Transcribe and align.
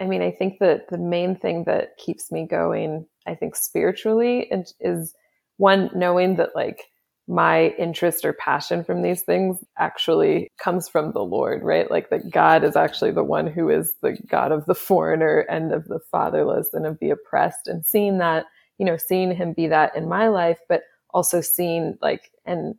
I 0.00 0.06
mean, 0.06 0.22
I 0.22 0.30
think 0.30 0.58
that 0.60 0.88
the 0.88 0.98
main 0.98 1.36
thing 1.36 1.64
that 1.64 1.96
keeps 1.98 2.32
me 2.32 2.46
going, 2.46 3.06
I 3.26 3.34
think 3.34 3.54
spiritually, 3.54 4.50
is 4.80 5.14
one, 5.58 5.90
knowing 5.94 6.36
that 6.36 6.56
like 6.56 6.84
my 7.28 7.68
interest 7.78 8.24
or 8.24 8.32
passion 8.32 8.82
from 8.82 9.02
these 9.02 9.22
things 9.22 9.58
actually 9.78 10.48
comes 10.58 10.88
from 10.88 11.12
the 11.12 11.22
Lord, 11.22 11.62
right? 11.62 11.88
Like 11.90 12.10
that 12.10 12.30
God 12.30 12.64
is 12.64 12.76
actually 12.76 13.12
the 13.12 13.22
one 13.22 13.46
who 13.46 13.68
is 13.68 13.92
the 14.02 14.16
God 14.26 14.50
of 14.50 14.66
the 14.66 14.74
foreigner 14.74 15.40
and 15.50 15.72
of 15.72 15.86
the 15.86 16.00
fatherless 16.10 16.70
and 16.72 16.86
of 16.86 16.98
the 16.98 17.10
oppressed. 17.10 17.68
And 17.68 17.84
seeing 17.86 18.18
that, 18.18 18.46
you 18.78 18.86
know, 18.86 18.96
seeing 18.96 19.32
him 19.32 19.52
be 19.52 19.68
that 19.68 19.94
in 19.94 20.08
my 20.08 20.28
life, 20.28 20.58
but 20.68 20.82
also 21.10 21.40
seeing 21.40 21.98
like, 22.00 22.30
and 22.46 22.74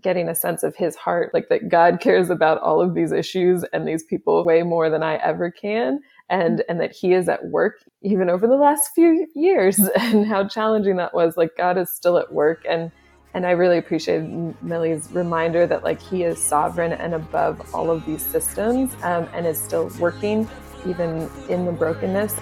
getting 0.00 0.28
a 0.28 0.34
sense 0.34 0.62
of 0.62 0.74
his 0.74 0.96
heart, 0.96 1.30
like 1.34 1.48
that 1.50 1.68
God 1.68 2.00
cares 2.00 2.30
about 2.30 2.58
all 2.62 2.80
of 2.80 2.94
these 2.94 3.12
issues 3.12 3.62
and 3.72 3.86
these 3.86 4.02
people 4.02 4.42
way 4.42 4.62
more 4.62 4.88
than 4.88 5.02
I 5.02 5.16
ever 5.16 5.50
can. 5.50 6.00
And, 6.28 6.64
and 6.68 6.80
that 6.80 6.92
he 6.92 7.12
is 7.12 7.28
at 7.28 7.46
work 7.46 7.82
even 8.00 8.30
over 8.30 8.46
the 8.46 8.56
last 8.56 8.90
few 8.94 9.26
years 9.34 9.78
and 9.98 10.26
how 10.26 10.48
challenging 10.48 10.96
that 10.96 11.14
was. 11.14 11.36
Like 11.36 11.56
God 11.56 11.76
is 11.76 11.90
still 11.90 12.18
at 12.18 12.32
work. 12.32 12.64
And, 12.68 12.90
and 13.34 13.46
I 13.46 13.50
really 13.50 13.78
appreciate 13.78 14.22
Millie's 14.62 15.10
reminder 15.12 15.66
that 15.66 15.84
like 15.84 16.00
he 16.00 16.22
is 16.22 16.42
sovereign 16.42 16.92
and 16.92 17.14
above 17.14 17.74
all 17.74 17.90
of 17.90 18.04
these 18.06 18.24
systems 18.24 18.94
um, 19.02 19.28
and 19.32 19.46
is 19.46 19.60
still 19.60 19.90
working 19.98 20.48
even 20.86 21.30
in 21.48 21.64
the 21.64 21.72
brokenness. 21.72 22.34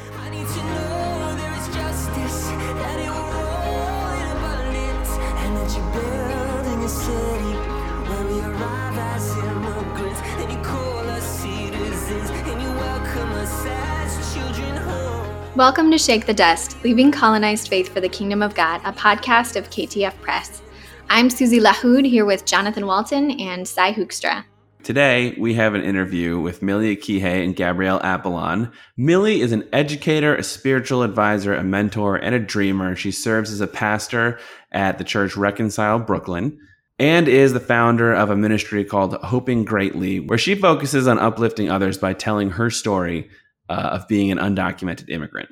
Welcome 15.57 15.91
to 15.91 15.99
Shake 15.99 16.27
the 16.27 16.33
Dust, 16.33 16.77
Leaving 16.85 17.11
Colonized 17.11 17.67
Faith 17.67 17.93
for 17.93 18.01
the 18.01 18.09
Kingdom 18.09 18.41
of 18.41 18.55
God, 18.55 18.81
a 18.85 18.93
podcast 18.93 19.57
of 19.57 19.69
KTF 19.69 20.15
Press. 20.21 20.63
I'm 21.09 21.29
Susie 21.29 21.59
Lahoud 21.59 22.07
here 22.07 22.25
with 22.25 22.45
Jonathan 22.45 22.87
Walton 22.87 23.33
and 23.33 23.67
Cy 23.67 23.93
Hoekstra. 23.93 24.45
Today, 24.85 25.35
we 25.39 25.55
have 25.55 25.75
an 25.75 25.83
interview 25.83 26.39
with 26.39 26.63
Millie 26.63 26.97
Akihe 26.97 27.45
and 27.45 27.57
Gabrielle 27.57 27.99
Apollon. 27.99 28.71
Millie 28.97 29.41
is 29.41 29.51
an 29.51 29.69
educator, 29.73 30.37
a 30.37 30.45
spiritual 30.45 31.03
advisor, 31.03 31.53
a 31.53 31.65
mentor, 31.65 32.15
and 32.15 32.33
a 32.33 32.39
dreamer. 32.39 32.95
She 32.95 33.11
serves 33.11 33.51
as 33.51 33.61
a 33.61 33.67
pastor 33.67 34.39
at 34.71 34.99
the 34.99 35.05
church 35.05 35.37
Reconcile 35.37 35.99
Brooklyn 35.99 36.61
and 37.01 37.27
is 37.27 37.55
the 37.55 37.61
founder 37.61 38.13
of 38.13 38.31
a 38.31 38.37
ministry 38.37 38.85
called 38.85 39.15
Hoping 39.15 39.65
Greatly, 39.65 40.21
where 40.21 40.39
she 40.39 40.55
focuses 40.55 41.09
on 41.09 41.19
uplifting 41.19 41.69
others 41.69 41.99
by 41.99 42.13
telling 42.13 42.51
her 42.51 42.71
story 42.71 43.29
uh, 43.71 43.91
of 43.93 44.09
being 44.09 44.31
an 44.31 44.39
undocumented 44.39 45.09
immigrant. 45.09 45.49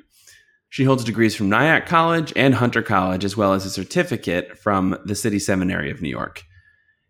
She 0.69 0.83
holds 0.83 1.03
degrees 1.03 1.35
from 1.35 1.49
Nyack 1.49 1.87
College 1.87 2.31
and 2.35 2.53
Hunter 2.53 2.83
College, 2.83 3.25
as 3.25 3.35
well 3.35 3.53
as 3.53 3.65
a 3.65 3.71
certificate 3.71 4.55
from 4.57 4.95
the 5.03 5.15
City 5.15 5.39
Seminary 5.39 5.89
of 5.89 6.01
New 6.01 6.09
York. 6.09 6.43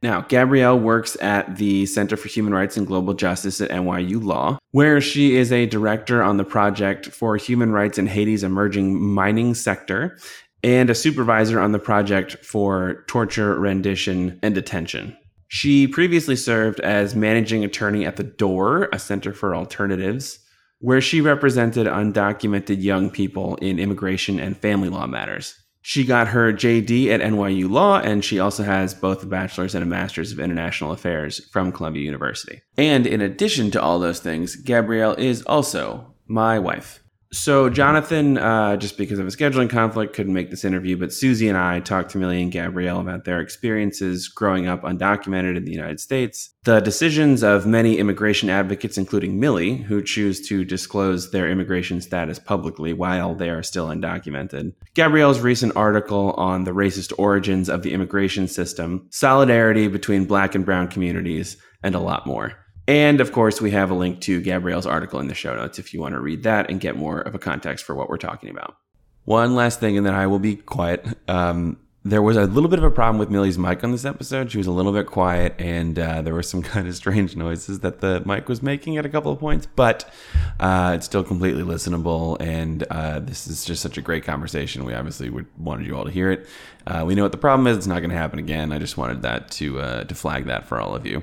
Now, 0.01 0.21
Gabrielle 0.21 0.79
works 0.79 1.17
at 1.21 1.57
the 1.57 1.85
Center 1.85 2.15
for 2.15 2.29
Human 2.29 2.53
Rights 2.53 2.77
and 2.77 2.87
Global 2.87 3.13
Justice 3.13 3.59
at 3.59 3.69
NYU 3.69 4.23
Law, 4.23 4.57
where 4.71 5.01
she 5.01 5.35
is 5.35 5.51
a 5.51 5.65
director 5.65 6.23
on 6.23 6.37
the 6.37 6.45
project 6.45 7.07
for 7.07 7.35
human 7.35 7.73
rights 7.73 7.97
in 7.97 8.07
Haiti's 8.07 8.43
emerging 8.43 9.01
mining 9.01 9.53
sector 9.53 10.17
and 10.63 10.89
a 10.89 10.95
supervisor 10.95 11.59
on 11.59 11.73
the 11.73 11.79
project 11.79 12.37
for 12.45 13.03
torture, 13.07 13.59
rendition, 13.59 14.39
and 14.41 14.55
detention. 14.55 15.17
She 15.49 15.87
previously 15.87 16.35
served 16.35 16.79
as 16.79 17.15
managing 17.15 17.65
attorney 17.65 18.05
at 18.05 18.17
The 18.17 18.23
Door, 18.23 18.89
a 18.93 18.99
center 18.99 19.33
for 19.33 19.55
alternatives, 19.55 20.39
where 20.79 21.01
she 21.01 21.21
represented 21.21 21.87
undocumented 21.87 22.81
young 22.81 23.09
people 23.09 23.55
in 23.57 23.79
immigration 23.79 24.39
and 24.39 24.57
family 24.57 24.89
law 24.89 25.05
matters. 25.05 25.55
She 25.81 26.03
got 26.03 26.27
her 26.29 26.51
JD 26.51 27.07
at 27.07 27.21
NYU 27.21 27.69
Law, 27.69 27.99
and 27.99 28.23
she 28.23 28.39
also 28.39 28.63
has 28.63 28.93
both 28.93 29.23
a 29.23 29.25
bachelor's 29.25 29.75
and 29.75 29.83
a 29.83 29.87
master's 29.87 30.31
of 30.31 30.39
international 30.39 30.91
affairs 30.91 31.47
from 31.51 31.71
Columbia 31.71 32.03
University. 32.03 32.61
And 32.77 33.07
in 33.07 33.21
addition 33.21 33.71
to 33.71 33.81
all 33.81 33.97
those 33.99 34.19
things, 34.19 34.55
Gabrielle 34.57 35.15
is 35.15 35.41
also 35.43 36.13
my 36.27 36.59
wife. 36.59 37.01
So 37.31 37.69
Jonathan, 37.69 38.39
uh, 38.39 38.75
just 38.77 38.97
because 38.97 39.19
of 39.19 39.27
a 39.27 39.29
scheduling 39.29 39.69
conflict, 39.69 40.15
couldn't 40.15 40.33
make 40.33 40.49
this 40.49 40.65
interview, 40.65 40.97
but 40.97 41.13
Susie 41.13 41.47
and 41.47 41.57
I 41.57 41.79
talked 41.79 42.09
to 42.11 42.17
Millie 42.17 42.41
and 42.41 42.51
Gabrielle 42.51 42.99
about 42.99 43.25
their 43.25 43.39
experiences 43.39 44.27
growing 44.27 44.67
up 44.67 44.81
undocumented 44.81 45.55
in 45.55 45.63
the 45.63 45.71
United 45.71 45.99
States, 45.99 46.49
the 46.63 46.79
decisions 46.79 47.43
of 47.43 47.67
many 47.67 47.99
immigration 47.99 48.49
advocates, 48.49 48.97
including 48.97 49.39
Millie, 49.39 49.75
who 49.75 50.01
choose 50.01 50.47
to 50.47 50.65
disclose 50.65 51.29
their 51.29 51.47
immigration 51.47 52.01
status 52.01 52.39
publicly 52.39 52.93
while 52.93 53.35
they 53.35 53.51
are 53.51 53.61
still 53.61 53.89
undocumented, 53.89 54.73
Gabrielle's 54.95 55.39
recent 55.39 55.75
article 55.75 56.31
on 56.31 56.63
the 56.63 56.71
racist 56.71 57.13
origins 57.19 57.69
of 57.69 57.83
the 57.83 57.93
immigration 57.93 58.47
system, 58.47 59.07
solidarity 59.11 59.87
between 59.87 60.25
black 60.25 60.55
and 60.55 60.65
brown 60.65 60.87
communities, 60.87 61.57
and 61.83 61.93
a 61.93 61.99
lot 61.99 62.25
more. 62.25 62.53
And 62.89 63.21
of 63.21 63.31
course, 63.31 63.61
we 63.61 63.69
have 63.69 63.91
a 63.91 63.93
link 63.93 64.19
to 64.21 64.41
Gabrielle's 64.41 64.87
article 64.87 65.19
in 65.19 65.27
the 65.27 65.35
show 65.35 65.55
notes 65.55 65.77
if 65.77 65.93
you 65.93 66.01
want 66.01 66.15
to 66.15 66.19
read 66.19 66.41
that 66.41 66.71
and 66.71 66.79
get 66.79 66.97
more 66.97 67.21
of 67.21 67.35
a 67.35 67.39
context 67.39 67.85
for 67.85 67.93
what 67.93 68.09
we're 68.09 68.17
talking 68.17 68.49
about. 68.49 68.77
One 69.25 69.53
last 69.53 69.79
thing, 69.79 69.95
and 69.95 70.03
then 70.03 70.15
I 70.15 70.25
will 70.25 70.39
be 70.39 70.55
quiet. 70.55 71.05
Um, 71.27 71.77
there 72.03 72.23
was 72.23 72.35
a 72.35 72.45
little 72.45 72.67
bit 72.67 72.79
of 72.79 72.85
a 72.85 72.89
problem 72.89 73.19
with 73.19 73.29
Millie's 73.29 73.59
mic 73.59 73.83
on 73.83 73.91
this 73.91 74.05
episode. 74.05 74.51
She 74.51 74.57
was 74.57 74.65
a 74.65 74.71
little 74.71 74.91
bit 74.91 75.05
quiet, 75.05 75.53
and 75.59 75.99
uh, 75.99 76.23
there 76.23 76.33
were 76.33 76.41
some 76.41 76.63
kind 76.73 76.87
of 76.87 76.95
strange 76.95 77.35
noises 77.35 77.81
that 77.81 78.01
the 78.01 78.23
mic 78.25 78.49
was 78.49 78.63
making 78.63 78.97
at 78.97 79.05
a 79.05 79.09
couple 79.09 79.31
of 79.31 79.37
points, 79.37 79.67
but 79.75 80.11
uh, 80.59 80.93
it's 80.95 81.05
still 81.05 81.23
completely 81.23 81.61
listenable. 81.61 82.41
And 82.41 82.81
uh, 82.89 83.19
this 83.19 83.45
is 83.45 83.65
just 83.65 83.83
such 83.83 83.99
a 83.99 84.01
great 84.01 84.23
conversation. 84.23 84.83
We 84.83 84.95
obviously 84.95 85.29
would 85.29 85.45
wanted 85.59 85.85
you 85.85 85.95
all 85.95 86.05
to 86.05 86.11
hear 86.11 86.31
it. 86.31 86.47
Uh, 86.87 87.03
we 87.05 87.13
know 87.13 87.21
what 87.21 87.33
the 87.33 87.37
problem 87.37 87.67
is. 87.67 87.77
It's 87.77 87.85
not 87.85 87.99
going 87.99 88.09
to 88.09 88.17
happen 88.17 88.39
again. 88.39 88.71
I 88.71 88.79
just 88.79 88.97
wanted 88.97 89.21
that 89.21 89.51
to 89.51 89.79
uh, 89.79 90.03
to 90.05 90.15
flag 90.15 90.45
that 90.45 90.65
for 90.65 90.81
all 90.81 90.95
of 90.95 91.05
you. 91.05 91.21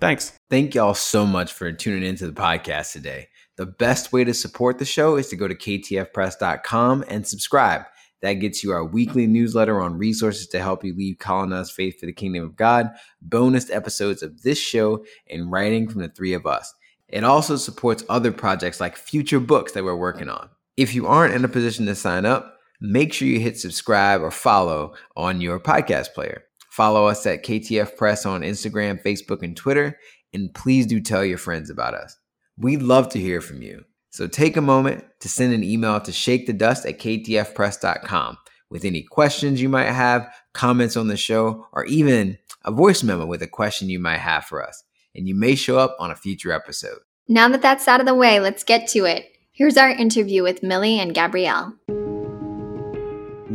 Thanks. 0.00 0.32
Thank 0.48 0.76
y'all 0.76 0.94
so 0.94 1.26
much 1.26 1.52
for 1.52 1.72
tuning 1.72 2.04
into 2.08 2.26
the 2.26 2.32
podcast 2.32 2.92
today. 2.92 3.28
The 3.56 3.66
best 3.66 4.12
way 4.12 4.22
to 4.22 4.32
support 4.32 4.78
the 4.78 4.84
show 4.84 5.16
is 5.16 5.28
to 5.28 5.36
go 5.36 5.48
to 5.48 5.54
ktfpress.com 5.56 7.04
and 7.08 7.26
subscribe. 7.26 7.82
That 8.22 8.34
gets 8.34 8.62
you 8.62 8.70
our 8.70 8.84
weekly 8.84 9.26
newsletter 9.26 9.80
on 9.80 9.98
resources 9.98 10.46
to 10.48 10.60
help 10.60 10.84
you 10.84 10.94
leave 10.94 11.18
colonized 11.18 11.72
faith 11.72 11.98
for 11.98 12.06
the 12.06 12.12
kingdom 12.12 12.44
of 12.44 12.56
God, 12.56 12.90
bonus 13.20 13.70
episodes 13.70 14.22
of 14.22 14.42
this 14.42 14.58
show, 14.58 15.04
and 15.28 15.50
writing 15.50 15.88
from 15.88 16.02
the 16.02 16.08
three 16.08 16.32
of 16.32 16.46
us. 16.46 16.72
It 17.08 17.24
also 17.24 17.56
supports 17.56 18.04
other 18.08 18.30
projects 18.30 18.80
like 18.80 18.96
future 18.96 19.40
books 19.40 19.72
that 19.72 19.84
we're 19.84 19.96
working 19.96 20.28
on. 20.28 20.48
If 20.76 20.94
you 20.94 21.08
aren't 21.08 21.34
in 21.34 21.44
a 21.44 21.48
position 21.48 21.86
to 21.86 21.96
sign 21.96 22.24
up, 22.24 22.58
make 22.80 23.12
sure 23.12 23.26
you 23.26 23.40
hit 23.40 23.58
subscribe 23.58 24.20
or 24.20 24.30
follow 24.30 24.94
on 25.16 25.40
your 25.40 25.58
podcast 25.58 26.12
player. 26.12 26.44
Follow 26.78 27.08
us 27.08 27.26
at 27.26 27.42
KTF 27.42 27.96
Press 27.96 28.24
on 28.24 28.42
Instagram, 28.42 29.02
Facebook, 29.02 29.42
and 29.42 29.56
Twitter. 29.56 29.98
And 30.32 30.54
please 30.54 30.86
do 30.86 31.00
tell 31.00 31.24
your 31.24 31.36
friends 31.36 31.70
about 31.70 31.92
us. 31.92 32.16
We'd 32.56 32.82
love 32.82 33.08
to 33.08 33.18
hear 33.18 33.40
from 33.40 33.62
you. 33.62 33.84
So 34.10 34.28
take 34.28 34.56
a 34.56 34.60
moment 34.60 35.02
to 35.18 35.28
send 35.28 35.52
an 35.52 35.64
email 35.64 36.00
to 36.00 36.12
shakethedust 36.12 36.88
at 36.88 37.00
ktfpress.com 37.00 38.38
with 38.70 38.84
any 38.84 39.02
questions 39.02 39.60
you 39.60 39.68
might 39.68 39.90
have, 39.90 40.32
comments 40.54 40.96
on 40.96 41.08
the 41.08 41.16
show, 41.16 41.66
or 41.72 41.84
even 41.86 42.38
a 42.64 42.70
voice 42.70 43.02
memo 43.02 43.26
with 43.26 43.42
a 43.42 43.48
question 43.48 43.88
you 43.88 43.98
might 43.98 44.18
have 44.18 44.44
for 44.44 44.64
us. 44.64 44.84
And 45.16 45.26
you 45.26 45.34
may 45.34 45.56
show 45.56 45.78
up 45.78 45.96
on 45.98 46.12
a 46.12 46.14
future 46.14 46.52
episode. 46.52 47.00
Now 47.26 47.48
that 47.48 47.60
that's 47.60 47.88
out 47.88 47.98
of 47.98 48.06
the 48.06 48.14
way, 48.14 48.38
let's 48.38 48.62
get 48.62 48.86
to 48.90 49.04
it. 49.04 49.32
Here's 49.50 49.76
our 49.76 49.90
interview 49.90 50.44
with 50.44 50.62
Millie 50.62 51.00
and 51.00 51.12
Gabrielle. 51.12 51.74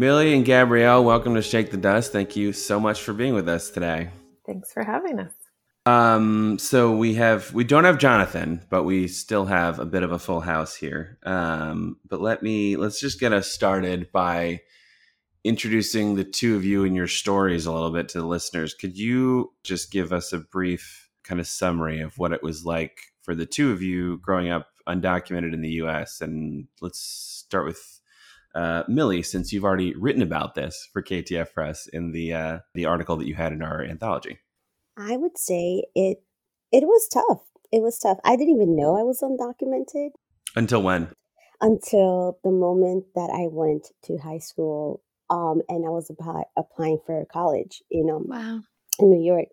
Millie 0.03 0.33
and 0.33 0.43
Gabrielle, 0.43 1.01
welcome 1.01 1.33
to 1.35 1.41
Shake 1.41 1.71
the 1.71 1.77
Dust. 1.77 2.11
Thank 2.11 2.35
you 2.35 2.51
so 2.51 2.77
much 2.77 3.01
for 3.03 3.13
being 3.13 3.33
with 3.33 3.47
us 3.47 3.69
today. 3.69 4.09
Thanks 4.45 4.73
for 4.73 4.83
having 4.83 5.17
us. 5.17 5.31
Um, 5.85 6.59
so 6.59 6.93
we 6.93 7.13
have 7.13 7.53
we 7.53 7.63
don't 7.63 7.85
have 7.85 7.99
Jonathan, 7.99 8.65
but 8.69 8.83
we 8.83 9.07
still 9.07 9.45
have 9.45 9.79
a 9.79 9.85
bit 9.85 10.03
of 10.03 10.11
a 10.11 10.19
full 10.19 10.41
house 10.41 10.75
here. 10.75 11.19
Um, 11.23 11.95
but 12.05 12.19
let 12.19 12.43
me 12.43 12.75
let's 12.75 12.99
just 12.99 13.17
get 13.17 13.31
us 13.31 13.49
started 13.49 14.11
by 14.11 14.59
introducing 15.45 16.15
the 16.15 16.25
two 16.25 16.57
of 16.57 16.65
you 16.65 16.83
and 16.83 16.97
your 16.97 17.07
stories 17.07 17.65
a 17.65 17.71
little 17.71 17.91
bit 17.91 18.09
to 18.09 18.19
the 18.19 18.27
listeners. 18.27 18.73
Could 18.73 18.97
you 18.97 19.53
just 19.63 19.89
give 19.89 20.11
us 20.11 20.33
a 20.33 20.39
brief 20.39 21.09
kind 21.23 21.39
of 21.39 21.47
summary 21.47 22.01
of 22.01 22.17
what 22.17 22.33
it 22.33 22.43
was 22.43 22.65
like 22.65 22.99
for 23.21 23.35
the 23.35 23.45
two 23.45 23.71
of 23.71 23.81
you 23.81 24.17
growing 24.17 24.49
up 24.49 24.67
undocumented 24.85 25.53
in 25.53 25.61
the 25.61 25.79
US? 25.83 26.19
And 26.19 26.67
let's 26.81 26.99
start 26.99 27.65
with 27.65 28.01
uh, 28.55 28.83
Millie, 28.87 29.23
since 29.23 29.51
you've 29.51 29.63
already 29.63 29.95
written 29.95 30.21
about 30.21 30.55
this 30.55 30.87
for 30.93 31.01
KTF 31.01 31.53
Press 31.53 31.87
in 31.87 32.11
the 32.11 32.33
uh, 32.33 32.59
the 32.73 32.85
article 32.85 33.15
that 33.17 33.27
you 33.27 33.35
had 33.35 33.51
in 33.51 33.61
our 33.61 33.83
anthology. 33.83 34.39
I 34.97 35.17
would 35.17 35.37
say 35.37 35.83
it 35.95 36.23
it 36.71 36.83
was 36.83 37.07
tough. 37.11 37.41
It 37.71 37.81
was 37.81 37.97
tough. 37.97 38.17
I 38.23 38.35
didn't 38.35 38.55
even 38.55 38.75
know 38.75 38.95
I 38.97 39.03
was 39.03 39.21
undocumented 39.21 40.09
until 40.55 40.83
when? 40.83 41.09
Until 41.61 42.37
the 42.43 42.51
moment 42.51 43.05
that 43.15 43.29
I 43.33 43.47
went 43.49 43.87
to 44.03 44.17
high 44.17 44.39
school, 44.39 45.01
um, 45.29 45.61
and 45.69 45.85
I 45.85 45.89
was 45.89 46.09
about 46.09 46.45
applying 46.57 46.99
for 47.05 47.25
college. 47.31 47.81
You 47.89 48.05
know, 48.05 48.21
wow, 48.23 48.61
in 48.99 49.09
New 49.09 49.23
York. 49.23 49.47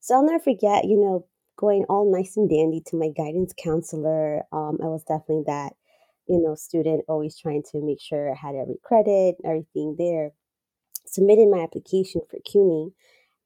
So 0.00 0.14
I'll 0.14 0.26
never 0.26 0.42
forget. 0.42 0.84
You 0.84 0.98
know, 0.98 1.26
going 1.58 1.84
all 1.88 2.10
nice 2.10 2.36
and 2.36 2.48
dandy 2.48 2.82
to 2.86 2.96
my 2.96 3.08
guidance 3.08 3.52
counselor. 3.62 4.44
Um, 4.52 4.78
I 4.82 4.86
was 4.86 5.02
definitely 5.04 5.44
that 5.46 5.74
you 6.28 6.40
know, 6.40 6.54
student, 6.54 7.04
always 7.08 7.38
trying 7.38 7.62
to 7.72 7.80
make 7.82 8.00
sure 8.00 8.30
I 8.30 8.34
had 8.36 8.54
every 8.56 8.78
credit, 8.82 9.36
everything 9.44 9.96
there. 9.98 10.32
Submitted 11.06 11.48
my 11.48 11.60
application 11.62 12.20
for 12.30 12.38
CUNY, 12.44 12.92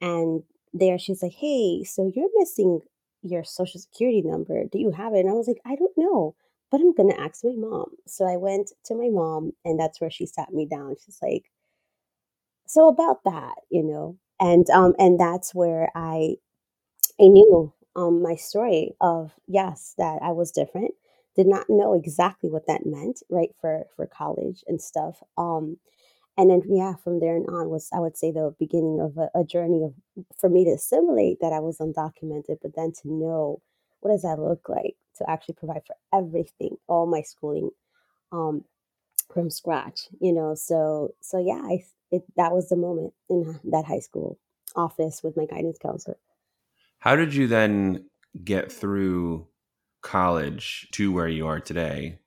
and 0.00 0.42
there 0.74 0.98
she's 0.98 1.22
like, 1.22 1.34
"Hey, 1.34 1.84
so 1.84 2.10
you're 2.14 2.28
missing 2.36 2.80
your 3.22 3.44
social 3.44 3.80
security 3.80 4.22
number. 4.22 4.64
Do 4.64 4.78
you 4.78 4.90
have 4.92 5.14
it?" 5.14 5.20
And 5.20 5.30
I 5.30 5.34
was 5.34 5.48
like, 5.48 5.60
"I 5.64 5.76
don't 5.76 5.96
know." 5.96 6.34
But 6.70 6.80
I'm 6.82 6.92
gonna 6.94 7.14
ask 7.16 7.44
my 7.44 7.54
mom. 7.54 7.96
So 8.06 8.24
I 8.26 8.36
went 8.36 8.72
to 8.84 8.94
my 8.96 9.10
mom, 9.10 9.52
and 9.64 9.78
that's 9.80 10.00
where 10.00 10.10
she 10.10 10.26
sat 10.26 10.52
me 10.52 10.66
down. 10.66 10.96
She's 10.98 11.20
like, 11.22 11.50
"So 12.66 12.88
about 12.88 13.24
that, 13.24 13.56
you 13.68 13.82
know," 13.82 14.16
and 14.40 14.68
um, 14.70 14.94
and 14.98 15.18
that's 15.20 15.54
where 15.54 15.90
I 15.94 16.36
I 17.20 17.28
knew 17.28 17.72
um 17.96 18.22
my 18.22 18.36
story 18.36 18.96
of 19.00 19.32
yes 19.48 19.94
that 19.98 20.22
I 20.22 20.32
was 20.32 20.52
different. 20.52 20.94
Did 21.40 21.46
not 21.46 21.70
know 21.70 21.94
exactly 21.94 22.50
what 22.50 22.66
that 22.66 22.84
meant, 22.84 23.22
right, 23.30 23.48
for 23.62 23.86
for 23.96 24.06
college 24.06 24.62
and 24.66 24.78
stuff. 24.78 25.22
Um, 25.38 25.78
and 26.36 26.50
then 26.50 26.60
yeah, 26.68 26.96
from 27.02 27.18
there 27.18 27.34
and 27.34 27.46
on 27.48 27.70
was 27.70 27.88
I 27.94 27.98
would 27.98 28.18
say 28.18 28.30
the 28.30 28.54
beginning 28.58 29.00
of 29.00 29.16
a, 29.16 29.30
a 29.40 29.42
journey 29.42 29.82
of 29.82 29.94
for 30.38 30.50
me 30.50 30.66
to 30.66 30.72
assimilate 30.72 31.38
that 31.40 31.54
I 31.54 31.60
was 31.60 31.78
undocumented, 31.78 32.58
but 32.60 32.74
then 32.76 32.92
to 33.00 33.10
know 33.10 33.62
what 34.00 34.10
does 34.10 34.20
that 34.20 34.38
look 34.38 34.68
like 34.68 34.96
to 35.16 35.30
actually 35.30 35.54
provide 35.54 35.80
for 35.86 35.96
everything, 36.12 36.76
all 36.86 37.06
my 37.06 37.22
schooling, 37.22 37.70
um, 38.32 38.64
from 39.32 39.48
scratch, 39.48 40.08
you 40.20 40.34
know. 40.34 40.54
So 40.54 41.14
so 41.22 41.38
yeah, 41.38 41.62
I 41.64 41.84
it, 42.10 42.22
that 42.36 42.52
was 42.52 42.68
the 42.68 42.76
moment 42.76 43.14
in 43.30 43.58
that 43.64 43.86
high 43.86 44.00
school 44.00 44.38
office 44.76 45.22
with 45.22 45.38
my 45.38 45.46
guidance 45.46 45.78
counselor. 45.78 46.18
How 46.98 47.16
did 47.16 47.34
you 47.34 47.46
then 47.46 48.10
get 48.44 48.70
through 48.70 49.46
college 50.02 50.88
to 50.92 51.12
where 51.12 51.28
you 51.28 51.46
are 51.46 51.60
today? 51.60 52.18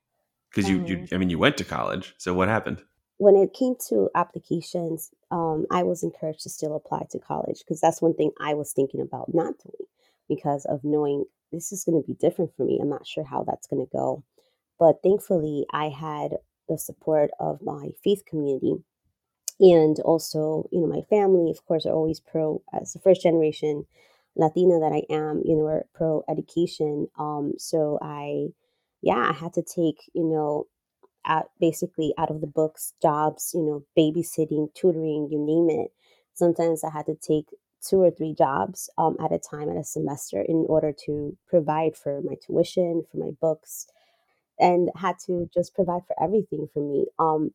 Because 0.49 0.69
you, 0.69 0.83
you, 0.85 0.97
Um, 0.97 1.07
I 1.11 1.17
mean, 1.17 1.29
you 1.29 1.39
went 1.39 1.57
to 1.57 1.63
college. 1.63 2.13
So 2.17 2.33
what 2.33 2.47
happened? 2.47 2.83
when 3.17 3.35
it 3.35 3.53
came 3.53 3.75
to 3.87 4.09
applications, 4.15 5.11
um, 5.31 5.65
I 5.71 5.83
was 5.83 6.03
encouraged 6.03 6.41
to 6.41 6.49
still 6.49 6.75
apply 6.75 7.07
to 7.11 7.19
college 7.19 7.59
because 7.59 7.79
that's 7.79 8.01
one 8.01 8.13
thing 8.13 8.31
I 8.39 8.53
was 8.53 8.73
thinking 8.73 9.01
about 9.01 9.33
not 9.33 9.55
doing 9.59 9.87
because 10.27 10.65
of 10.65 10.83
knowing 10.83 11.25
this 11.51 11.71
is 11.71 11.83
going 11.85 12.01
to 12.01 12.05
be 12.05 12.15
different 12.15 12.51
for 12.55 12.65
me. 12.65 12.79
I'm 12.81 12.89
not 12.89 13.07
sure 13.07 13.23
how 13.23 13.43
that's 13.43 13.67
going 13.67 13.85
to 13.85 13.91
go. 13.91 14.23
But 14.79 15.01
thankfully, 15.03 15.65
I 15.71 15.89
had 15.89 16.37
the 16.67 16.77
support 16.77 17.29
of 17.39 17.61
my 17.61 17.91
faith 18.03 18.23
community 18.25 18.83
and 19.59 19.99
also, 19.99 20.67
you 20.71 20.81
know, 20.81 20.87
my 20.87 21.01
family, 21.01 21.51
of 21.51 21.65
course, 21.65 21.85
are 21.85 21.93
always 21.93 22.19
pro, 22.19 22.61
as 22.73 22.93
the 22.93 22.99
first 22.99 23.21
generation 23.21 23.85
Latina 24.35 24.79
that 24.79 24.91
I 24.93 25.03
am, 25.13 25.41
you 25.45 25.55
know, 25.55 25.65
are 25.67 25.85
pro 25.93 26.23
education. 26.29 27.07
Um, 27.19 27.53
so 27.57 27.99
I, 28.01 28.47
yeah, 29.01 29.29
I 29.29 29.33
had 29.33 29.53
to 29.53 29.63
take, 29.63 30.09
you 30.13 30.23
know, 30.25 30.67
out 31.25 31.51
basically 31.59 32.13
out 32.17 32.31
of 32.31 32.41
the 32.41 32.47
books 32.47 32.93
jobs, 33.01 33.51
you 33.53 33.61
know, 33.61 33.83
babysitting, 33.97 34.73
tutoring, 34.73 35.29
you 35.31 35.39
name 35.39 35.69
it. 35.69 35.91
Sometimes 36.33 36.83
I 36.83 36.89
had 36.91 37.05
to 37.07 37.15
take 37.15 37.47
two 37.87 38.01
or 38.01 38.11
three 38.11 38.33
jobs 38.33 38.89
um, 38.97 39.17
at 39.23 39.31
a 39.31 39.39
time 39.39 39.69
at 39.69 39.77
a 39.77 39.83
semester 39.83 40.41
in 40.41 40.65
order 40.69 40.93
to 41.05 41.37
provide 41.47 41.95
for 41.95 42.21
my 42.21 42.35
tuition, 42.45 43.03
for 43.11 43.17
my 43.17 43.31
books, 43.41 43.87
and 44.59 44.89
had 44.95 45.17
to 45.27 45.49
just 45.53 45.75
provide 45.75 46.01
for 46.07 46.15
everything 46.21 46.67
for 46.73 46.81
me. 46.81 47.07
Um, 47.19 47.51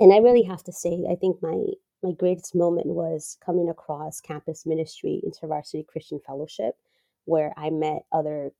and 0.00 0.12
I 0.12 0.18
really 0.18 0.42
have 0.42 0.62
to 0.64 0.72
say, 0.72 1.04
I 1.10 1.14
think 1.16 1.42
my 1.42 1.64
my 2.02 2.12
greatest 2.12 2.54
moment 2.54 2.86
was 2.86 3.38
coming 3.44 3.68
across 3.68 4.20
campus 4.20 4.66
ministry 4.66 5.22
InterVarsity 5.26 5.86
Christian 5.86 6.20
Fellowship, 6.26 6.74
where 7.24 7.52
I 7.56 7.70
met 7.70 8.04
other 8.12 8.52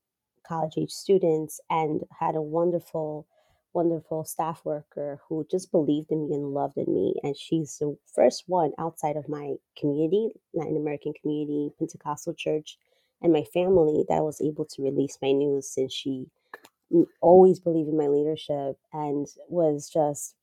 college 0.47 0.73
age 0.77 0.91
students 0.91 1.59
and 1.69 2.01
had 2.19 2.35
a 2.35 2.41
wonderful, 2.41 3.27
wonderful 3.73 4.23
staff 4.23 4.61
worker 4.65 5.19
who 5.27 5.45
just 5.49 5.71
believed 5.71 6.11
in 6.11 6.29
me 6.29 6.35
and 6.35 6.53
loved 6.53 6.77
in 6.77 6.91
me. 6.93 7.15
And 7.23 7.37
she's 7.37 7.77
the 7.77 7.97
first 8.13 8.43
one 8.47 8.71
outside 8.79 9.17
of 9.17 9.29
my 9.29 9.55
community, 9.77 10.31
Latin 10.53 10.77
American 10.77 11.13
community, 11.21 11.71
Pentecostal 11.77 12.33
church, 12.33 12.77
and 13.21 13.33
my 13.33 13.43
family 13.43 14.05
that 14.09 14.23
was 14.23 14.41
able 14.41 14.65
to 14.65 14.83
release 14.83 15.17
my 15.21 15.31
news 15.31 15.69
since 15.69 15.93
she 15.93 16.27
mm, 16.91 17.05
always 17.21 17.59
believed 17.59 17.89
in 17.89 17.97
my 17.97 18.07
leadership 18.07 18.77
and 18.93 19.27
was 19.49 19.89
just 19.89 20.35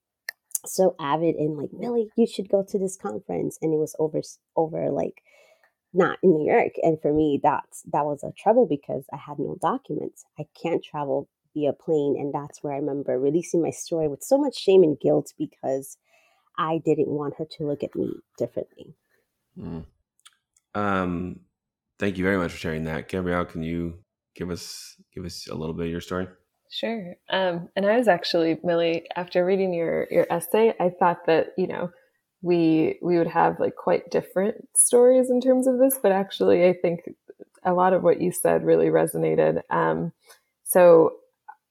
so 0.66 0.94
avid 0.98 1.36
and 1.36 1.56
like 1.56 1.72
Millie, 1.72 2.10
you 2.16 2.26
should 2.26 2.48
go 2.48 2.64
to 2.66 2.78
this 2.78 2.96
conference, 2.96 3.58
and 3.60 3.72
it 3.72 3.78
was 3.78 3.94
over 3.98 4.20
over 4.56 4.90
like 4.90 5.22
not 5.92 6.18
in 6.22 6.34
New 6.34 6.50
York. 6.50 6.72
And 6.82 7.00
for 7.00 7.12
me, 7.12 7.40
that's 7.42 7.82
that 7.92 8.04
was 8.04 8.22
a 8.22 8.32
trouble 8.36 8.66
because 8.66 9.04
I 9.12 9.16
had 9.16 9.38
no 9.38 9.56
documents. 9.60 10.24
I 10.38 10.46
can't 10.60 10.82
travel 10.82 11.28
via 11.54 11.72
plane, 11.72 12.16
and 12.18 12.34
that's 12.34 12.62
where 12.62 12.74
I 12.74 12.78
remember 12.78 13.18
releasing 13.18 13.62
my 13.62 13.70
story 13.70 14.08
with 14.08 14.22
so 14.22 14.38
much 14.38 14.56
shame 14.56 14.82
and 14.82 14.98
guilt 14.98 15.32
because 15.38 15.96
I 16.58 16.80
didn't 16.84 17.08
want 17.08 17.34
her 17.38 17.46
to 17.58 17.66
look 17.66 17.82
at 17.82 17.94
me 17.94 18.12
differently. 18.38 18.94
Mm. 19.58 19.84
Um, 20.74 21.40
thank 21.98 22.18
you 22.18 22.24
very 22.24 22.36
much 22.36 22.52
for 22.52 22.58
sharing 22.58 22.84
that, 22.84 23.08
Gabrielle. 23.08 23.44
Can 23.44 23.62
you 23.62 23.98
give 24.34 24.50
us 24.50 24.96
give 25.14 25.24
us 25.24 25.46
a 25.46 25.54
little 25.54 25.74
bit 25.74 25.86
of 25.86 25.92
your 25.92 26.00
story? 26.00 26.26
Sure. 26.74 27.14
Um, 27.30 27.68
and 27.76 27.86
I 27.86 27.96
was 27.96 28.08
actually 28.08 28.58
Millie. 28.64 29.06
After 29.14 29.44
reading 29.44 29.72
your 29.72 30.08
your 30.10 30.26
essay, 30.28 30.74
I 30.80 30.90
thought 30.90 31.26
that 31.26 31.52
you 31.56 31.68
know 31.68 31.90
we 32.42 32.98
we 33.00 33.16
would 33.16 33.28
have 33.28 33.60
like 33.60 33.76
quite 33.76 34.10
different 34.10 34.56
stories 34.74 35.30
in 35.30 35.40
terms 35.40 35.68
of 35.68 35.78
this, 35.78 36.00
but 36.02 36.10
actually, 36.10 36.66
I 36.66 36.72
think 36.72 37.02
a 37.62 37.72
lot 37.72 37.92
of 37.92 38.02
what 38.02 38.20
you 38.20 38.32
said 38.32 38.64
really 38.64 38.86
resonated. 38.86 39.62
Um, 39.70 40.12
so 40.64 41.12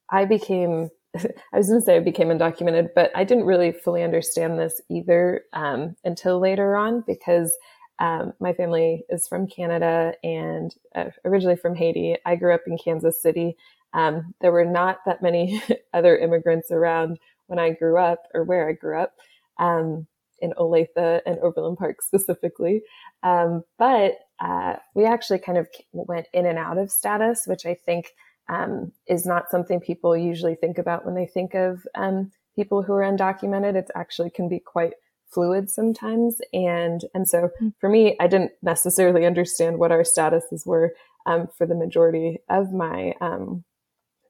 I 0.09 0.23
became. 0.23 0.89
I 1.17 1.57
was 1.57 1.67
going 1.67 1.81
to 1.81 1.85
say 1.85 1.97
I 1.97 1.99
became 1.99 2.29
undocumented, 2.29 2.91
but 2.95 3.11
I 3.13 3.25
didn't 3.25 3.43
really 3.43 3.73
fully 3.73 4.03
understand 4.03 4.57
this 4.57 4.79
either 4.89 5.43
um, 5.51 5.97
until 6.05 6.39
later 6.39 6.77
on 6.77 7.03
because 7.05 7.53
um, 7.99 8.33
my 8.39 8.53
family 8.53 9.03
is 9.09 9.27
from 9.27 9.47
Canada 9.47 10.13
and 10.23 10.73
uh, 10.95 11.09
originally 11.25 11.57
from 11.57 11.75
Haiti. 11.75 12.15
I 12.25 12.37
grew 12.37 12.53
up 12.55 12.61
in 12.67 12.77
Kansas 12.77 13.21
City. 13.21 13.57
Um, 13.93 14.33
there 14.41 14.51
were 14.51 14.65
not 14.65 14.99
that 15.05 15.21
many 15.21 15.61
other 15.93 16.17
immigrants 16.17 16.71
around 16.71 17.19
when 17.47 17.59
I 17.59 17.71
grew 17.71 17.97
up 17.97 18.23
or 18.33 18.43
where 18.43 18.69
I 18.69 18.73
grew 18.73 18.99
up 18.99 19.13
um, 19.59 20.07
in 20.39 20.53
Olathe 20.57 21.21
and 21.25 21.39
Overland 21.39 21.77
Park 21.77 22.01
specifically. 22.01 22.81
Um, 23.21 23.63
but 23.77 24.19
uh, 24.39 24.75
we 24.95 25.05
actually 25.05 25.39
kind 25.39 25.57
of 25.57 25.67
went 25.91 26.27
in 26.33 26.45
and 26.45 26.57
out 26.57 26.77
of 26.77 26.91
status, 26.91 27.43
which 27.45 27.65
I 27.65 27.75
think 27.75 28.11
um, 28.49 28.91
is 29.07 29.25
not 29.25 29.49
something 29.49 29.79
people 29.79 30.17
usually 30.17 30.55
think 30.55 30.77
about 30.77 31.05
when 31.05 31.15
they 31.15 31.25
think 31.25 31.53
of 31.53 31.85
um, 31.95 32.31
people 32.55 32.81
who 32.81 32.93
are 32.93 33.01
undocumented. 33.01 33.75
It 33.75 33.89
actually 33.95 34.29
can 34.29 34.49
be 34.49 34.59
quite 34.59 34.93
fluid 35.33 35.69
sometimes. 35.69 36.39
And, 36.53 37.01
and 37.13 37.27
so 37.27 37.49
for 37.79 37.89
me, 37.89 38.15
I 38.19 38.27
didn't 38.27 38.51
necessarily 38.61 39.25
understand 39.25 39.79
what 39.79 39.91
our 39.91 40.03
statuses 40.03 40.65
were 40.65 40.93
um, 41.25 41.47
for 41.57 41.65
the 41.65 41.75
majority 41.75 42.39
of 42.49 42.73
my 42.73 43.13
um, 43.21 43.63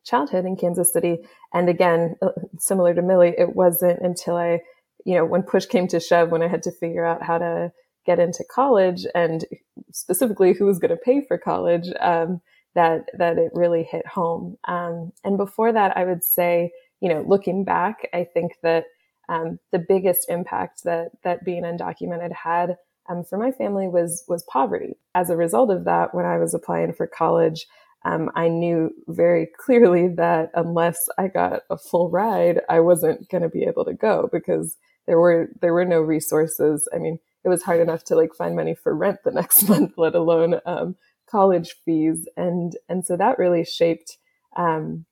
childhood 0.04 0.46
in 0.46 0.56
Kansas 0.56 0.92
City. 0.92 1.20
And 1.54 1.70
again, 1.70 2.16
uh, 2.22 2.30
similar 2.58 2.94
to 2.94 3.02
Millie, 3.02 3.36
it 3.38 3.56
wasn't 3.56 4.00
until 4.02 4.36
I, 4.36 4.62
you 5.06 5.16
know, 5.16 5.26
when 5.26 5.44
push 5.44 5.66
came 5.66 5.88
to 5.90 6.00
shove, 6.00 6.30
when 6.30 6.44
I 6.44 6.48
had 6.48 6.64
to 6.64 6.72
figure 6.72 7.06
out 7.06 7.24
how 7.24 7.38
to 7.38 7.72
get 8.06 8.20
into 8.20 8.44
college 8.50 9.06
and 9.16 9.46
specifically 9.92 10.54
who 10.54 10.66
was 10.66 10.80
going 10.80 10.92
to 10.92 10.98
pay 10.98 11.24
for 11.28 11.38
college, 11.38 11.88
um, 12.00 12.42
that, 12.76 13.06
that 13.18 13.38
it 13.38 13.52
really 13.54 13.84
hit 13.84 14.06
home. 14.08 14.58
Um, 14.68 15.12
and 15.24 15.38
before 15.38 15.72
that, 15.72 15.96
I 15.96 16.06
would 16.06 16.24
say, 16.24 16.72
you 17.00 17.10
know, 17.10 17.24
looking 17.28 17.64
back, 17.64 18.08
I 18.14 18.24
think 18.24 18.54
that 18.64 18.86
um, 19.30 19.60
the 19.72 19.80
biggest 19.80 20.30
impact 20.30 20.84
that 20.84 21.12
that 21.24 21.46
being 21.46 21.64
undocumented 21.64 22.34
had 22.34 22.78
um, 23.10 23.24
for 23.24 23.38
my 23.38 23.52
family 23.52 23.88
was 23.88 24.24
was 24.28 24.44
poverty. 24.44 24.98
As 25.16 25.30
a 25.30 25.38
result 25.38 25.72
of 25.72 25.86
that, 25.86 26.14
when 26.14 26.26
I 26.26 26.38
was 26.38 26.54
applying 26.54 26.94
for 26.94 27.08
college, 27.08 27.66
um, 28.06 28.30
I 28.36 28.50
knew 28.50 28.92
very 29.08 29.48
clearly 29.58 30.10
that 30.18 30.52
unless 30.56 31.08
I 31.18 31.28
got 31.28 31.62
a 31.70 31.78
full 31.78 32.10
ride, 32.10 32.60
I 32.70 32.82
wasn't 32.82 33.30
going 33.30 33.44
to 33.44 33.50
be 33.50 33.64
able 33.64 33.86
to 33.86 33.94
go 33.94 34.30
because 34.32 34.78
there 35.08 35.20
were 35.20 35.50
there 35.62 35.74
were 35.74 35.86
no 35.86 36.02
resources. 36.02 36.88
I 36.94 36.98
mean, 36.98 37.20
it 37.44 37.50
was 37.50 37.64
hard 37.64 37.80
enough 37.80 38.04
to 38.06 38.16
like 38.16 38.34
find 38.34 38.56
money 38.56 38.76
for 38.76 38.96
rent 38.96 39.20
the 39.24 39.32
next 39.34 39.68
month, 39.70 39.94
let 39.98 40.16
alone 40.16 40.60
um, 40.66 40.96
college 41.30 41.76
fees, 41.86 42.28
and 42.36 42.74
and 42.90 43.06
so 43.06 43.16
that 43.16 43.40
really 43.40 43.64
shaped, 43.64 44.18
um, 44.58 45.06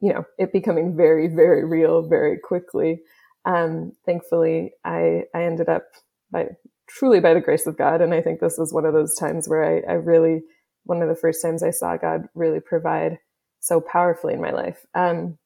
you 0.00 0.12
know, 0.12 0.24
it 0.38 0.52
becoming 0.52 0.96
very 0.96 1.28
very 1.28 1.64
real 1.64 2.02
very 2.02 2.38
quickly. 2.38 3.02
Um, 3.44 3.92
thankfully, 4.04 4.72
I 4.84 5.24
I 5.32 5.44
ended 5.44 5.68
up 5.68 5.84
by 6.32 6.48
truly 6.88 7.20
by 7.20 7.34
the 7.34 7.40
grace 7.40 7.68
of 7.68 7.78
God, 7.78 8.00
and 8.00 8.12
I 8.12 8.20
think 8.20 8.40
this 8.40 8.58
was 8.58 8.72
one 8.72 8.84
of 8.84 8.94
those 8.94 9.14
times 9.14 9.48
where 9.48 9.64
I, 9.64 9.92
I 9.92 9.94
really 9.94 10.42
one 10.86 11.02
of 11.02 11.08
the 11.08 11.14
first 11.14 11.42
times 11.42 11.62
I 11.62 11.70
saw 11.70 11.96
God 11.96 12.28
really 12.34 12.60
provide 12.60 13.18
so 13.60 13.80
powerfully 13.80 14.34
in 14.34 14.40
my 14.40 14.52
life 14.52 14.86
um, 14.94 15.38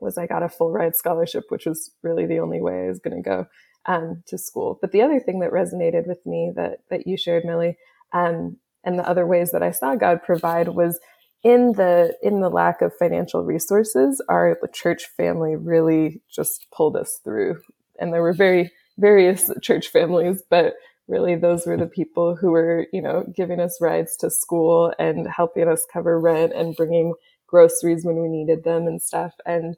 was 0.00 0.18
I 0.18 0.26
got 0.26 0.42
a 0.42 0.48
full 0.48 0.72
ride 0.72 0.96
scholarship, 0.96 1.44
which 1.48 1.66
was 1.66 1.90
really 2.02 2.26
the 2.26 2.40
only 2.40 2.60
way 2.60 2.84
I 2.84 2.88
was 2.88 2.98
going 2.98 3.22
to 3.22 3.28
go 3.28 3.46
um, 3.86 4.22
to 4.26 4.38
school. 4.38 4.78
But 4.80 4.92
the 4.92 5.02
other 5.02 5.20
thing 5.20 5.40
that 5.40 5.52
resonated 5.52 6.06
with 6.06 6.24
me 6.26 6.52
that 6.56 6.80
that 6.90 7.06
you 7.06 7.16
shared, 7.16 7.44
Millie, 7.44 7.76
um, 8.12 8.56
and 8.84 8.98
the 8.98 9.08
other 9.08 9.26
ways 9.26 9.52
that 9.52 9.62
I 9.62 9.70
saw 9.70 9.94
God 9.94 10.22
provide 10.22 10.68
was 10.68 10.98
in 11.42 11.72
the 11.72 12.16
in 12.22 12.40
the 12.40 12.50
lack 12.50 12.82
of 12.82 12.96
financial 12.96 13.44
resources, 13.44 14.22
our 14.28 14.58
church 14.72 15.06
family 15.16 15.56
really 15.56 16.20
just 16.30 16.66
pulled 16.72 16.96
us 16.96 17.20
through. 17.22 17.60
And 17.98 18.12
there 18.12 18.22
were 18.22 18.32
very 18.32 18.70
various 18.98 19.50
church 19.62 19.88
families, 19.88 20.42
but 20.48 20.74
really 21.10 21.36
those 21.36 21.66
were 21.66 21.76
the 21.76 21.86
people 21.86 22.36
who 22.36 22.52
were, 22.52 22.86
you 22.92 23.02
know, 23.02 23.24
giving 23.36 23.60
us 23.60 23.78
rides 23.80 24.16
to 24.18 24.30
school 24.30 24.94
and 24.98 25.26
helping 25.26 25.68
us 25.68 25.84
cover 25.92 26.18
rent 26.18 26.52
and 26.54 26.76
bringing 26.76 27.14
groceries 27.46 28.04
when 28.04 28.22
we 28.22 28.28
needed 28.28 28.64
them 28.64 28.86
and 28.86 29.02
stuff. 29.02 29.34
And 29.44 29.76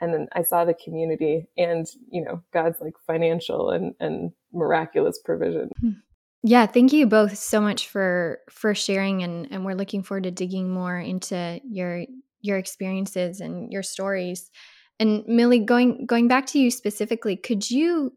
and 0.00 0.12
then 0.12 0.26
I 0.32 0.42
saw 0.42 0.64
the 0.64 0.74
community 0.74 1.46
and, 1.56 1.86
you 2.10 2.24
know, 2.24 2.42
God's 2.52 2.80
like 2.80 2.94
financial 3.06 3.70
and 3.70 3.94
and 4.00 4.32
miraculous 4.52 5.18
provision. 5.24 5.70
Hmm. 5.80 5.90
Yeah, 6.42 6.66
thank 6.66 6.92
you 6.92 7.06
both 7.06 7.38
so 7.38 7.60
much 7.60 7.88
for 7.88 8.40
for 8.50 8.74
sharing 8.74 9.22
and 9.22 9.46
and 9.52 9.64
we're 9.64 9.76
looking 9.76 10.02
forward 10.02 10.24
to 10.24 10.32
digging 10.32 10.68
more 10.68 10.98
into 10.98 11.60
your 11.64 12.04
your 12.40 12.58
experiences 12.58 13.40
and 13.40 13.72
your 13.72 13.84
stories. 13.84 14.50
And 14.98 15.24
Millie, 15.26 15.60
going 15.60 16.06
going 16.06 16.26
back 16.26 16.46
to 16.46 16.58
you 16.58 16.72
specifically, 16.72 17.36
could 17.36 17.70
you 17.70 18.12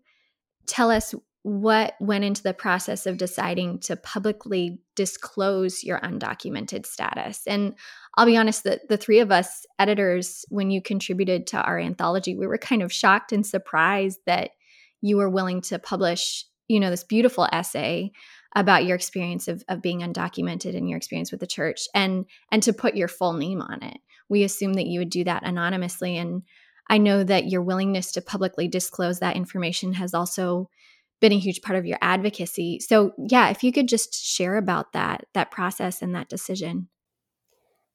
tell 0.65 0.89
us 0.89 1.13
what 1.46 1.94
went 2.00 2.24
into 2.24 2.42
the 2.42 2.56
process 2.56 3.06
of 3.06 3.20
deciding 3.20 3.78
to 3.78 3.96
publicly 3.96 4.80
disclose 4.96 5.84
your 5.84 6.00
undocumented 6.00 6.88
status? 6.88 7.44
And 7.46 7.75
I'll 8.18 8.25
be 8.25 8.36
honest 8.36 8.64
that 8.64 8.90
the 8.90 8.98
three 8.98 9.20
of 9.20 9.32
us 9.32 9.64
editors, 9.78 10.44
when 10.50 10.72
you 10.72 10.82
contributed 10.82 11.46
to 11.48 11.62
our 11.62 11.78
anthology, 11.78 12.36
we 12.36 12.48
were 12.48 12.58
kind 12.58 12.82
of 12.82 12.92
shocked 12.92 13.32
and 13.32 13.46
surprised 13.46 14.22
that 14.25 14.52
you 15.02 15.18
were 15.18 15.30
willing 15.30 15.62
to 15.62 15.78
publish 15.78 16.46
you 16.68 16.80
know 16.80 16.90
this 16.90 17.04
beautiful 17.04 17.48
essay 17.52 18.12
about 18.56 18.86
your 18.86 18.96
experience 18.96 19.48
of, 19.48 19.64
of 19.70 19.84
being 19.84 20.00
undocumented 20.00 20.75
and 20.75 20.90
your 20.90 20.98
experience 20.98 21.30
with 21.30 21.42
the 21.42 21.46
church 21.46 21.88
and 21.94 22.25
and 22.52 22.64
to 22.64 22.74
put 22.74 22.96
your 22.96 23.08
full 23.08 23.34
name 23.34 23.62
on 23.62 23.84
it 23.84 23.98
we 24.30 24.42
assume 24.42 24.74
that 24.74 24.88
you 24.88 25.00
would 25.00 25.12
do 25.12 25.24
that 25.24 25.46
anonymously 25.46 26.18
and 26.18 26.42
i 26.90 26.98
know 26.98 27.24
that 27.24 27.46
your 27.46 27.62
willingness 27.62 28.14
to 28.14 28.20
publicly 28.20 28.68
disclose 28.68 29.20
that 29.20 29.36
information 29.36 29.94
has 29.94 30.16
also 30.16 30.72
been 31.22 31.31
a 31.31 31.39
huge 31.39 31.62
part 31.62 31.77
of 31.77 31.86
your 31.86 31.98
advocacy. 32.01 32.79
So 32.79 33.13
yeah 33.17 33.50
if 33.50 33.63
you 33.63 33.72
could 33.72 33.88
just 33.88 34.13
share 34.13 34.57
about 34.57 34.93
that 34.93 35.25
that 35.34 35.51
process 35.51 36.01
and 36.01 36.13
that 36.15 36.29
decision. 36.29 36.89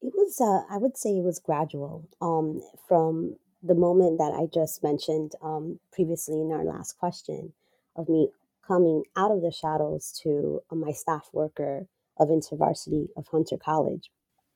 It 0.02 0.12
was 0.14 0.40
uh, 0.40 0.72
i 0.74 0.78
would 0.78 0.96
say 0.96 1.10
it 1.10 1.24
was 1.24 1.38
gradual 1.38 2.08
um, 2.22 2.62
from 2.88 3.36
the 3.62 3.74
moment 3.74 4.16
that 4.18 4.32
i 4.32 4.46
just 4.46 4.82
mentioned 4.82 5.32
um, 5.42 5.78
previously 5.92 6.40
in 6.40 6.50
our 6.50 6.64
last 6.64 6.98
question 6.98 7.52
of 7.96 8.08
me 8.08 8.30
coming 8.66 9.02
out 9.16 9.30
of 9.30 9.42
the 9.42 9.52
shadows 9.52 10.18
to 10.22 10.60
uh, 10.70 10.74
my 10.74 10.92
staff 10.92 11.28
worker 11.32 11.86
of 12.18 12.28
InterVarsity 12.28 13.08
of 13.16 13.26
Hunter 13.28 13.56
College 13.56 14.10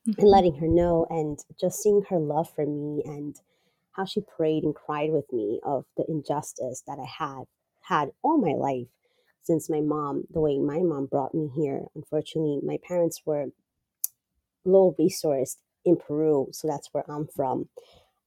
mm-hmm. 0.07 0.19
and 0.19 0.29
letting 0.29 0.55
her 0.55 0.67
know 0.67 1.05
and 1.09 1.39
just 1.59 1.81
seeing 1.81 2.03
her 2.09 2.19
love 2.19 2.49
for 2.55 2.65
me 2.65 3.01
and 3.05 3.35
how 3.91 4.05
she 4.05 4.21
prayed 4.21 4.63
and 4.63 4.73
cried 4.73 5.11
with 5.11 5.25
me 5.33 5.59
of 5.63 5.85
the 5.97 6.05
injustice 6.07 6.83
that 6.87 6.97
I 6.99 7.05
had 7.23 7.45
had 7.87 8.09
all 8.23 8.37
my 8.37 8.53
life 8.53 8.87
since 9.43 9.69
my 9.69 9.81
mom, 9.81 10.23
the 10.31 10.41
way 10.41 10.57
my 10.57 10.79
mom 10.79 11.05
brought 11.05 11.35
me 11.35 11.49
here. 11.55 11.85
Unfortunately, 11.95 12.59
my 12.63 12.77
parents 12.87 13.21
were 13.25 13.47
low 14.63 14.95
resourced 14.99 15.57
in 15.85 15.95
Peru, 15.95 16.47
so 16.51 16.67
that's 16.67 16.89
where 16.91 17.09
I'm 17.09 17.27
from. 17.27 17.69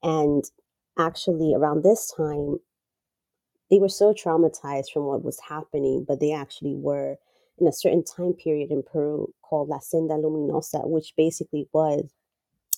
And 0.02 0.44
actually, 0.96 1.54
around 1.54 1.82
this 1.82 2.12
time, 2.16 2.58
they 3.70 3.78
were 3.78 3.88
so 3.88 4.14
traumatized 4.14 4.92
from 4.92 5.04
what 5.04 5.24
was 5.24 5.40
happening, 5.40 6.04
but 6.06 6.20
they 6.20 6.32
actually 6.32 6.76
were 6.76 7.16
in 7.60 7.66
a 7.66 7.72
certain 7.72 8.04
time 8.04 8.32
period 8.32 8.70
in 8.70 8.84
Peru 8.84 9.32
called 9.42 9.68
La 9.68 9.80
Senda 9.80 10.14
Luminosa, 10.14 10.88
which 10.88 11.14
basically 11.16 11.68
was 11.72 12.12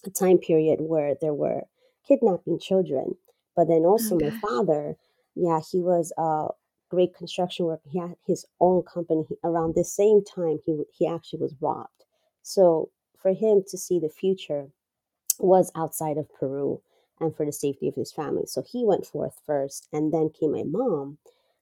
a 0.06 0.10
time 0.10 0.38
period 0.38 0.80
where 0.80 1.14
there 1.20 1.34
were 1.34 1.62
kidnapping 2.08 2.58
children. 2.58 3.16
But 3.54 3.68
then 3.68 3.82
oh, 3.84 3.90
also, 3.90 4.16
oh, 4.16 4.18
my 4.18 4.30
father, 4.40 4.96
yeah, 5.34 5.60
he 5.70 5.80
was 5.80 6.12
a 6.16 6.48
great 6.90 7.14
construction 7.14 7.66
work. 7.66 7.80
He 7.88 7.98
had 7.98 8.16
his 8.26 8.44
own 8.60 8.82
company. 8.82 9.24
Around 9.44 9.74
the 9.74 9.84
same 9.84 10.22
time, 10.24 10.58
he 10.66 10.82
he 10.92 11.06
actually 11.06 11.40
was 11.40 11.54
robbed. 11.60 12.04
So 12.42 12.90
for 13.16 13.32
him 13.32 13.62
to 13.68 13.78
see 13.78 13.98
the 13.98 14.08
future 14.08 14.68
was 15.38 15.72
outside 15.74 16.18
of 16.18 16.32
Peru 16.34 16.80
and 17.20 17.34
for 17.36 17.46
the 17.46 17.52
safety 17.52 17.88
of 17.88 17.94
his 17.94 18.12
family. 18.12 18.44
So 18.46 18.62
he 18.62 18.84
went 18.84 19.06
forth 19.06 19.40
first, 19.46 19.88
and 19.92 20.12
then 20.12 20.30
came 20.30 20.52
my 20.52 20.64
mom. 20.64 21.18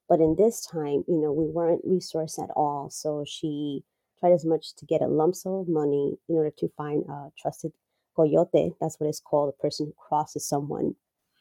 But 0.09 0.21
in 0.21 0.37
this 0.37 0.65
time, 0.65 1.05
you 1.07 1.19
know, 1.19 1.33
we 1.33 1.47
weren't 1.47 1.87
resourced 1.87 2.43
at 2.43 2.51
all. 2.57 2.89
So 2.91 3.25
she 3.27 3.85
tried 4.19 4.33
as 4.33 4.45
much 4.45 4.75
to 4.77 4.87
get 4.87 5.03
a 5.03 5.07
lump 5.07 5.35
sum 5.35 5.53
of 5.53 5.69
money 5.69 6.17
in 6.29 6.37
order 6.37 6.53
to 6.59 6.69
find 6.77 7.05
a 7.09 7.31
trusted 7.39 7.73
coyote. 8.17 8.75
That's 8.81 8.99
what 8.99 9.09
it's 9.09 9.21
called, 9.21 9.51
a 9.51 9.63
person 9.63 9.87
who 9.87 9.95
crosses 9.97 10.47
someone. 10.47 10.95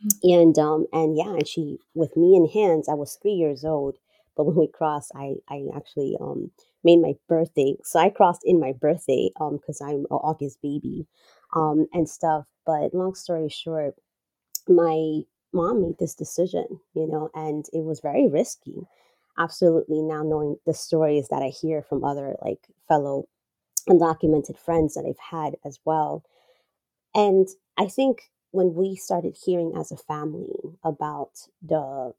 Mm-hmm. 0.04 0.30
And 0.32 0.60
um 0.60 0.86
and 0.94 1.18
yeah, 1.18 1.30
and 1.34 1.48
she 1.48 1.80
with 1.96 2.16
me 2.16 2.36
in 2.36 2.48
hands, 2.48 2.88
I 2.88 2.94
was 2.94 3.16
three 3.16 3.34
years 3.34 3.66
old. 3.66 3.98
But 4.36 4.46
when 4.46 4.56
we 4.56 4.68
crossed, 4.68 5.12
I 5.16 5.36
I 5.50 5.66
actually 5.76 6.18
um 6.20 6.52
made 6.84 6.98
my 7.02 7.16
birthday. 7.28 7.76
So 7.84 8.00
I 8.00 8.10
crossed 8.10 8.42
in 8.46 8.60
my 8.60 8.74
birthday 8.74 9.32
um 9.40 9.58
because 9.58 9.82
I'm 9.82 10.02
an 10.02 10.06
August 10.12 10.62
baby 10.62 11.08
um 11.54 11.88
and 11.94 12.08
stuff. 12.10 12.46
But 12.66 12.94
long 12.94 13.16
story 13.16 13.50
short, 13.50 13.96
my 14.68 15.22
mom 15.54 15.82
made 15.84 15.98
this 16.00 16.16
decision, 16.16 16.82
you 16.94 17.08
know, 17.08 17.30
and 17.36 17.66
it 17.74 17.84
was 17.84 18.00
very 18.02 18.28
risky. 18.28 18.88
Absolutely. 19.38 20.02
Now 20.02 20.24
knowing 20.24 20.58
the 20.66 20.74
stories 20.76 21.30
that 21.30 21.44
I 21.44 21.50
hear 21.50 21.82
from 21.84 22.04
other 22.04 22.38
like 22.44 22.68
fellow 22.88 23.28
undocumented 23.90 24.58
friends 24.58 24.96
that 24.96 25.06
I've 25.08 25.20
had 25.32 25.58
as 25.66 25.80
well. 25.86 26.24
And 27.16 27.48
I 27.78 27.88
think 27.88 28.24
when 28.58 28.74
we 28.74 28.96
started 28.96 29.38
hearing 29.46 29.74
as 29.78 29.92
a 29.92 29.98
family 29.98 30.80
about 30.84 31.30
the 31.62 32.12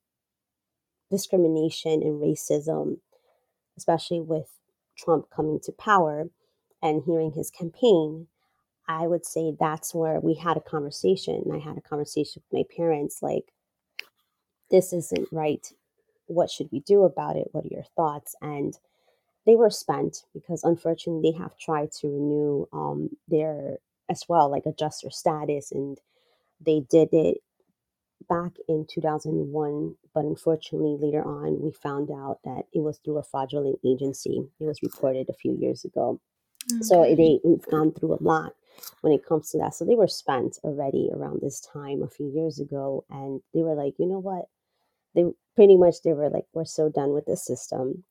discrimination 1.10 2.00
and 2.00 2.22
racism, 2.22 2.98
especially 3.76 4.20
with 4.20 4.46
Trump 4.96 5.28
coming 5.34 5.58
to 5.58 5.72
power 5.72 6.28
and 6.80 7.02
hearing 7.04 7.32
his 7.32 7.50
campaign, 7.50 8.28
I 8.86 9.08
would 9.08 9.26
say 9.26 9.52
that's 9.58 9.92
where 9.92 10.20
we 10.20 10.34
had 10.34 10.56
a 10.56 10.60
conversation. 10.60 11.50
I 11.52 11.58
had 11.58 11.76
a 11.76 11.80
conversation 11.80 12.40
with 12.48 12.60
my 12.60 12.76
parents 12.76 13.18
like, 13.20 13.52
this 14.70 14.92
isn't 14.92 15.26
right. 15.32 15.66
What 16.26 16.50
should 16.50 16.68
we 16.70 16.78
do 16.78 17.02
about 17.02 17.34
it? 17.34 17.48
What 17.50 17.64
are 17.64 17.74
your 17.74 17.86
thoughts? 17.96 18.36
And 18.40 18.78
they 19.44 19.56
were 19.56 19.70
spent 19.70 20.18
because 20.32 20.62
unfortunately 20.62 21.32
they 21.32 21.38
have 21.38 21.58
tried 21.58 21.90
to 21.94 22.06
renew 22.06 22.66
um, 22.72 23.10
their 23.26 23.78
as 24.08 24.22
well, 24.28 24.48
like 24.48 24.66
adjust 24.66 25.02
their 25.02 25.10
status. 25.10 25.72
And 25.72 25.98
they 26.64 26.80
did 26.90 27.08
it 27.12 27.38
back 28.28 28.52
in 28.68 28.86
2001. 28.88 29.94
But 30.14 30.24
unfortunately, 30.24 30.96
later 31.00 31.22
on, 31.24 31.60
we 31.60 31.72
found 31.72 32.10
out 32.10 32.40
that 32.44 32.64
it 32.72 32.80
was 32.80 32.98
through 32.98 33.18
a 33.18 33.22
fraudulent 33.22 33.78
agency. 33.84 34.42
It 34.60 34.64
was 34.64 34.82
reported 34.82 35.28
a 35.28 35.34
few 35.34 35.56
years 35.58 35.84
ago. 35.84 36.20
Okay. 36.72 36.82
So 36.82 37.02
they, 37.02 37.40
we've 37.44 37.66
gone 37.70 37.92
through 37.92 38.14
a 38.14 38.22
lot 38.22 38.54
when 39.00 39.12
it 39.12 39.26
comes 39.26 39.50
to 39.50 39.58
that. 39.58 39.74
So 39.74 39.84
they 39.84 39.94
were 39.94 40.08
spent 40.08 40.58
already 40.64 41.10
around 41.12 41.40
this 41.40 41.60
time 41.60 42.02
a 42.02 42.08
few 42.08 42.28
years 42.28 42.58
ago, 42.58 43.04
and 43.10 43.40
they 43.54 43.62
were 43.62 43.74
like, 43.74 43.94
you 43.98 44.06
know 44.06 44.18
what? 44.18 44.46
They 45.14 45.24
pretty 45.56 45.76
much 45.76 46.02
they 46.02 46.12
were 46.12 46.30
like, 46.30 46.46
we're 46.52 46.64
so 46.64 46.88
done 46.90 47.12
with 47.12 47.26
this 47.26 47.44
system. 47.44 48.04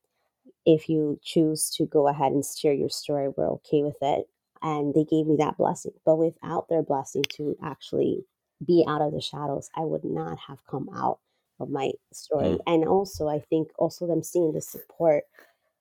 If 0.66 0.90
you 0.90 1.20
choose 1.24 1.70
to 1.78 1.86
go 1.86 2.08
ahead 2.08 2.32
and 2.32 2.44
share 2.44 2.74
your 2.74 2.90
story, 2.90 3.30
we're 3.30 3.52
okay 3.54 3.84
with 3.84 3.98
it. 4.02 4.28
And 4.62 4.94
they 4.94 5.04
gave 5.04 5.28
me 5.28 5.36
that 5.38 5.58
blessing. 5.58 5.94
But 6.04 6.18
without 6.18 6.68
their 6.68 6.82
blessing 6.82 7.24
to 7.36 7.56
actually 7.64 8.26
be 8.66 8.84
out 8.88 9.02
of 9.02 9.14
the 9.14 9.22
shadows, 9.22 9.70
I 9.76 9.82
would 9.82 10.04
not 10.04 10.38
have 10.48 10.66
come 10.70 10.90
out 10.96 11.20
of 11.60 11.70
my 11.70 11.92
story. 12.14 12.50
Mm. 12.50 12.60
And 12.68 12.88
also, 12.88 13.28
I 13.28 13.40
think 13.40 13.70
also 13.78 14.08
them 14.08 14.24
seeing 14.24 14.54
the 14.54 14.62
support 14.62 15.24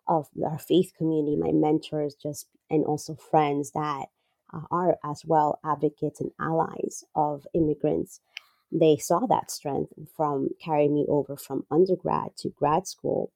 of 0.09 0.29
our 0.45 0.59
faith 0.59 0.93
community, 0.97 1.37
my 1.37 1.53
mentors, 1.53 2.15
just 2.15 2.47
and 2.71 2.85
also 2.85 3.15
friends 3.15 3.73
that 3.73 4.07
uh, 4.53 4.61
are 4.71 4.97
as 5.05 5.23
well 5.25 5.59
advocates 5.65 6.21
and 6.21 6.31
allies 6.41 7.05
of 7.15 7.47
immigrants. 7.55 8.21
They 8.73 8.97
saw 8.97 9.27
that 9.27 9.51
strength 9.51 9.93
from 10.17 10.51
carrying 10.63 10.95
me 10.95 11.07
over 11.09 11.37
from 11.37 11.67
undergrad 11.71 12.37
to 12.39 12.51
grad 12.51 12.87
school, 12.87 13.33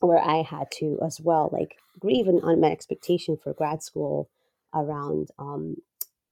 where 0.00 0.22
I 0.22 0.42
had 0.42 0.70
to 0.78 0.98
as 1.04 1.20
well 1.20 1.50
like 1.52 1.76
grieve 1.98 2.28
an 2.28 2.40
unmet 2.42 2.72
expectation 2.72 3.36
for 3.36 3.52
grad 3.52 3.82
school 3.82 4.28
around 4.74 5.30
um, 5.38 5.76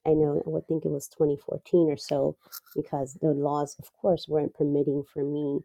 I 0.07 0.11
know 0.15 0.43
I 0.47 0.51
would 0.51 0.69
think 0.69 0.85
it 0.87 0.91
was 0.91 1.09
2014 1.09 1.91
or 1.91 1.99
so, 1.99 2.37
because 2.77 3.15
the 3.15 3.33
laws, 3.33 3.77
of 3.81 3.93
course, 4.01 4.29
weren't 4.29 4.55
permitting 4.55 5.05
for 5.05 5.25
me 5.25 5.61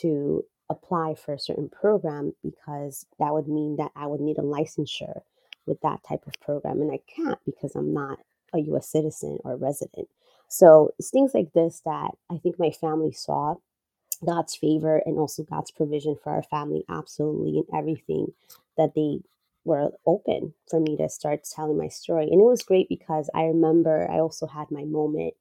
to 0.00 0.44
apply 0.70 1.14
for 1.14 1.34
a 1.34 1.40
certain 1.40 1.68
program 1.68 2.34
because 2.42 3.06
that 3.18 3.32
would 3.34 3.48
mean 3.48 3.76
that 3.76 3.92
I 3.96 4.06
would 4.06 4.20
need 4.20 4.38
a 4.38 4.42
licensure 4.42 5.22
with 5.66 5.80
that 5.82 6.02
type 6.04 6.26
of 6.26 6.40
program. 6.40 6.80
And 6.82 6.92
I 6.92 7.00
can't 7.14 7.38
because 7.46 7.76
I'm 7.76 7.94
not 7.94 8.20
a 8.54 8.60
US 8.60 8.88
citizen 8.88 9.38
or 9.44 9.56
resident. 9.56 10.08
So 10.48 10.92
it's 10.98 11.10
things 11.10 11.32
like 11.34 11.52
this 11.54 11.82
that 11.84 12.12
I 12.30 12.38
think 12.38 12.58
my 12.58 12.70
family 12.70 13.12
saw 13.12 13.56
God's 14.24 14.56
favor 14.56 15.02
and 15.04 15.18
also 15.18 15.44
God's 15.44 15.70
provision 15.70 16.16
for 16.22 16.32
our 16.32 16.42
family 16.42 16.84
absolutely 16.88 17.58
in 17.58 17.64
everything 17.76 18.32
that 18.76 18.94
they 18.94 19.20
were 19.64 19.92
open 20.06 20.54
for 20.70 20.80
me 20.80 20.96
to 20.98 21.08
start 21.08 21.44
telling 21.44 21.78
my 21.78 21.88
story. 21.88 22.24
And 22.30 22.40
it 22.40 22.44
was 22.44 22.62
great 22.62 22.88
because 22.88 23.30
I 23.34 23.44
remember 23.44 24.10
I 24.10 24.18
also 24.20 24.46
had 24.46 24.70
my 24.70 24.84
moment, 24.84 25.34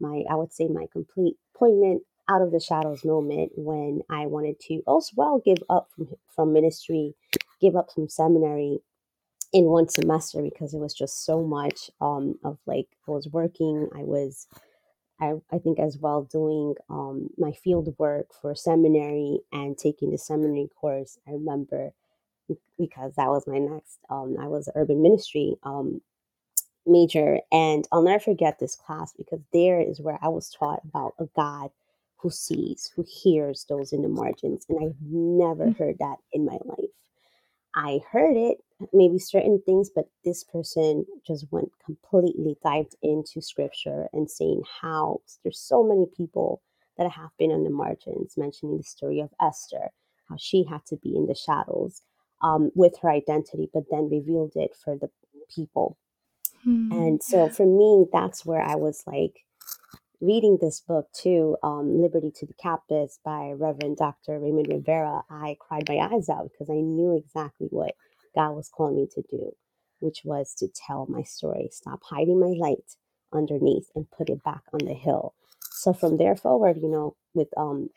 my, 0.00 0.24
I 0.30 0.36
would 0.36 0.52
say, 0.52 0.68
my 0.68 0.86
complete 0.92 1.36
poignant 1.56 2.02
out 2.28 2.42
of 2.42 2.52
the 2.52 2.60
shadows 2.60 3.04
moment 3.04 3.52
when 3.56 4.02
I 4.10 4.26
wanted 4.26 4.60
to 4.68 4.82
also 4.86 5.12
well 5.16 5.42
give 5.44 5.58
up 5.70 5.88
from, 5.96 6.08
from 6.34 6.52
ministry, 6.52 7.14
give 7.60 7.76
up 7.76 7.92
from 7.92 8.08
seminary 8.08 8.80
in 9.52 9.66
one 9.66 9.88
semester 9.88 10.42
because 10.42 10.74
it 10.74 10.78
was 10.78 10.94
just 10.94 11.24
so 11.24 11.42
much 11.42 11.90
um, 12.00 12.36
of 12.44 12.58
like 12.66 12.88
I 13.08 13.12
was 13.12 13.28
working, 13.28 13.88
I 13.96 14.00
was 14.04 14.46
I, 15.20 15.34
I 15.52 15.58
think 15.58 15.78
as 15.78 15.98
well 15.98 16.22
doing 16.22 16.74
um, 16.90 17.30
my 17.38 17.52
field 17.52 17.94
work 17.98 18.28
for 18.40 18.54
seminary 18.54 19.40
and 19.52 19.76
taking 19.78 20.10
the 20.10 20.18
seminary 20.18 20.68
course. 20.80 21.18
I 21.28 21.32
remember 21.32 21.92
because 22.78 23.14
that 23.16 23.28
was 23.28 23.46
my 23.46 23.58
next. 23.58 23.98
Um, 24.08 24.36
I 24.40 24.48
was 24.48 24.68
urban 24.74 25.02
ministry 25.02 25.56
um, 25.62 26.00
major, 26.86 27.40
and 27.52 27.86
I'll 27.92 28.02
never 28.02 28.20
forget 28.20 28.58
this 28.58 28.76
class 28.76 29.12
because 29.16 29.40
there 29.52 29.80
is 29.80 30.00
where 30.00 30.18
I 30.22 30.28
was 30.28 30.50
taught 30.50 30.80
about 30.84 31.14
a 31.18 31.26
God 31.36 31.70
who 32.18 32.30
sees, 32.30 32.92
who 32.94 33.04
hears 33.08 33.66
those 33.68 33.92
in 33.92 34.02
the 34.02 34.08
margins, 34.08 34.66
and 34.68 34.78
I've 34.82 34.96
never 35.00 35.66
mm. 35.66 35.78
heard 35.78 35.98
that 35.98 36.16
in 36.32 36.44
my 36.44 36.58
life. 36.64 36.90
I 37.74 38.00
heard 38.10 38.36
it, 38.36 38.58
maybe 38.92 39.18
certain 39.18 39.62
things, 39.64 39.90
but 39.94 40.08
this 40.24 40.42
person 40.42 41.06
just 41.26 41.46
went 41.50 41.70
completely 41.84 42.56
dived 42.64 42.96
into 43.02 43.40
scripture 43.40 44.08
and 44.12 44.28
saying 44.30 44.62
how 44.80 45.20
there's 45.42 45.60
so 45.60 45.82
many 45.82 46.06
people 46.16 46.62
that 46.98 47.10
have 47.12 47.30
been 47.38 47.52
on 47.52 47.64
the 47.64 47.70
margins, 47.70 48.34
mentioning 48.36 48.76
the 48.76 48.82
story 48.82 49.20
of 49.20 49.30
Esther, 49.40 49.90
how 50.28 50.36
she 50.38 50.64
had 50.64 50.84
to 50.86 50.96
be 50.96 51.16
in 51.16 51.26
the 51.26 51.34
shadows 51.34 52.02
um, 52.42 52.70
with 52.74 52.98
her 53.02 53.10
identity, 53.10 53.68
but 53.72 53.84
then 53.90 54.10
revealed 54.10 54.52
it 54.54 54.74
for 54.76 54.96
the 54.96 55.10
people. 55.54 55.96
Hmm. 56.64 56.92
And 56.92 57.22
so 57.22 57.48
for 57.48 57.66
me, 57.66 58.06
that's 58.12 58.44
where 58.44 58.62
I 58.62 58.76
was 58.76 59.02
like, 59.06 59.44
reading 60.20 60.58
this 60.60 60.80
book 60.80 61.08
too, 61.12 61.56
um, 61.62 62.00
Liberty 62.00 62.30
to 62.36 62.46
the 62.46 62.54
Captives 62.54 63.18
by 63.24 63.52
Reverend 63.56 63.96
Dr. 63.96 64.38
Raymond 64.38 64.68
Rivera, 64.68 65.22
I 65.30 65.56
cried 65.58 65.88
my 65.88 65.96
eyes 65.96 66.28
out 66.28 66.50
because 66.52 66.70
I 66.70 66.80
knew 66.80 67.16
exactly 67.16 67.68
what 67.70 67.94
God 68.34 68.52
was 68.52 68.68
calling 68.68 68.96
me 68.96 69.08
to 69.14 69.22
do, 69.30 69.52
which 70.00 70.22
was 70.24 70.54
to 70.58 70.68
tell 70.68 71.06
my 71.08 71.22
story, 71.22 71.68
stop 71.72 72.00
hiding 72.04 72.38
my 72.38 72.54
light 72.58 72.96
underneath 73.32 73.88
and 73.94 74.10
put 74.10 74.28
it 74.28 74.44
back 74.44 74.62
on 74.72 74.80
the 74.84 74.94
hill. 74.94 75.34
So 75.70 75.92
from 75.92 76.18
there 76.18 76.36
forward, 76.36 76.78
you 76.82 76.88
know, 76.88 77.16
with 77.34 77.48
um, 77.56 77.90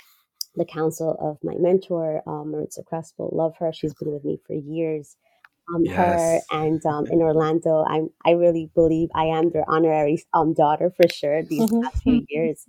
the 0.55 0.65
counsel 0.65 1.17
of 1.19 1.37
my 1.43 1.55
mentor, 1.57 2.21
um, 2.27 2.51
Maritza 2.51 2.83
Crespo, 2.83 3.29
love 3.33 3.55
her. 3.57 3.71
She's 3.73 3.93
been 3.93 4.11
with 4.11 4.23
me 4.23 4.39
for 4.45 4.53
years 4.53 5.15
um, 5.73 5.85
yes. 5.85 5.95
her 5.95 6.39
and 6.51 6.85
um, 6.85 7.05
in 7.11 7.21
Orlando. 7.21 7.83
I 7.87 8.01
I 8.25 8.31
really 8.31 8.69
believe 8.75 9.09
I 9.15 9.25
am 9.25 9.51
their 9.51 9.65
honorary 9.67 10.23
um, 10.33 10.53
daughter 10.53 10.91
for 10.95 11.07
sure 11.09 11.43
these 11.43 11.69
mm-hmm. 11.69 11.81
past 11.81 12.03
few 12.03 12.25
years. 12.29 12.65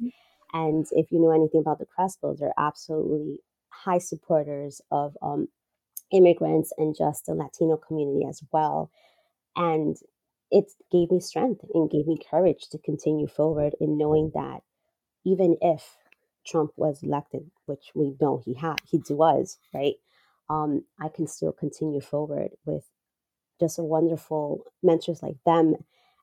And 0.52 0.86
if 0.92 1.10
you 1.10 1.20
know 1.20 1.32
anything 1.32 1.60
about 1.60 1.78
the 1.78 1.86
Crespos, 1.86 2.38
they're 2.38 2.54
absolutely 2.56 3.38
high 3.70 3.98
supporters 3.98 4.80
of 4.90 5.16
um, 5.20 5.48
immigrants 6.12 6.72
and 6.78 6.94
just 6.96 7.26
the 7.26 7.34
Latino 7.34 7.76
community 7.76 8.24
as 8.28 8.40
well. 8.52 8.90
And 9.56 9.96
it 10.50 10.70
gave 10.92 11.10
me 11.10 11.18
strength 11.18 11.64
and 11.74 11.90
gave 11.90 12.06
me 12.06 12.18
courage 12.30 12.68
to 12.70 12.78
continue 12.78 13.26
forward 13.26 13.74
in 13.80 13.98
knowing 13.98 14.30
that 14.34 14.60
even 15.24 15.56
if 15.60 15.96
Trump 16.46 16.72
was 16.76 17.02
elected, 17.02 17.50
which 17.66 17.92
we 17.94 18.16
know 18.20 18.38
he 18.44 18.54
had, 18.54 18.80
he 18.88 19.02
was, 19.10 19.58
right? 19.72 19.94
um, 20.50 20.84
I 21.00 21.08
can 21.08 21.26
still 21.26 21.52
continue 21.52 22.00
forward 22.00 22.50
with 22.66 22.84
just 23.60 23.78
a 23.78 23.84
wonderful 23.84 24.64
mentors 24.82 25.22
like 25.22 25.36
them 25.46 25.76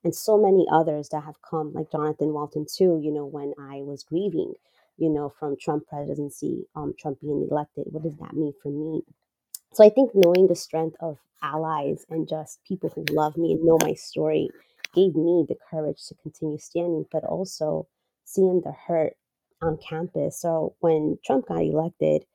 and 0.03 0.15
so 0.15 0.37
many 0.37 0.65
others 0.71 1.09
that 1.09 1.23
have 1.23 1.41
come, 1.41 1.73
like 1.73 1.91
Jonathan 1.91 2.33
Walton 2.33 2.65
too. 2.71 2.99
You 3.01 3.11
know, 3.11 3.25
when 3.25 3.53
I 3.59 3.81
was 3.83 4.03
grieving, 4.03 4.53
you 4.97 5.09
know, 5.09 5.29
from 5.29 5.55
Trump 5.59 5.87
presidency, 5.87 6.65
um, 6.75 6.93
Trump 6.99 7.21
being 7.21 7.47
elected, 7.49 7.85
what 7.91 8.03
does 8.03 8.17
that 8.19 8.33
mean 8.33 8.53
for 8.61 8.69
me? 8.71 9.03
So 9.73 9.83
I 9.85 9.89
think 9.89 10.11
knowing 10.15 10.47
the 10.47 10.55
strength 10.55 10.95
of 11.01 11.19
allies 11.41 12.05
and 12.09 12.27
just 12.27 12.63
people 12.63 12.89
who 12.89 13.03
love 13.11 13.37
me 13.37 13.53
and 13.53 13.63
know 13.65 13.77
my 13.81 13.93
story 13.95 14.49
gave 14.93 15.15
me 15.15 15.45
the 15.47 15.57
courage 15.69 16.05
to 16.07 16.15
continue 16.15 16.57
standing, 16.57 17.05
but 17.11 17.23
also 17.25 17.87
seeing 18.25 18.61
the 18.61 18.71
hurt 18.71 19.17
on 19.61 19.77
campus. 19.77 20.41
So 20.41 20.75
when 20.79 21.17
Trump 21.25 21.47
got 21.47 21.61
elected, 21.61 22.25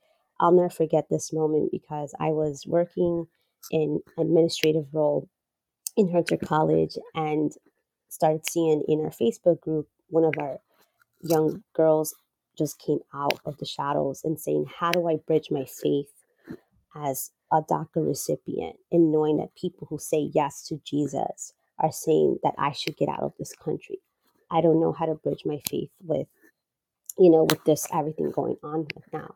I'll 0.41 0.53
never 0.53 0.71
forget 0.71 1.07
this 1.11 1.33
moment 1.33 1.73
because 1.73 2.15
I 2.21 2.29
was 2.31 2.65
working 2.67 3.27
in 3.71 4.01
administrative 4.19 4.87
role 4.93 5.29
in 5.97 6.13
Hunter 6.13 6.37
College 6.39 6.99
and 7.15 7.53
started 8.09 8.49
seeing 8.49 8.85
in 8.89 9.01
our 9.01 9.11
Facebook 9.11 9.61
group 9.61 9.89
one 10.09 10.25
of 10.25 10.35
our 10.39 10.59
young 11.23 11.63
girls 11.75 12.15
just 12.59 12.79
came 12.81 13.01
out 13.15 13.41
of 13.47 13.59
the 13.59 13.67
shadows 13.67 14.23
and 14.25 14.41
saying, 14.41 14.67
How 14.79 14.93
do 14.93 15.09
I 15.09 15.17
bridge 15.27 15.49
my 15.51 15.67
faith 15.67 16.11
as 16.97 17.33
a 17.53 17.63
DACA 17.63 18.07
recipient 18.07 18.77
and 18.93 19.13
knowing 19.13 19.39
that 19.39 19.55
people 19.57 19.87
who 19.91 19.99
say 19.99 20.31
yes 20.35 20.67
to 20.69 20.81
Jesus 20.85 21.53
are 21.79 21.93
saying 21.93 22.39
that 22.43 22.55
I 22.59 22.73
should 22.73 22.97
get 22.97 23.09
out 23.09 23.23
of 23.23 23.35
this 23.39 23.55
country? 23.55 24.01
I 24.51 24.61
don't 24.61 24.81
know 24.81 24.93
how 24.93 25.07
to 25.07 25.15
bridge 25.15 25.43
my 25.47 25.61
faith 25.69 25.91
with, 26.05 26.29
you 27.19 27.31
know, 27.31 27.45
with 27.45 27.65
this 27.65 27.87
everything 27.93 28.31
going 28.31 28.57
on 28.63 28.87
right 28.95 29.13
now. 29.13 29.35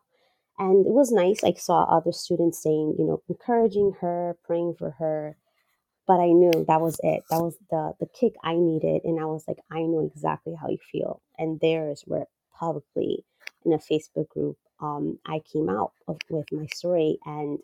And 0.58 0.86
it 0.86 0.92
was 0.92 1.10
nice 1.12 1.42
i 1.44 1.52
saw 1.54 1.84
other 1.84 2.12
students 2.12 2.62
saying 2.62 2.96
you 2.98 3.04
know 3.06 3.22
encouraging 3.28 3.94
her 4.00 4.36
praying 4.44 4.74
for 4.78 4.92
her. 4.92 5.36
But 6.06 6.20
i 6.20 6.28
knew 6.28 6.52
that 6.68 6.80
was 6.80 7.00
it. 7.02 7.24
That 7.30 7.40
was 7.42 7.56
the 7.70 7.94
the 8.00 8.06
kick 8.06 8.34
i 8.44 8.54
needed. 8.56 9.02
And 9.04 9.20
i 9.20 9.24
was 9.26 9.44
like 9.48 9.58
i 9.70 9.80
know 9.82 10.00
exactly 10.00 10.54
how 10.60 10.68
you 10.68 10.78
feel. 10.92 11.22
And 11.38 11.60
there's 11.60 12.02
where 12.06 12.26
publicly 12.58 13.24
in 13.64 13.72
a 13.72 13.78
facebook 13.78 14.28
group 14.28 14.58
um, 14.80 15.18
i 15.26 15.40
came 15.52 15.68
out 15.70 15.92
of, 16.08 16.18
with 16.30 16.46
my 16.52 16.66
story. 16.74 17.18
And 17.26 17.58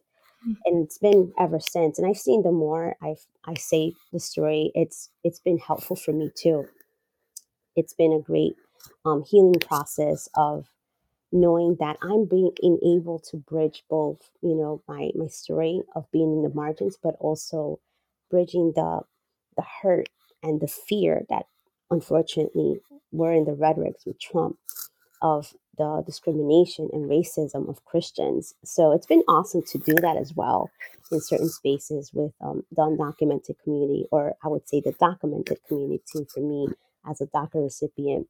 mm. 0.46 0.57
and 0.66 0.85
it's 0.85 0.98
been 0.98 1.33
ever 1.38 1.61
since. 1.61 1.98
And 1.98 2.09
i've 2.09 2.18
seen 2.18 2.42
the 2.42 2.52
more 2.52 2.96
i've 3.02 3.26
i 3.46 3.55
say 3.55 3.92
the 4.12 4.20
story 4.20 4.72
it's 4.74 5.11
it's 5.24 5.40
been 5.40 5.59
helpful 5.59 5.96
for 5.96 6.12
me 6.12 6.31
too. 6.35 6.66
It's 7.76 7.94
been 7.94 8.12
a 8.12 8.20
great 8.20 8.57
um, 9.05 9.25
healing 9.25 9.61
process 9.61 10.29
of 10.37 10.66
knowing 11.33 11.77
that 11.81 11.96
I'm 12.03 12.27
being 12.27 12.53
able 12.85 13.18
to 13.31 13.37
bridge 13.37 13.85
both, 13.90 14.31
you 14.42 14.55
know, 14.55 14.83
my 14.88 15.11
my 15.14 15.27
story 15.29 15.83
of 15.94 16.11
being 16.12 16.33
in 16.33 16.42
the 16.42 16.55
margins, 16.55 16.99
but 17.03 17.16
also 17.20 17.81
bridging 18.31 18.72
the 18.75 19.01
the 19.57 19.64
hurt 19.83 20.09
and 20.42 20.61
the 20.61 20.68
fear 20.68 21.25
that 21.29 21.46
unfortunately 21.90 22.81
were 23.12 23.33
in 23.33 23.44
the 23.44 23.55
rhetorics 23.55 24.07
with 24.07 24.20
Trump 24.20 24.59
of 25.22 25.55
the 25.79 26.03
discrimination 26.07 26.88
and 26.92 27.11
racism 27.11 27.68
of 27.68 27.85
Christians. 27.85 28.55
So 28.64 28.92
it's 28.92 29.07
been 29.07 29.22
awesome 29.29 29.62
to 29.62 29.79
do 29.79 29.94
that 30.03 30.16
as 30.16 30.35
well 30.35 30.70
in 31.12 31.20
certain 31.20 31.49
spaces 31.49 32.11
with 32.12 32.33
um, 32.40 32.64
the 32.70 32.83
undocumented 32.83 33.57
community, 33.62 34.07
or 34.11 34.35
I 34.44 34.49
would 34.49 34.68
say 34.68 34.81
the 34.81 34.92
documented 34.92 35.59
community 35.68 36.27
for 36.33 36.40
me 36.40 36.68
as 37.09 37.20
a 37.20 37.27
DACA 37.27 37.62
recipient 37.62 38.29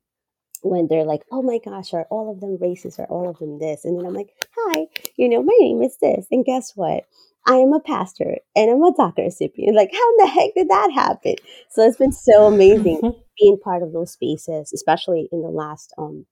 when 0.63 0.89
they're 0.89 1.05
like, 1.05 1.23
oh 1.31 1.43
my 1.43 1.59
gosh, 1.65 1.93
are 1.95 2.07
all 2.11 2.31
of 2.31 2.41
them 2.41 2.59
racist? 2.59 2.99
Are 2.99 3.07
all 3.07 3.29
of 3.29 3.39
them 3.39 3.59
this? 3.59 3.85
And 3.85 3.99
then 3.99 4.07
I'm 4.07 4.15
like, 4.15 4.31
hi, 4.57 4.87
you 5.17 5.29
know, 5.29 5.43
my 5.43 5.57
name 5.61 5.83
is 5.83 5.97
this. 6.01 6.27
And 6.31 6.45
guess 6.45 6.73
what? 6.75 7.05
I 7.47 7.57
am 7.57 7.73
a 7.73 7.81
pastor 7.81 8.39
and 8.57 8.71
I'm 8.71 8.83
a 8.83 8.93
DACA 8.93 9.19
recipient. 9.19 9.77
Like, 9.77 9.91
how 9.93 10.11
in 10.11 10.17
the 10.19 10.27
heck 10.27 10.55
did 10.55 10.69
that 10.69 10.91
happen? 10.93 11.37
So 11.71 11.87
it's 11.87 11.97
been 11.97 12.13
so 12.13 12.47
amazing 12.47 13.01
being 13.41 13.59
part 13.63 13.83
of 13.83 13.93
those 13.93 14.13
spaces, 14.13 14.73
especially 14.73 15.29
in 15.31 15.43
the 15.43 15.49
last 15.49 15.93
um, 15.97 16.27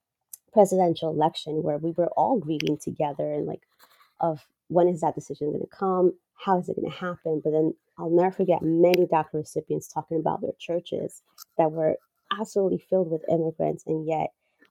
presidential 0.53 1.11
election 1.11 1.63
where 1.63 1.79
we 1.79 1.93
were 1.93 2.11
all 2.17 2.39
grieving 2.39 2.79
together 2.83 3.33
and 3.33 3.47
like, 3.47 3.63
of 4.21 4.45
when 4.69 4.89
is 4.89 5.03
that 5.03 5.15
decision 5.15 5.51
going 5.51 5.61
to 5.61 5.77
come? 5.77 6.13
How 6.37 6.59
is 6.59 6.69
it 6.69 6.77
going 6.77 6.91
to 6.91 6.97
happen? 6.97 7.41
But 7.45 7.53
then 7.53 7.75
I'll 7.99 8.11
never 8.11 8.33
forget 8.33 8.63
many 8.63 9.07
DACA 9.07 9.35
recipients 9.35 9.93
talking 9.93 10.19
about 10.19 10.41
their 10.41 10.53
churches 10.59 11.23
that 11.59 11.71
were 11.71 11.97
absolutely 12.39 12.85
filled 12.91 13.11
with 13.11 13.23
immigrants, 13.29 13.85
and 13.87 14.07
yet 14.07 14.31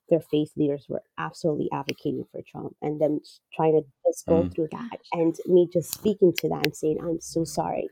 their 0.09 0.19
faith 0.19 0.51
leaders 0.55 0.85
were 0.89 1.01
absolutely 1.17 1.69
advocating 1.71 2.25
for 2.31 2.41
Trump 2.41 2.75
and 2.81 2.99
them 2.99 3.19
trying 3.55 3.73
to 3.73 3.85
just 4.05 4.25
go 4.25 4.43
mm. 4.43 4.53
through 4.53 4.67
that. 4.71 4.99
And 5.13 5.35
me 5.45 5.67
just 5.71 5.93
speaking 5.93 6.33
to 6.39 6.49
that 6.49 6.65
and 6.65 6.75
saying, 6.75 6.99
I'm 7.01 7.21
so 7.21 7.43
sorry. 7.43 7.87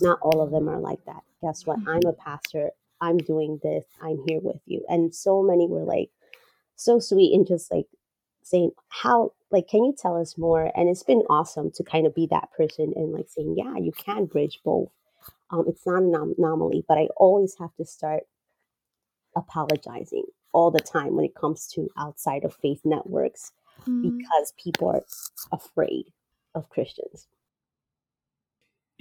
Not 0.00 0.18
all 0.22 0.40
of 0.40 0.50
them 0.50 0.68
are 0.68 0.78
like 0.78 1.04
that. 1.06 1.22
Guess 1.42 1.66
what? 1.66 1.78
I'm 1.86 2.00
a 2.06 2.12
pastor. 2.12 2.70
I'm 3.00 3.18
doing 3.18 3.60
this. 3.62 3.84
I'm 4.00 4.18
here 4.26 4.40
with 4.40 4.60
you. 4.66 4.84
And 4.88 5.14
so 5.14 5.42
many 5.42 5.66
were 5.66 5.84
like 5.84 6.10
so 6.76 6.98
sweet 6.98 7.34
and 7.34 7.46
just 7.46 7.70
like 7.70 7.86
saying, 8.42 8.70
How, 8.88 9.32
like, 9.50 9.68
can 9.68 9.84
you 9.84 9.94
tell 9.96 10.16
us 10.20 10.38
more? 10.38 10.70
And 10.74 10.88
it's 10.88 11.02
been 11.02 11.22
awesome 11.28 11.70
to 11.72 11.82
kind 11.82 12.06
of 12.06 12.14
be 12.14 12.26
that 12.30 12.48
person 12.56 12.92
and 12.96 13.12
like 13.12 13.26
saying, 13.28 13.54
Yeah, 13.56 13.76
you 13.76 13.92
can 13.92 14.26
bridge 14.26 14.60
both. 14.64 14.88
Um, 15.50 15.64
it's 15.68 15.86
not 15.86 16.02
an 16.02 16.34
anomaly, 16.38 16.84
but 16.88 16.98
I 16.98 17.08
always 17.16 17.54
have 17.60 17.74
to 17.76 17.84
start 17.84 18.22
apologizing 19.36 20.24
all 20.52 20.70
the 20.70 20.80
time 20.80 21.14
when 21.14 21.24
it 21.24 21.34
comes 21.34 21.66
to 21.68 21.88
outside 21.98 22.44
of 22.44 22.54
faith 22.54 22.80
networks 22.84 23.52
mm. 23.86 24.02
because 24.02 24.52
people 24.62 24.88
are 24.88 25.04
afraid 25.52 26.06
of 26.54 26.68
Christians. 26.70 27.28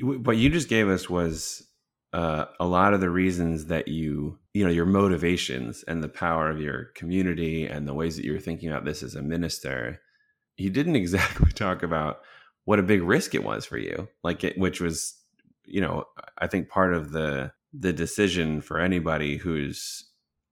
what 0.01 0.37
you 0.37 0.49
just 0.49 0.67
gave 0.67 0.89
us 0.89 1.09
was 1.09 1.65
uh, 2.13 2.45
a 2.59 2.65
lot 2.65 2.93
of 2.93 3.01
the 3.01 3.09
reasons 3.09 3.65
that 3.65 3.87
you 3.87 4.39
you 4.53 4.63
know 4.63 4.69
your 4.69 4.85
motivations 4.85 5.83
and 5.87 6.03
the 6.03 6.09
power 6.09 6.49
of 6.49 6.61
your 6.61 6.85
community 6.95 7.65
and 7.65 7.87
the 7.87 7.93
ways 7.93 8.15
that 8.15 8.25
you're 8.25 8.39
thinking 8.39 8.69
about 8.69 8.85
this 8.85 9.03
as 9.03 9.15
a 9.15 9.21
minister 9.21 9.99
you 10.57 10.69
didn't 10.69 10.95
exactly 11.03 11.51
talk 11.51 11.83
about 11.83 12.19
what 12.65 12.79
a 12.79 12.83
big 12.83 13.01
risk 13.03 13.35
it 13.35 13.43
was 13.43 13.65
for 13.65 13.77
you 13.77 14.07
like 14.23 14.43
it, 14.43 14.57
which 14.57 14.79
was 14.79 15.15
you 15.65 15.81
know 15.81 16.05
i 16.37 16.47
think 16.47 16.69
part 16.69 16.93
of 16.93 17.11
the 17.11 17.51
the 17.73 17.91
decision 17.91 18.61
for 18.61 18.79
anybody 18.79 19.37
who's 19.37 20.09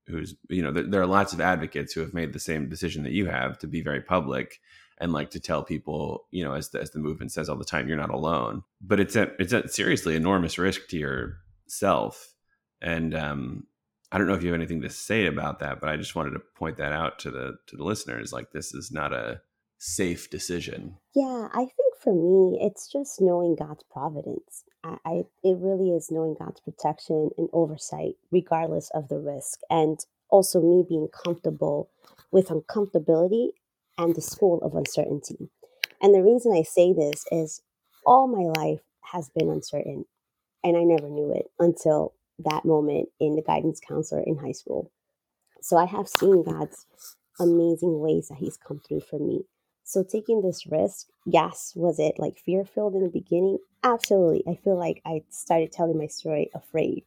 who's 0.07 0.35
you 0.49 0.61
know 0.61 0.71
there, 0.71 0.83
there 0.83 1.01
are 1.01 1.07
lots 1.07 1.33
of 1.33 1.41
advocates 1.41 1.93
who 1.93 2.01
have 2.01 2.13
made 2.13 2.33
the 2.33 2.39
same 2.39 2.69
decision 2.69 3.03
that 3.03 3.13
you 3.13 3.27
have 3.27 3.57
to 3.59 3.67
be 3.67 3.81
very 3.81 4.01
public 4.01 4.59
and 4.99 5.11
like 5.11 5.31
to 5.31 5.39
tell 5.39 5.63
people, 5.63 6.27
you 6.31 6.43
know, 6.43 6.53
as 6.53 6.69
the, 6.69 6.79
as 6.79 6.91
the 6.91 6.99
movement 6.99 7.31
says 7.31 7.49
all 7.49 7.57
the 7.57 7.65
time, 7.65 7.87
you're 7.87 7.97
not 7.97 8.09
alone. 8.09 8.63
But 8.81 8.99
it's 8.99 9.15
a 9.15 9.31
it's 9.39 9.53
a 9.53 9.67
seriously 9.67 10.15
enormous 10.15 10.57
risk 10.57 10.87
to 10.89 10.97
yourself. 10.97 12.33
And 12.81 13.15
um, 13.15 13.65
I 14.11 14.17
don't 14.17 14.27
know 14.27 14.33
if 14.33 14.43
you 14.43 14.49
have 14.49 14.59
anything 14.59 14.81
to 14.81 14.89
say 14.89 15.25
about 15.25 15.59
that, 15.59 15.79
but 15.79 15.89
I 15.89 15.97
just 15.97 16.15
wanted 16.15 16.31
to 16.31 16.41
point 16.55 16.77
that 16.77 16.93
out 16.93 17.19
to 17.19 17.31
the 17.31 17.57
to 17.67 17.77
the 17.77 17.83
listeners. 17.83 18.31
Like 18.31 18.51
this 18.51 18.73
is 18.73 18.91
not 18.91 19.13
a 19.13 19.41
safe 19.77 20.29
decision. 20.29 20.97
Yeah, 21.15 21.49
I 21.53 21.65
think 21.65 21.95
for 22.01 22.13
me, 22.13 22.59
it's 22.61 22.87
just 22.87 23.19
knowing 23.19 23.55
God's 23.55 23.83
providence. 23.91 24.63
I, 24.83 25.23
it 25.43 25.57
really 25.59 25.91
is 25.91 26.11
knowing 26.11 26.35
God's 26.37 26.61
protection 26.61 27.29
and 27.37 27.49
oversight, 27.53 28.15
regardless 28.31 28.89
of 28.93 29.09
the 29.09 29.19
risk, 29.19 29.59
and 29.69 29.99
also 30.29 30.61
me 30.61 30.83
being 30.87 31.07
comfortable 31.25 31.89
with 32.31 32.49
uncomfortability 32.49 33.49
and 33.97 34.15
the 34.15 34.21
school 34.21 34.59
of 34.61 34.75
uncertainty. 34.75 35.49
And 36.01 36.13
the 36.13 36.23
reason 36.23 36.53
I 36.53 36.63
say 36.63 36.93
this 36.93 37.25
is 37.31 37.61
all 38.05 38.27
my 38.27 38.61
life 38.61 38.81
has 39.11 39.29
been 39.29 39.49
uncertain. 39.49 40.05
And 40.63 40.77
I 40.77 40.83
never 40.83 41.09
knew 41.09 41.31
it 41.33 41.47
until 41.59 42.13
that 42.39 42.65
moment 42.65 43.09
in 43.19 43.35
the 43.35 43.41
guidance 43.41 43.79
counselor 43.79 44.23
in 44.25 44.37
high 44.37 44.51
school. 44.53 44.91
So 45.61 45.77
I 45.77 45.85
have 45.85 46.07
seen 46.07 46.43
God's 46.43 46.85
amazing 47.39 47.99
ways 47.99 48.27
that 48.29 48.39
He's 48.39 48.57
come 48.57 48.81
through 48.87 49.01
for 49.01 49.19
me. 49.19 49.43
So 49.83 50.03
taking 50.03 50.41
this 50.41 50.65
risk, 50.65 51.07
yes, 51.25 51.73
was 51.75 51.99
it 51.99 52.15
like 52.17 52.37
fear 52.37 52.63
filled 52.65 52.95
in 52.95 53.03
the 53.03 53.09
beginning? 53.09 53.57
Absolutely. 53.83 54.43
I 54.47 54.55
feel 54.63 54.77
like 54.77 55.01
I 55.05 55.23
started 55.29 55.71
telling 55.71 55.97
my 55.97 56.07
story 56.07 56.49
afraid. 56.53 57.03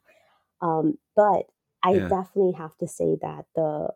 Um, 0.61 0.99
but 1.15 1.47
I 1.83 1.95
yeah. 1.95 2.09
definitely 2.09 2.53
have 2.53 2.77
to 2.79 2.89
say 2.89 3.17
that 3.23 3.47
the 3.55 3.89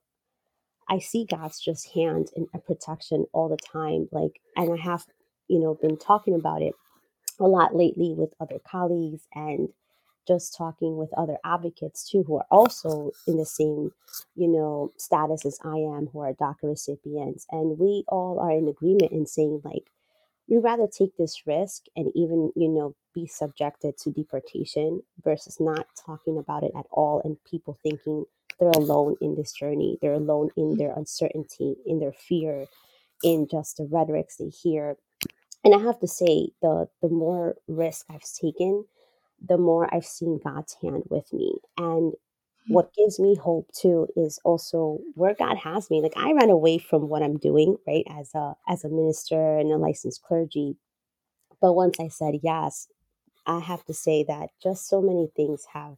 I 0.88 0.98
see 0.98 1.24
God's 1.24 1.60
just 1.60 1.94
hand 1.94 2.30
and 2.34 2.48
protection 2.66 3.26
all 3.32 3.48
the 3.48 3.56
time. 3.56 4.08
Like, 4.10 4.40
and 4.56 4.72
I 4.72 4.76
have, 4.82 5.06
you 5.46 5.60
know, 5.60 5.78
been 5.80 5.96
talking 5.96 6.34
about 6.34 6.62
it 6.62 6.74
a 7.38 7.44
lot 7.44 7.76
lately 7.76 8.12
with 8.16 8.34
other 8.40 8.58
colleagues 8.68 9.22
and 9.34 9.68
just 10.30 10.56
talking 10.56 10.96
with 10.98 11.10
other 11.18 11.38
advocates 11.44 12.10
too 12.10 12.24
who 12.24 12.36
are 12.38 12.46
also 12.52 13.12
in 13.28 13.38
the 13.38 13.46
same 13.46 13.92
you 14.36 14.48
know 14.48 14.90
status 14.98 15.46
as 15.46 15.58
i 15.64 15.76
am 15.76 16.08
who 16.12 16.20
are 16.20 16.34
daca 16.34 16.64
recipients. 16.64 17.46
And 17.52 17.78
we 17.78 18.04
all 18.08 18.40
are 18.40 18.52
in 18.52 18.68
agreement 18.68 19.12
in 19.12 19.26
saying 19.26 19.62
like 19.64 19.86
we'd 20.48 20.64
rather 20.64 20.88
take 20.88 21.16
this 21.18 21.46
risk 21.46 21.84
and 21.96 22.12
even 22.16 22.52
you 22.56 22.68
know 22.68 22.96
be 23.14 23.26
subjected 23.26 23.98
to 23.98 24.12
deportation 24.12 25.02
versus 25.24 25.58
not 25.60 25.86
talking 26.06 26.38
about 26.38 26.64
it 26.64 26.72
at 26.78 26.86
all 26.92 27.22
and 27.24 27.36
people 27.50 27.78
thinking 27.82 28.24
they're 28.60 28.70
alone 28.70 29.16
in 29.22 29.36
this 29.36 29.52
journey 29.52 29.98
they're 30.02 30.14
alone 30.14 30.50
in 30.56 30.76
their 30.78 30.94
uncertainty 30.96 31.76
in 31.86 32.00
their 32.00 32.12
fear 32.14 32.66
in 33.24 33.48
just 33.50 33.78
the 33.78 33.88
rhetorics 33.92 34.38
they 34.38 34.50
hear. 34.50 34.96
And 35.64 35.74
I 35.74 35.78
have 35.80 36.00
to 36.00 36.08
say, 36.08 36.50
the 36.62 36.88
the 37.02 37.10
more 37.10 37.56
risk 37.68 38.06
I've 38.10 38.24
taken, 38.40 38.86
the 39.46 39.58
more 39.58 39.92
I've 39.92 40.04
seen 40.04 40.40
God's 40.42 40.76
hand 40.82 41.04
with 41.08 41.32
me. 41.32 41.54
And 41.78 42.12
hmm. 42.66 42.74
what 42.74 42.94
gives 42.94 43.18
me 43.18 43.34
hope 43.36 43.70
too 43.72 44.08
is 44.16 44.38
also 44.44 44.98
where 45.14 45.34
God 45.34 45.56
has 45.58 45.90
me. 45.90 46.00
Like 46.02 46.16
I 46.16 46.32
ran 46.32 46.50
away 46.50 46.78
from 46.78 47.08
what 47.08 47.22
I'm 47.22 47.38
doing, 47.38 47.76
right, 47.86 48.04
as 48.10 48.34
a 48.34 48.54
as 48.68 48.84
a 48.84 48.88
minister 48.88 49.58
and 49.58 49.70
a 49.70 49.76
licensed 49.76 50.22
clergy. 50.22 50.76
But 51.60 51.74
once 51.74 52.00
I 52.00 52.08
said 52.08 52.34
yes, 52.42 52.88
I 53.46 53.60
have 53.60 53.84
to 53.86 53.94
say 53.94 54.24
that 54.24 54.50
just 54.62 54.88
so 54.88 55.00
many 55.00 55.28
things 55.36 55.64
have 55.72 55.96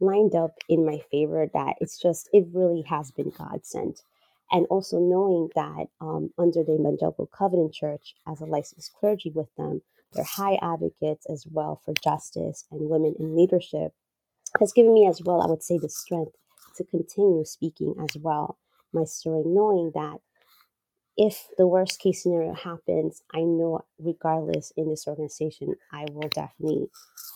lined 0.00 0.34
up 0.34 0.54
in 0.68 0.84
my 0.84 1.00
favor 1.10 1.48
that 1.54 1.76
it's 1.80 1.98
just 1.98 2.28
it 2.32 2.46
really 2.52 2.82
has 2.82 3.10
been 3.10 3.30
God 3.30 3.64
sent 3.64 4.02
and 4.50 4.66
also 4.66 4.98
knowing 4.98 5.48
that 5.54 5.86
um, 6.00 6.30
under 6.38 6.62
the 6.62 6.74
Evangelical 6.74 7.26
Covenant 7.26 7.74
Church, 7.74 8.14
as 8.26 8.40
a 8.40 8.46
licensed 8.46 8.92
clergy 8.94 9.30
with 9.30 9.48
them, 9.56 9.82
they're 10.14 10.24
high 10.24 10.58
advocates 10.62 11.26
as 11.30 11.46
well 11.50 11.80
for 11.84 11.94
justice 12.02 12.64
and 12.70 12.88
women 12.90 13.14
in 13.18 13.36
leadership, 13.36 13.92
has 14.60 14.72
given 14.72 14.94
me 14.94 15.06
as 15.06 15.22
well, 15.24 15.42
I 15.42 15.46
would 15.46 15.62
say, 15.62 15.78
the 15.78 15.88
strength 15.88 16.32
to 16.76 16.84
continue 16.84 17.44
speaking 17.44 17.94
as 18.00 18.16
well 18.20 18.58
my 18.92 19.04
story, 19.04 19.42
knowing 19.46 19.92
that 19.94 20.18
if 21.16 21.48
the 21.58 21.66
worst 21.68 22.00
case 22.00 22.22
scenario 22.24 22.54
happens, 22.54 23.22
I 23.34 23.40
know 23.40 23.82
regardless 23.98 24.72
in 24.76 24.90
this 24.90 25.06
organization, 25.08 25.76
I 25.92 26.06
will 26.12 26.28
definitely 26.28 26.88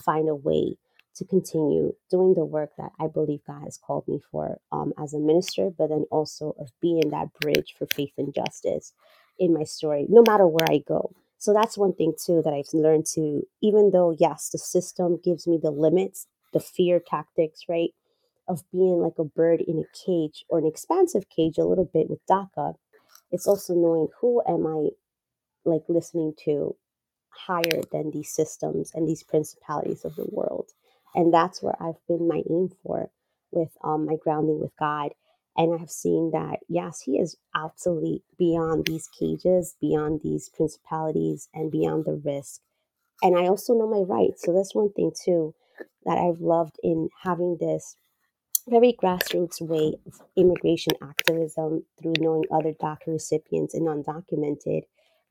find 0.05 0.29
a 0.29 0.35
way 0.35 0.77
to 1.15 1.25
continue 1.25 1.93
doing 2.11 2.35
the 2.35 2.45
work 2.45 2.71
that 2.77 2.91
I 2.99 3.07
believe 3.07 3.41
God 3.47 3.63
has 3.65 3.77
called 3.77 4.07
me 4.07 4.21
for 4.31 4.59
um, 4.71 4.93
as 4.99 5.13
a 5.13 5.19
minister, 5.19 5.71
but 5.75 5.89
then 5.89 6.05
also 6.11 6.55
of 6.59 6.69
being 6.81 7.09
that 7.11 7.33
bridge 7.41 7.75
for 7.77 7.87
faith 7.87 8.13
and 8.17 8.33
justice 8.33 8.93
in 9.39 9.53
my 9.53 9.63
story, 9.65 10.07
no 10.09 10.23
matter 10.27 10.47
where 10.47 10.67
I 10.69 10.79
go. 10.87 11.13
So 11.41 11.53
that's 11.53 11.77
one 11.77 11.93
thing 11.95 12.13
too 12.25 12.43
that 12.45 12.53
I've 12.55 12.73
learned 12.73 13.07
to, 13.15 13.43
even 13.63 13.91
though, 13.91 14.15
yes, 14.19 14.51
the 14.51 14.59
system 14.59 15.19
gives 15.23 15.47
me 15.47 15.59
the 15.63 15.71
limits, 15.71 16.27
the 16.53 16.61
fear 16.61 17.01
tactics, 17.05 17.63
right, 17.69 17.91
of 18.49 18.63
being 18.71 19.01
like 19.01 19.19
a 19.19 19.25
bird 19.25 19.61
in 19.61 19.79
a 19.79 19.97
cage 20.07 20.45
or 20.49 20.59
an 20.59 20.67
expansive 20.67 21.25
cage 21.35 21.59
a 21.59 21.65
little 21.65 21.89
bit 21.93 22.09
with 22.09 22.21
DACA, 22.31 22.75
it's 23.31 23.47
also 23.47 23.75
knowing 23.75 24.09
who 24.21 24.43
am 24.47 24.67
I 24.67 24.89
like 25.65 25.83
listening 25.89 26.33
to 26.45 26.75
higher 27.29 27.81
than 27.91 28.11
these 28.11 28.31
systems 28.33 28.91
and 28.95 29.07
these 29.07 29.23
principalities 29.23 30.05
of 30.05 30.15
the 30.15 30.27
world 30.31 30.69
and 31.15 31.33
that's 31.33 31.61
where 31.61 31.75
I've 31.81 31.99
been 32.07 32.27
my 32.27 32.41
aim 32.49 32.69
for 32.83 33.09
with 33.51 33.69
um, 33.83 34.05
my 34.05 34.15
grounding 34.23 34.59
with 34.61 34.71
God. 34.79 35.11
And 35.57 35.73
I 35.73 35.77
have 35.77 35.91
seen 35.91 36.31
that, 36.31 36.59
yes, 36.69 37.01
He 37.01 37.19
is 37.19 37.37
absolutely 37.55 38.23
beyond 38.37 38.85
these 38.85 39.07
cages, 39.07 39.75
beyond 39.81 40.21
these 40.23 40.49
principalities, 40.49 41.49
and 41.53 41.71
beyond 41.71 42.05
the 42.05 42.21
risk. 42.23 42.61
And 43.21 43.37
I 43.37 43.47
also 43.47 43.73
know 43.73 43.87
my 43.87 43.99
rights. 43.99 44.43
So 44.43 44.53
that's 44.53 44.73
one 44.73 44.91
thing, 44.93 45.11
too, 45.25 45.53
that 46.05 46.17
I've 46.17 46.39
loved 46.39 46.77
in 46.81 47.09
having 47.23 47.57
this 47.59 47.95
very 48.69 48.93
grassroots 48.93 49.59
way 49.61 49.95
of 50.05 50.21
immigration 50.37 50.93
activism 51.01 51.83
through 52.01 52.13
knowing 52.19 52.43
other 52.51 52.73
DACA 52.73 53.07
recipients 53.07 53.73
and 53.73 53.87
undocumented 53.87 54.83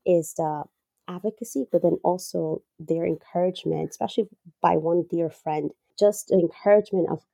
is 0.05 0.35
the 0.35 0.65
advocacy, 1.09 1.67
but 1.71 1.83
then 1.83 1.99
also 2.03 2.63
their 2.79 3.05
encouragement, 3.07 3.91
especially 3.91 4.29
by 4.61 4.77
one 4.77 5.05
dear 5.11 5.31
friend, 5.31 5.71
just 5.99 6.29
the 6.29 6.39
encouragement 6.39 7.09
of 7.09 7.25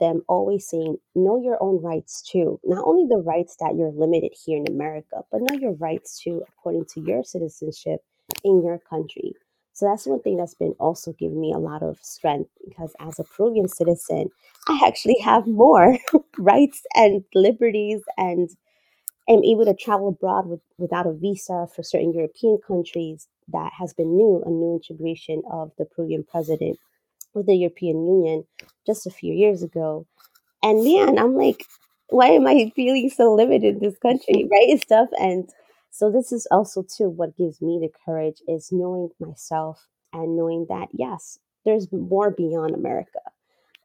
them 0.00 0.22
always 0.28 0.68
saying, 0.68 0.98
know 1.14 1.40
your 1.40 1.62
own 1.62 1.82
rights 1.82 2.22
too. 2.22 2.60
Not 2.64 2.84
only 2.86 3.06
the 3.08 3.22
rights 3.22 3.56
that 3.60 3.74
you're 3.76 3.92
limited 3.92 4.32
here 4.44 4.58
in 4.58 4.68
America, 4.68 5.22
but 5.30 5.40
know 5.42 5.58
your 5.58 5.74
rights 5.74 6.20
too, 6.22 6.42
according 6.48 6.86
to 6.94 7.00
your 7.00 7.24
citizenship 7.24 8.00
in 8.44 8.62
your 8.62 8.78
country. 8.78 9.32
So 9.72 9.86
that's 9.86 10.06
one 10.06 10.20
thing 10.20 10.36
that's 10.36 10.54
been 10.54 10.74
also 10.78 11.12
giving 11.12 11.40
me 11.40 11.52
a 11.52 11.58
lot 11.58 11.82
of 11.82 11.98
strength 12.00 12.50
because 12.64 12.94
as 13.00 13.18
a 13.18 13.24
Peruvian 13.24 13.68
citizen, 13.68 14.30
I 14.68 14.80
actually 14.86 15.18
have 15.24 15.46
more 15.46 15.98
rights 16.38 16.82
and 16.94 17.24
liberties 17.34 18.02
and 18.16 18.50
am 19.28 19.42
able 19.44 19.64
to 19.64 19.74
travel 19.74 20.08
abroad 20.08 20.46
with, 20.46 20.60
without 20.78 21.06
a 21.06 21.12
visa 21.12 21.66
for 21.74 21.82
certain 21.82 22.12
European 22.12 22.58
countries. 22.66 23.28
That 23.48 23.72
has 23.78 23.92
been 23.92 24.16
new, 24.16 24.42
a 24.46 24.50
new 24.50 24.74
integration 24.80 25.42
of 25.50 25.72
the 25.78 25.84
Peruvian 25.84 26.24
president 26.24 26.78
with 27.34 27.46
the 27.46 27.56
European 27.56 28.04
Union 28.04 28.44
just 28.86 29.06
a 29.06 29.10
few 29.10 29.32
years 29.32 29.62
ago. 29.62 30.06
And 30.62 30.84
man, 30.84 31.18
I'm 31.18 31.34
like, 31.34 31.66
why 32.08 32.28
am 32.28 32.46
I 32.46 32.72
feeling 32.74 33.10
so 33.10 33.34
limited 33.34 33.76
in 33.76 33.80
this 33.80 33.98
country, 33.98 34.48
right? 34.50 34.68
And 34.68 34.80
stuff. 34.80 35.08
And 35.18 35.48
so 35.90 36.10
this 36.10 36.32
is 36.32 36.46
also 36.50 36.82
too 36.82 37.08
what 37.08 37.36
gives 37.36 37.60
me 37.60 37.78
the 37.80 37.90
courage 38.04 38.42
is 38.48 38.70
knowing 38.72 39.10
myself 39.20 39.86
and 40.12 40.36
knowing 40.36 40.66
that 40.68 40.88
yes, 40.92 41.38
there's 41.64 41.90
more 41.92 42.30
beyond 42.30 42.74
America 42.74 43.20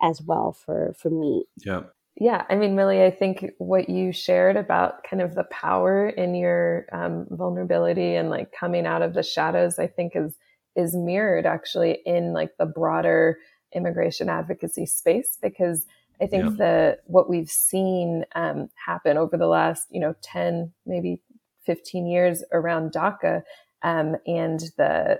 as 0.01 0.21
well 0.21 0.53
for 0.53 0.93
for 0.97 1.09
me. 1.09 1.45
Yeah. 1.57 1.83
Yeah, 2.21 2.43
I 2.49 2.55
mean, 2.55 2.75
Millie, 2.75 3.01
I 3.01 3.11
think 3.11 3.45
what 3.59 3.87
you 3.87 4.11
shared 4.11 4.57
about 4.57 5.05
kind 5.05 5.21
of 5.21 5.35
the 5.35 5.45
power 5.45 6.09
in 6.09 6.35
your 6.35 6.85
um, 6.91 7.25
vulnerability 7.29 8.15
and 8.15 8.29
like 8.29 8.51
coming 8.51 8.85
out 8.85 9.01
of 9.01 9.13
the 9.13 9.23
shadows, 9.23 9.79
I 9.79 9.87
think 9.87 10.17
is 10.17 10.35
is 10.79 10.95
mirrored 10.95 11.45
actually 11.45 11.99
in 12.05 12.33
like 12.33 12.57
the 12.57 12.65
broader 12.65 13.37
immigration 13.73 14.29
advocacy 14.29 14.85
space 14.85 15.37
because 15.41 15.85
I 16.21 16.27
think 16.27 16.43
yeah. 16.43 16.49
the 16.57 16.99
what 17.05 17.29
we've 17.29 17.49
seen 17.49 18.25
um, 18.35 18.69
happen 18.85 19.17
over 19.17 19.37
the 19.37 19.47
last 19.47 19.87
you 19.91 19.99
know 19.99 20.15
ten 20.21 20.71
maybe 20.85 21.21
fifteen 21.65 22.07
years 22.07 22.43
around 22.51 22.93
DACA 22.93 23.43
um, 23.83 24.15
and 24.25 24.59
the 24.77 25.19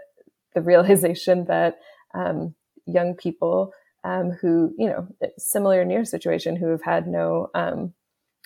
the 0.56 0.62
realization 0.62 1.46
that 1.46 1.80
um, 2.14 2.56
young 2.86 3.14
people 3.16 3.74
um, 4.04 4.32
who, 4.32 4.74
you 4.78 4.88
know, 4.88 5.08
similar 5.38 5.84
near 5.84 6.06
situation 6.06 6.56
who 6.56 6.68
have 6.68 6.84
had 6.84 7.08
no, 7.08 7.50
um, 7.54 7.94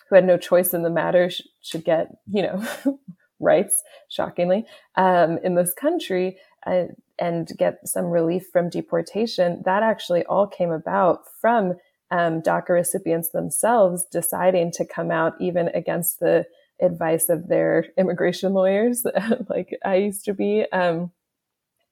who 0.10 0.16
had 0.16 0.26
no 0.26 0.38
choice 0.38 0.74
in 0.74 0.84
the 0.84 0.90
matter 0.90 1.30
sh- 1.30 1.42
should 1.62 1.84
get, 1.84 2.16
you 2.32 2.42
know, 2.42 2.64
rights, 3.40 3.84
shockingly, 4.10 4.66
um, 4.96 5.38
in 5.44 5.56
this 5.56 5.74
country 5.74 6.38
and 6.66 7.52
get 7.58 7.88
some 7.88 8.06
relief 8.06 8.48
from 8.52 8.70
deportation. 8.70 9.62
That 9.66 9.84
actually 9.84 10.24
all 10.26 10.48
came 10.48 10.72
about 10.72 11.24
from 11.40 11.76
um, 12.12 12.42
DACA 12.42 12.70
recipients 12.70 13.30
themselves 13.30 14.06
deciding 14.12 14.72
to 14.74 14.86
come 14.86 15.12
out 15.12 15.34
even 15.40 15.70
against 15.70 16.20
the 16.20 16.46
advice 16.82 17.30
of 17.30 17.48
their 17.48 17.88
immigration 17.98 18.54
lawyers, 18.54 19.06
like 19.50 19.78
I 19.86 19.96
used 19.96 20.26
to 20.26 20.34
be. 20.34 20.66
Um, 20.72 21.12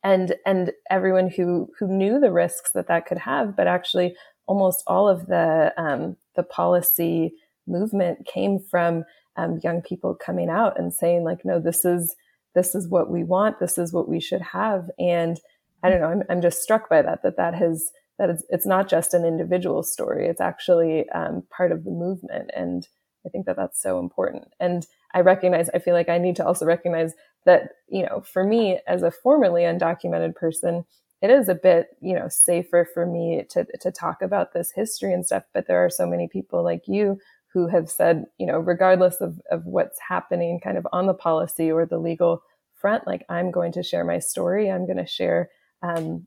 and 0.04 0.36
and 0.46 0.72
everyone 0.90 1.30
who 1.30 1.70
who 1.78 1.88
knew 1.88 2.20
the 2.20 2.32
risks 2.32 2.72
that 2.72 2.88
that 2.88 3.06
could 3.06 3.20
have, 3.20 3.56
but 3.56 3.68
actually 3.68 4.16
almost 4.48 4.84
all 4.88 5.08
of 5.08 5.28
the 5.28 5.74
um, 5.78 6.18
the 6.36 6.44
policy 6.44 7.34
movement 7.68 8.26
came 8.26 8.60
from 8.60 9.04
um, 9.38 9.60
young 9.64 9.82
people 9.82 10.16
coming 10.16 10.50
out 10.50 10.80
and 10.80 10.94
saying 10.94 11.24
like, 11.24 11.46
no, 11.46 11.60
this 11.60 11.86
is 11.86 12.16
this 12.54 12.76
is 12.76 12.88
what 12.88 13.10
we 13.10 13.24
want, 13.24 13.60
this 13.60 13.78
is 13.78 13.94
what 13.94 14.10
we 14.10 14.20
should 14.20 14.42
have, 14.42 14.90
and 15.00 15.40
I 15.84 15.90
don't 15.90 16.02
know, 16.02 16.08
I'm 16.08 16.24
I'm 16.30 16.42
just 16.42 16.62
struck 16.62 16.90
by 16.90 17.02
that 17.02 17.24
that 17.24 17.38
that 17.38 17.56
has 17.56 17.92
that 18.20 18.30
it's, 18.30 18.44
it's 18.50 18.66
not 18.66 18.88
just 18.88 19.14
an 19.14 19.26
individual 19.26 19.84
story; 19.84 20.28
it's 20.28 20.42
actually 20.42 21.10
um, 21.10 21.44
part 21.50 21.72
of 21.72 21.84
the 21.84 21.92
movement, 21.92 22.52
and 22.56 22.88
I 23.26 23.30
think 23.30 23.46
that 23.46 23.56
that's 23.56 23.82
so 23.82 24.00
important. 24.00 24.46
And 24.60 24.86
I 25.14 25.22
recognize, 25.22 25.70
I 25.70 25.80
feel 25.80 25.94
like 25.94 26.10
I 26.10 26.18
need 26.18 26.36
to 26.38 26.46
also 26.46 26.66
recognize 26.66 27.14
that, 27.46 27.72
you 27.88 28.06
know, 28.06 28.22
for 28.22 28.44
me 28.44 28.80
as 28.88 29.04
a 29.04 29.12
formerly 29.12 29.64
undocumented 29.64 30.36
person, 30.36 30.86
it 31.22 31.30
is 31.30 31.50
a 31.50 31.56
bit, 31.56 31.90
you 32.02 32.16
know, 32.16 32.28
safer 32.30 32.88
for 32.94 33.06
me 33.06 33.44
to, 33.50 33.66
to 33.82 33.92
talk 33.92 34.22
about 34.22 34.54
this 34.54 34.72
history 34.72 35.14
and 35.14 35.26
stuff. 35.26 35.44
But 35.54 35.68
there 35.68 35.84
are 35.84 35.90
so 35.90 36.08
many 36.08 36.28
people 36.28 36.64
like 36.64 36.88
you 36.88 37.20
who 37.54 37.68
have 37.68 37.90
said, 37.90 38.26
you 38.38 38.46
know, 38.46 38.60
regardless 38.60 39.22
of, 39.22 39.42
of 39.52 39.66
what's 39.66 40.00
happening 40.00 40.60
kind 40.60 40.78
of 40.78 40.88
on 40.92 41.08
the 41.08 41.14
policy 41.14 41.72
or 41.72 41.86
the 41.86 41.98
legal 41.98 42.42
front, 42.74 43.06
like 43.06 43.26
I'm 43.30 43.52
going 43.52 43.74
to 43.74 43.84
share 43.84 44.06
my 44.06 44.20
story. 44.20 44.72
I'm 44.72 44.86
going 44.86 44.98
to 44.98 45.06
share, 45.06 45.50
um, 45.84 46.26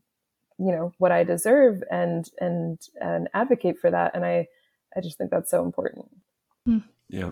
you 0.58 0.70
know, 0.70 0.92
what 0.98 1.12
I 1.12 1.24
deserve 1.24 1.82
and, 1.90 2.28
and, 2.40 2.78
and 3.00 3.28
advocate 3.34 3.78
for 3.78 3.90
that. 3.90 4.14
And 4.14 4.24
I, 4.24 4.46
I 4.96 5.00
just 5.00 5.18
think 5.18 5.30
that's 5.30 5.50
so 5.50 5.64
important. 5.64 6.06
Hmm. 6.66 6.78
Yeah. 7.08 7.30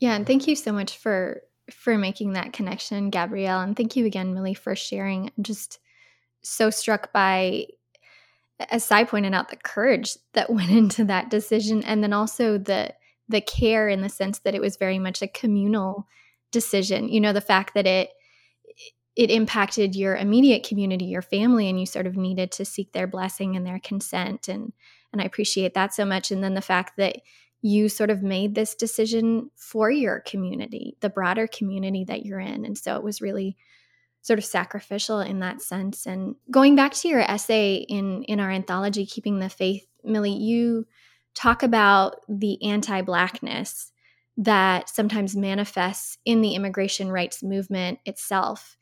Yeah, 0.00 0.14
and 0.14 0.26
thank 0.26 0.46
you 0.46 0.56
so 0.56 0.72
much 0.72 0.98
for 0.98 1.42
for 1.70 1.98
making 1.98 2.34
that 2.34 2.52
connection, 2.52 3.10
Gabrielle, 3.10 3.60
and 3.60 3.76
thank 3.76 3.96
you 3.96 4.06
again, 4.06 4.34
Millie, 4.34 4.54
for 4.54 4.76
sharing. 4.76 5.32
I'm 5.36 5.42
just 5.42 5.80
so 6.42 6.70
struck 6.70 7.12
by, 7.12 7.66
as 8.70 8.84
Cy 8.84 9.02
pointed 9.02 9.34
out, 9.34 9.48
the 9.48 9.56
courage 9.56 10.16
that 10.34 10.50
went 10.52 10.70
into 10.70 11.04
that 11.06 11.30
decision, 11.30 11.82
and 11.82 12.02
then 12.02 12.12
also 12.12 12.58
the 12.58 12.94
the 13.28 13.40
care 13.40 13.88
in 13.88 14.02
the 14.02 14.08
sense 14.08 14.38
that 14.40 14.54
it 14.54 14.60
was 14.60 14.76
very 14.76 14.98
much 14.98 15.22
a 15.22 15.28
communal 15.28 16.06
decision. 16.52 17.08
You 17.08 17.20
know, 17.20 17.32
the 17.32 17.40
fact 17.40 17.74
that 17.74 17.86
it 17.86 18.10
it 19.16 19.30
impacted 19.30 19.96
your 19.96 20.14
immediate 20.14 20.62
community, 20.62 21.06
your 21.06 21.22
family, 21.22 21.70
and 21.70 21.80
you 21.80 21.86
sort 21.86 22.06
of 22.06 22.18
needed 22.18 22.52
to 22.52 22.66
seek 22.66 22.92
their 22.92 23.06
blessing 23.06 23.56
and 23.56 23.66
their 23.66 23.80
consent, 23.80 24.48
and 24.48 24.72
and 25.12 25.22
I 25.22 25.24
appreciate 25.24 25.74
that 25.74 25.94
so 25.94 26.04
much. 26.04 26.30
And 26.30 26.44
then 26.44 26.54
the 26.54 26.60
fact 26.60 26.96
that 26.98 27.16
you 27.62 27.88
sort 27.88 28.10
of 28.10 28.22
made 28.22 28.54
this 28.54 28.74
decision 28.74 29.50
for 29.56 29.90
your 29.90 30.20
community, 30.20 30.96
the 31.00 31.08
broader 31.08 31.46
community 31.46 32.04
that 32.04 32.24
you're 32.24 32.38
in. 32.38 32.64
And 32.64 32.76
so 32.76 32.96
it 32.96 33.02
was 33.02 33.22
really 33.22 33.56
sort 34.20 34.38
of 34.38 34.44
sacrificial 34.44 35.20
in 35.20 35.40
that 35.40 35.62
sense. 35.62 36.06
And 36.06 36.34
going 36.50 36.76
back 36.76 36.92
to 36.94 37.08
your 37.08 37.20
essay 37.20 37.76
in 37.76 38.24
in 38.24 38.40
our 38.40 38.50
anthology 38.50 39.06
Keeping 39.06 39.38
the 39.38 39.48
Faith, 39.48 39.86
Millie, 40.04 40.32
you 40.32 40.86
talk 41.36 41.62
about 41.62 42.16
the 42.28 42.62
anti-blackness 42.64 43.92
that 44.38 44.88
sometimes 44.88 45.36
manifests 45.36 46.18
in 46.24 46.40
the 46.40 46.54
immigration 46.54 47.10
rights 47.10 47.42
movement 47.42 47.98
itself. 48.04 48.76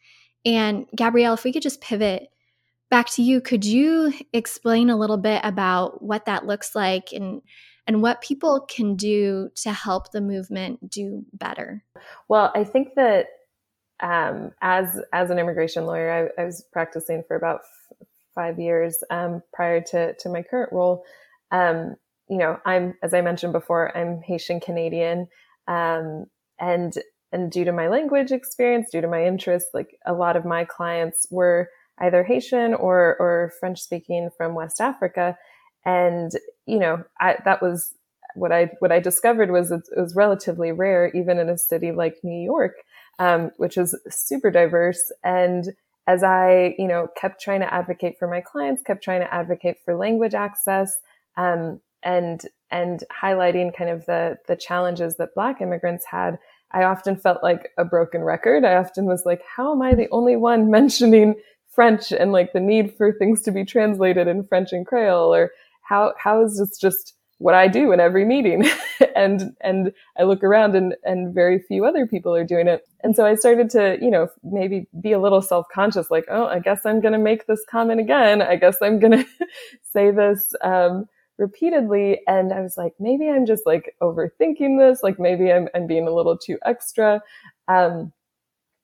And 0.44 0.86
Gabrielle, 0.96 1.34
if 1.34 1.44
we 1.44 1.52
could 1.52 1.62
just 1.62 1.80
pivot 1.80 2.28
back 2.90 3.08
to 3.10 3.22
you, 3.22 3.40
could 3.40 3.64
you 3.64 4.12
explain 4.32 4.88
a 4.88 4.96
little 4.96 5.16
bit 5.16 5.40
about 5.44 6.02
what 6.02 6.26
that 6.26 6.46
looks 6.46 6.74
like 6.74 7.12
and 7.12 7.42
and 7.86 8.00
what 8.00 8.22
people 8.22 8.60
can 8.60 8.96
do 8.96 9.50
to 9.56 9.70
help 9.70 10.10
the 10.10 10.22
movement 10.22 10.88
do 10.88 11.24
better? 11.34 11.84
Well, 12.28 12.50
I 12.54 12.64
think 12.64 12.94
that 12.96 13.26
um, 14.00 14.52
as 14.62 15.00
as 15.12 15.30
an 15.30 15.38
immigration 15.38 15.86
lawyer, 15.86 16.30
I, 16.38 16.42
I 16.42 16.44
was 16.46 16.64
practicing 16.72 17.22
for 17.28 17.36
about 17.36 17.60
f- 17.60 18.06
five 18.34 18.58
years 18.58 18.96
um, 19.10 19.42
prior 19.52 19.80
to 19.82 20.14
to 20.14 20.28
my 20.28 20.42
current 20.42 20.72
role. 20.72 21.04
Um, 21.50 21.96
you 22.28 22.38
know, 22.38 22.58
I'm 22.64 22.94
as 23.02 23.12
I 23.14 23.20
mentioned 23.20 23.52
before, 23.52 23.96
I'm 23.96 24.22
Haitian 24.22 24.60
Canadian, 24.60 25.28
um, 25.68 26.26
and 26.58 26.94
and 27.32 27.50
due 27.50 27.64
to 27.64 27.72
my 27.72 27.88
language 27.88 28.30
experience, 28.32 28.90
due 28.90 29.00
to 29.00 29.08
my 29.08 29.26
interest, 29.26 29.66
like 29.74 29.98
a 30.06 30.12
lot 30.12 30.37
of 30.37 30.44
my 30.44 30.64
clients 30.64 31.26
were 31.30 31.68
either 31.98 32.24
Haitian 32.24 32.74
or 32.74 33.16
or 33.18 33.52
French 33.60 33.80
speaking 33.80 34.30
from 34.37 34.54
West 34.54 34.80
Africa, 34.80 35.37
and 35.84 36.32
you 36.66 36.78
know 36.78 37.04
I, 37.20 37.37
that 37.44 37.60
was 37.60 37.94
what 38.34 38.52
I 38.52 38.70
what 38.80 38.92
I 38.92 39.00
discovered 39.00 39.50
was 39.50 39.70
it, 39.70 39.82
it, 39.96 40.00
was 40.00 40.14
relatively 40.14 40.72
rare, 40.72 41.10
even 41.14 41.38
in 41.38 41.48
a 41.48 41.58
city 41.58 41.92
like 41.92 42.16
New 42.22 42.42
York, 42.42 42.74
um, 43.18 43.50
which 43.58 43.76
is 43.76 43.96
super 44.08 44.50
diverse. 44.50 45.12
And 45.22 45.74
as 46.06 46.22
I 46.22 46.74
you 46.78 46.88
know 46.88 47.08
kept 47.16 47.40
trying 47.40 47.60
to 47.60 47.72
advocate 47.72 48.16
for 48.18 48.28
my 48.28 48.40
clients, 48.40 48.82
kept 48.82 49.04
trying 49.04 49.20
to 49.20 49.32
advocate 49.32 49.76
for 49.84 49.94
language 49.94 50.34
access, 50.34 50.98
um, 51.37 51.80
and 52.04 52.42
and 52.70 53.02
highlighting 53.10 53.74
kind 53.76 53.90
of 53.90 54.04
the 54.06 54.36
the 54.46 54.56
challenges 54.56 55.16
that 55.16 55.34
Black 55.34 55.60
immigrants 55.60 56.04
had. 56.04 56.38
I 56.70 56.84
often 56.84 57.16
felt 57.16 57.42
like 57.42 57.70
a 57.78 57.84
broken 57.84 58.22
record. 58.22 58.64
I 58.64 58.74
often 58.74 59.06
was 59.06 59.24
like, 59.24 59.42
how 59.56 59.72
am 59.72 59.82
I 59.82 59.94
the 59.94 60.08
only 60.10 60.36
one 60.36 60.70
mentioning 60.78 61.34
French 61.68 62.12
and 62.12 62.32
like 62.32 62.52
the 62.52 62.60
need 62.60 62.94
for 62.96 63.12
things 63.12 63.42
to 63.42 63.52
be 63.52 63.64
translated 63.64 64.28
in 64.28 64.44
French 64.44 64.72
and 64.72 64.86
Creole 64.86 65.34
or 65.34 65.50
how 65.82 66.14
how 66.18 66.42
is 66.44 66.58
this 66.58 66.78
just 66.78 67.14
what 67.38 67.54
I 67.54 67.66
do 67.68 67.92
in 67.92 68.00
every 68.00 68.24
meeting? 68.24 68.68
and 69.16 69.54
and 69.60 69.92
I 70.18 70.24
look 70.24 70.44
around 70.44 70.74
and 70.74 70.94
and 71.04 71.34
very 71.34 71.60
few 71.60 71.84
other 71.84 72.06
people 72.06 72.34
are 72.34 72.44
doing 72.44 72.68
it. 72.68 72.82
And 73.02 73.14
so 73.14 73.24
I 73.24 73.34
started 73.34 73.70
to, 73.70 73.98
you 74.00 74.10
know, 74.10 74.28
maybe 74.42 74.86
be 75.00 75.12
a 75.12 75.18
little 75.18 75.42
self-conscious, 75.42 76.10
like, 76.10 76.24
oh, 76.28 76.46
I 76.46 76.58
guess 76.58 76.86
I'm 76.86 77.00
gonna 77.00 77.18
make 77.18 77.46
this 77.46 77.64
comment 77.68 78.00
again. 78.00 78.42
I 78.42 78.56
guess 78.56 78.78
I'm 78.82 78.98
gonna 78.98 79.24
say 79.92 80.10
this 80.10 80.54
um, 80.62 81.06
repeatedly. 81.38 82.20
And 82.26 82.52
I 82.52 82.60
was 82.60 82.76
like, 82.76 82.94
maybe 82.98 83.28
I'm 83.28 83.46
just 83.46 83.64
like 83.66 83.94
overthinking 84.02 84.78
this, 84.78 85.02
like 85.02 85.18
maybe 85.18 85.52
I'm 85.52 85.68
I'm 85.74 85.86
being 85.86 86.06
a 86.06 86.14
little 86.14 86.38
too 86.38 86.58
extra. 86.64 87.22
Um, 87.68 88.12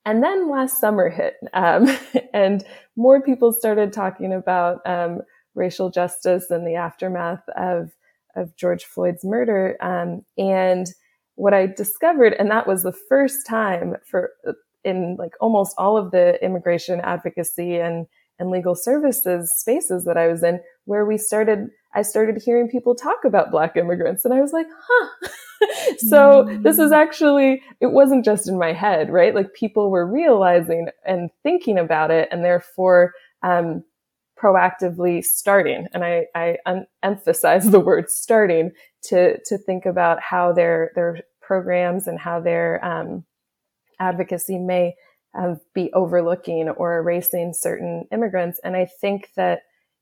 and 0.04 0.22
then 0.22 0.50
last 0.50 0.80
summer 0.80 1.10
hit, 1.10 1.34
um, 1.52 1.88
and 2.32 2.64
more 2.96 3.20
people 3.20 3.52
started 3.52 3.92
talking 3.92 4.32
about 4.32 4.80
um, 4.86 5.20
racial 5.54 5.90
justice 5.90 6.50
and 6.50 6.66
the 6.66 6.74
aftermath 6.74 7.42
of 7.56 7.90
of 8.36 8.56
George 8.56 8.84
Floyd's 8.84 9.24
murder. 9.24 9.76
Um, 9.80 10.24
and 10.38 10.86
what 11.34 11.54
I 11.54 11.66
discovered, 11.66 12.34
and 12.38 12.50
that 12.50 12.66
was 12.66 12.82
the 12.82 12.92
first 13.08 13.46
time 13.46 13.96
for 14.06 14.30
in 14.84 15.16
like 15.18 15.32
almost 15.40 15.74
all 15.76 15.96
of 15.96 16.10
the 16.10 16.42
immigration 16.42 17.00
advocacy 17.00 17.76
and 17.76 18.06
and 18.38 18.50
legal 18.50 18.74
services 18.74 19.52
spaces 19.54 20.04
that 20.06 20.16
I 20.16 20.26
was 20.26 20.42
in, 20.42 20.60
where 20.90 21.06
we 21.06 21.16
started, 21.16 21.70
I 21.94 22.02
started 22.02 22.42
hearing 22.44 22.68
people 22.68 22.96
talk 22.96 23.18
about 23.24 23.52
Black 23.52 23.76
immigrants, 23.76 24.24
and 24.24 24.34
I 24.34 24.40
was 24.40 24.52
like, 24.52 24.66
huh. 24.76 25.28
so 25.98 26.58
this 26.62 26.80
is 26.80 26.90
actually, 26.90 27.62
it 27.80 27.92
wasn't 27.92 28.24
just 28.24 28.48
in 28.48 28.58
my 28.58 28.72
head, 28.72 29.08
right? 29.08 29.32
Like 29.32 29.54
people 29.54 29.88
were 29.88 30.04
realizing 30.04 30.88
and 31.06 31.30
thinking 31.44 31.78
about 31.78 32.10
it, 32.10 32.28
and 32.32 32.44
therefore 32.44 33.12
um, 33.44 33.84
proactively 34.36 35.22
starting, 35.22 35.86
and 35.94 36.02
I, 36.04 36.26
I 36.34 36.56
un- 36.66 36.88
emphasize 37.04 37.70
the 37.70 37.78
word 37.78 38.10
starting 38.10 38.72
to 39.04 39.38
to 39.44 39.58
think 39.58 39.86
about 39.86 40.20
how 40.20 40.52
their 40.52 40.90
their 40.96 41.20
programs 41.40 42.08
and 42.08 42.18
how 42.18 42.40
their 42.40 42.84
um, 42.84 43.24
advocacy 44.00 44.58
may 44.58 44.96
uh, 45.38 45.54
be 45.72 45.92
overlooking 45.92 46.68
or 46.68 46.98
erasing 46.98 47.52
certain 47.54 48.08
immigrants. 48.10 48.58
And 48.64 48.74
I 48.74 48.86
think 49.00 49.30
that 49.36 49.60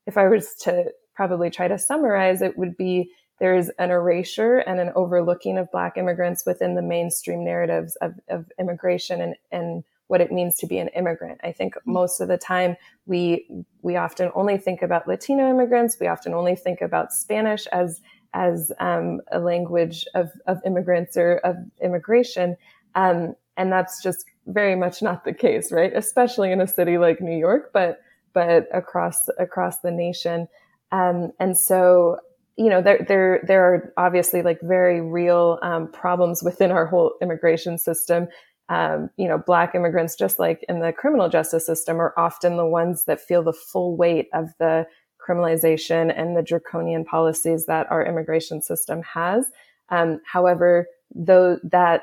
if 0.09 0.16
I 0.16 0.27
was 0.27 0.55
to 0.62 0.90
probably 1.14 1.51
try 1.51 1.68
to 1.68 1.79
summarize, 1.79 2.40
it 2.40 2.57
would 2.57 2.77
be 2.77 3.11
there's 3.38 3.68
an 3.79 3.90
erasure 3.90 4.59
and 4.59 4.81
an 4.81 4.90
overlooking 4.97 5.59
of 5.59 5.71
Black 5.71 5.97
immigrants 5.97 6.44
within 6.47 6.75
the 6.75 6.83
mainstream 6.83 7.44
narratives 7.44 7.94
of, 7.97 8.14
of 8.29 8.51
immigration 8.59 9.21
and, 9.21 9.37
and 9.53 9.85
what 10.09 10.23
it 10.23 10.33
means 10.33 10.57
to 10.57 10.66
be 10.66 10.79
an 10.79 10.88
immigrant. 10.88 11.38
I 11.44 11.53
think 11.53 11.75
mm-hmm. 11.75 11.92
most 11.92 12.21
of 12.21 12.29
the 12.29 12.38
time 12.38 12.77
we 13.07 13.47
we 13.83 13.97
often 13.97 14.31
only 14.35 14.57
think 14.57 14.81
about 14.81 15.07
Latino 15.07 15.49
immigrants. 15.49 15.99
We 16.01 16.09
often 16.09 16.33
only 16.33 16.57
think 16.57 16.81
about 16.81 17.12
Spanish 17.12 17.66
as 17.66 18.01
as 18.35 18.73
um, 18.81 19.21
a 19.31 19.38
language 19.38 20.07
of, 20.14 20.31
of 20.47 20.61
immigrants 20.64 21.16
or 21.16 21.37
of 21.38 21.57
immigration, 21.83 22.57
um, 22.94 23.35
and 23.59 23.71
that's 23.71 24.03
just 24.03 24.25
very 24.47 24.75
much 24.75 25.03
not 25.03 25.25
the 25.25 25.33
case, 25.35 25.71
right? 25.71 25.92
Especially 25.94 26.51
in 26.51 26.61
a 26.61 26.66
city 26.66 26.97
like 26.99 27.21
New 27.21 27.37
York, 27.37 27.71
but 27.73 28.01
but 28.38 28.68
across 28.72 29.29
across 29.40 29.81
the 29.81 29.90
nation. 29.90 30.46
Um, 30.92 31.33
and 31.40 31.59
so, 31.59 32.18
you 32.57 32.70
know, 32.70 32.81
there 32.81 33.05
there 33.09 33.42
there 33.44 33.64
are 33.64 33.92
obviously 33.96 34.42
like 34.42 34.61
very 34.62 35.01
real 35.01 35.59
um, 35.62 35.90
problems 35.90 36.40
within 36.40 36.70
our 36.70 36.87
whole 36.87 37.14
immigration 37.20 37.79
system. 37.79 38.29
Um, 38.68 39.11
you 39.16 39.27
know, 39.27 39.38
black 39.38 39.74
immigrants, 39.74 40.14
just 40.14 40.38
like 40.38 40.64
in 40.68 40.79
the 40.79 40.92
criminal 40.92 41.29
justice 41.29 41.66
system, 41.66 42.01
are 42.01 42.14
often 42.16 42.57
the 42.57 42.66
ones 42.81 43.07
that 43.07 43.20
feel 43.20 43.42
the 43.42 43.53
full 43.53 43.96
weight 43.96 44.29
of 44.33 44.51
the 44.61 44.87
criminalization 45.27 46.14
and 46.16 46.37
the 46.37 46.42
draconian 46.42 47.05
policies 47.05 47.66
that 47.66 47.90
our 47.90 48.07
immigration 48.07 48.62
system 48.62 49.03
has. 49.03 49.46
Um, 49.88 50.20
however, 50.24 50.87
though 51.12 51.59
that 51.64 52.03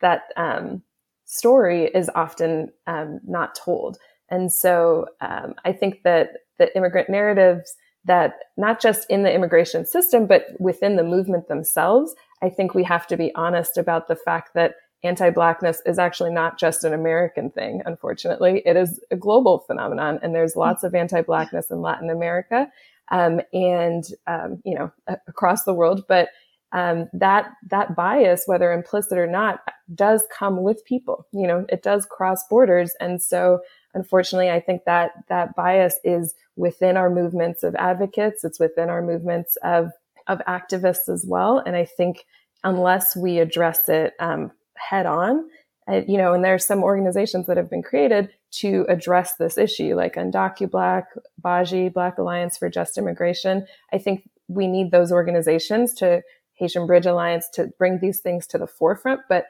that 0.00 0.22
um, 0.36 0.82
story 1.26 1.90
is 1.94 2.08
often 2.14 2.72
um, 2.86 3.20
not 3.26 3.54
told, 3.54 3.98
and 4.30 4.52
so 4.52 5.06
um, 5.20 5.54
I 5.64 5.72
think 5.72 6.02
that 6.04 6.30
the 6.58 6.74
immigrant 6.76 7.08
narratives 7.08 7.74
that 8.04 8.34
not 8.56 8.80
just 8.80 9.08
in 9.10 9.22
the 9.22 9.32
immigration 9.32 9.84
system 9.84 10.26
but 10.26 10.46
within 10.58 10.96
the 10.96 11.02
movement 11.04 11.48
themselves, 11.48 12.14
I 12.42 12.48
think 12.48 12.74
we 12.74 12.84
have 12.84 13.06
to 13.08 13.16
be 13.16 13.34
honest 13.34 13.76
about 13.76 14.08
the 14.08 14.16
fact 14.16 14.54
that 14.54 14.76
anti-blackness 15.02 15.82
is 15.86 15.98
actually 15.98 16.32
not 16.32 16.58
just 16.58 16.84
an 16.84 16.92
American 16.92 17.50
thing. 17.50 17.82
Unfortunately, 17.86 18.62
it 18.64 18.76
is 18.76 19.00
a 19.10 19.16
global 19.16 19.60
phenomenon, 19.60 20.18
and 20.22 20.34
there's 20.34 20.56
lots 20.56 20.82
of 20.84 20.94
anti-blackness 20.94 21.70
in 21.70 21.80
Latin 21.80 22.10
America 22.10 22.70
um, 23.10 23.40
and 23.52 24.04
um, 24.26 24.60
you 24.64 24.74
know 24.74 24.90
across 25.28 25.64
the 25.64 25.74
world, 25.74 26.04
but 26.08 26.30
um, 26.72 27.08
that 27.12 27.52
that 27.70 27.94
bias, 27.94 28.44
whether 28.46 28.72
implicit 28.72 29.18
or 29.18 29.26
not, 29.26 29.60
does 29.94 30.24
come 30.36 30.62
with 30.62 30.84
people. 30.84 31.26
You 31.32 31.46
know, 31.46 31.66
it 31.68 31.82
does 31.82 32.06
cross 32.06 32.46
borders, 32.48 32.94
and 33.00 33.22
so 33.22 33.60
unfortunately, 33.96 34.50
I 34.50 34.60
think 34.60 34.84
that 34.84 35.12
that 35.28 35.56
bias 35.56 35.98
is 36.04 36.34
within 36.54 36.96
our 36.96 37.10
movements 37.10 37.62
of 37.62 37.74
advocates. 37.74 38.44
It's 38.44 38.60
within 38.60 38.88
our 38.90 39.02
movements 39.02 39.56
of 39.64 39.90
of 40.28 40.40
activists 40.46 41.08
as 41.08 41.24
well. 41.26 41.62
And 41.64 41.74
I 41.74 41.84
think 41.84 42.26
unless 42.62 43.16
we 43.16 43.38
address 43.38 43.88
it 43.88 44.14
um, 44.18 44.52
head 44.76 45.06
on, 45.06 45.48
uh, 45.88 46.02
you 46.06 46.18
know, 46.18 46.34
and 46.34 46.44
there 46.44 46.54
are 46.54 46.58
some 46.58 46.82
organizations 46.82 47.46
that 47.46 47.56
have 47.56 47.70
been 47.70 47.82
created 47.82 48.30
to 48.50 48.84
address 48.88 49.36
this 49.36 49.56
issue, 49.56 49.94
like 49.94 50.14
Undocu 50.16 50.70
Black, 50.70 51.06
Baji, 51.40 51.88
Black 51.88 52.18
Alliance 52.18 52.58
for 52.58 52.68
Just 52.68 52.98
Immigration. 52.98 53.66
I 53.92 53.98
think 53.98 54.28
we 54.48 54.66
need 54.66 54.90
those 54.90 55.12
organizations 55.12 55.94
to 55.94 56.22
Haitian 56.54 56.86
Bridge 56.86 57.06
Alliance 57.06 57.48
to 57.54 57.68
bring 57.78 58.00
these 58.00 58.20
things 58.20 58.46
to 58.48 58.58
the 58.58 58.66
forefront. 58.66 59.20
But 59.28 59.46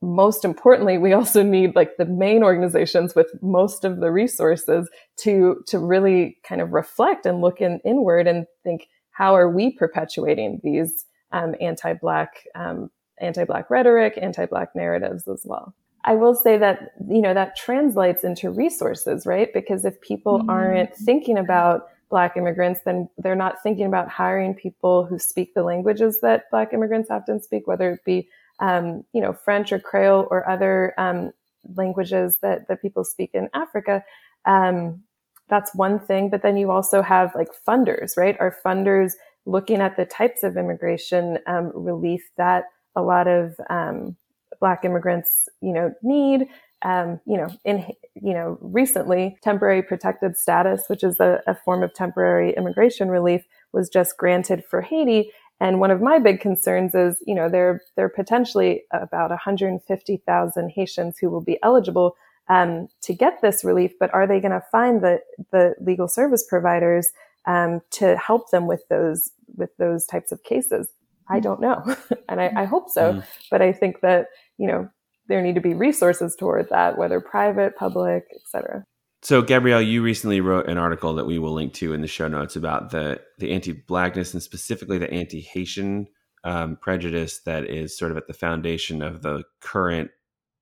most 0.00 0.44
importantly, 0.44 0.98
we 0.98 1.12
also 1.12 1.42
need 1.42 1.74
like 1.74 1.96
the 1.96 2.04
main 2.04 2.42
organizations 2.42 3.14
with 3.14 3.30
most 3.42 3.84
of 3.84 4.00
the 4.00 4.10
resources 4.10 4.88
to, 5.18 5.62
to 5.66 5.78
really 5.78 6.38
kind 6.44 6.60
of 6.60 6.72
reflect 6.72 7.26
and 7.26 7.40
look 7.40 7.60
in, 7.60 7.80
inward 7.84 8.26
and 8.26 8.46
think, 8.62 8.88
how 9.10 9.34
are 9.34 9.50
we 9.50 9.70
perpetuating 9.70 10.60
these 10.62 11.04
um, 11.32 11.54
anti-black, 11.60 12.44
um, 12.54 12.90
anti-black 13.20 13.68
rhetoric, 13.70 14.16
anti-black 14.20 14.74
narratives 14.76 15.26
as 15.26 15.42
well? 15.44 15.74
I 16.04 16.14
will 16.14 16.34
say 16.34 16.56
that, 16.58 16.92
you 17.10 17.20
know, 17.20 17.34
that 17.34 17.56
translates 17.56 18.22
into 18.22 18.50
resources, 18.50 19.26
right? 19.26 19.52
Because 19.52 19.84
if 19.84 20.00
people 20.00 20.38
mm-hmm. 20.38 20.50
aren't 20.50 20.94
thinking 20.94 21.36
about 21.36 21.88
black 22.08 22.36
immigrants, 22.36 22.80
then 22.84 23.08
they're 23.18 23.34
not 23.34 23.62
thinking 23.62 23.84
about 23.84 24.08
hiring 24.08 24.54
people 24.54 25.04
who 25.04 25.18
speak 25.18 25.54
the 25.54 25.62
languages 25.62 26.20
that 26.22 26.50
black 26.50 26.72
immigrants 26.72 27.10
often 27.10 27.42
speak, 27.42 27.66
whether 27.66 27.90
it 27.90 28.04
be, 28.04 28.28
um, 28.60 29.04
you 29.12 29.20
know, 29.20 29.32
French 29.32 29.72
or 29.72 29.78
Creole 29.78 30.26
or 30.30 30.48
other 30.48 30.94
um, 30.98 31.32
languages 31.76 32.38
that, 32.42 32.68
that 32.68 32.82
people 32.82 33.04
speak 33.04 33.30
in 33.34 33.48
Africa. 33.54 34.04
Um, 34.44 35.02
that's 35.48 35.74
one 35.74 35.98
thing. 35.98 36.28
But 36.30 36.42
then 36.42 36.56
you 36.56 36.70
also 36.70 37.02
have 37.02 37.34
like 37.34 37.48
funders, 37.66 38.16
right? 38.16 38.36
Are 38.40 38.54
funders 38.64 39.12
looking 39.46 39.80
at 39.80 39.96
the 39.96 40.04
types 40.04 40.42
of 40.42 40.56
immigration 40.56 41.38
um, 41.46 41.72
relief 41.74 42.22
that 42.36 42.64
a 42.94 43.02
lot 43.02 43.26
of 43.26 43.54
um, 43.70 44.16
black 44.60 44.84
immigrants, 44.84 45.48
you 45.60 45.72
know, 45.72 45.94
need? 46.02 46.48
um, 46.82 47.20
you 47.26 47.36
know, 47.36 47.48
in 47.64 47.84
you 48.14 48.32
know, 48.32 48.58
recently, 48.60 49.36
temporary 49.42 49.82
protected 49.82 50.36
status, 50.36 50.82
which 50.86 51.02
is 51.02 51.18
a, 51.18 51.40
a, 51.46 51.54
form 51.54 51.82
of 51.82 51.92
temporary 51.92 52.54
immigration 52.56 53.08
relief, 53.08 53.44
was 53.72 53.88
just 53.88 54.16
granted 54.16 54.64
for 54.64 54.80
Haiti. 54.80 55.30
And 55.60 55.80
one 55.80 55.90
of 55.90 56.00
my 56.00 56.18
big 56.18 56.40
concerns 56.40 56.94
is, 56.94 57.16
you 57.26 57.34
know, 57.34 57.48
there 57.48 57.82
there 57.96 58.06
are 58.06 58.10
potentially 58.10 58.84
about 58.92 59.30
150,000 59.30 60.70
Haitians 60.70 61.18
who 61.18 61.30
will 61.30 61.40
be 61.40 61.58
eligible 61.62 62.14
um, 62.48 62.88
to 63.02 63.12
get 63.12 63.40
this 63.42 63.64
relief, 63.64 63.92
but 63.98 64.12
are 64.14 64.26
they 64.26 64.40
going 64.40 64.52
to 64.52 64.64
find 64.72 65.02
the 65.02 65.20
the 65.50 65.74
legal 65.80 66.08
service 66.08 66.44
providers 66.48 67.10
um, 67.46 67.80
to 67.90 68.16
help 68.16 68.50
them 68.50 68.66
with 68.66 68.86
those 68.88 69.30
with 69.56 69.76
those 69.78 70.06
types 70.06 70.32
of 70.32 70.42
cases? 70.44 70.88
I 71.28 71.40
don't 71.40 71.60
know, 71.60 71.84
and 72.28 72.40
I, 72.40 72.52
I 72.56 72.64
hope 72.64 72.88
so. 72.88 73.14
Mm. 73.14 73.24
But 73.50 73.62
I 73.62 73.72
think 73.72 74.00
that 74.00 74.28
you 74.56 74.66
know 74.66 74.88
there 75.26 75.42
need 75.42 75.56
to 75.56 75.60
be 75.60 75.74
resources 75.74 76.34
toward 76.36 76.70
that, 76.70 76.96
whether 76.96 77.20
private, 77.20 77.76
public, 77.76 78.24
etc. 78.34 78.86
So, 79.22 79.42
Gabrielle, 79.42 79.82
you 79.82 80.02
recently 80.02 80.40
wrote 80.40 80.68
an 80.68 80.78
article 80.78 81.14
that 81.14 81.26
we 81.26 81.38
will 81.38 81.52
link 81.52 81.72
to 81.74 81.92
in 81.92 82.02
the 82.02 82.06
show 82.06 82.28
notes 82.28 82.56
about 82.56 82.90
the 82.90 83.20
the 83.38 83.52
anti-blackness 83.52 84.32
and 84.32 84.42
specifically 84.42 84.98
the 84.98 85.12
anti-Haitian 85.12 86.08
um, 86.44 86.76
prejudice 86.76 87.40
that 87.40 87.64
is 87.64 87.96
sort 87.96 88.10
of 88.10 88.16
at 88.16 88.26
the 88.26 88.32
foundation 88.32 89.02
of 89.02 89.22
the 89.22 89.42
current 89.60 90.10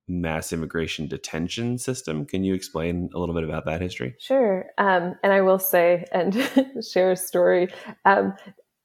mass 0.09 0.53
immigration 0.53 1.07
detention 1.07 1.79
system. 1.79 2.25
Can 2.25 2.45
you 2.45 2.55
explain 2.55 3.11
a 3.15 3.19
little 3.19 3.35
bit 3.35 3.45
about 3.45 3.67
that 3.67 3.81
history? 3.81 4.15
Sure. 4.19 4.67
Um, 4.79 5.17
and 5.23 5.33
I 5.33 5.41
will 5.41 5.59
say 5.59 6.05
and 6.13 6.35
share 6.93 7.13
a 7.13 7.17
story. 7.17 7.69
Um, 8.05 8.35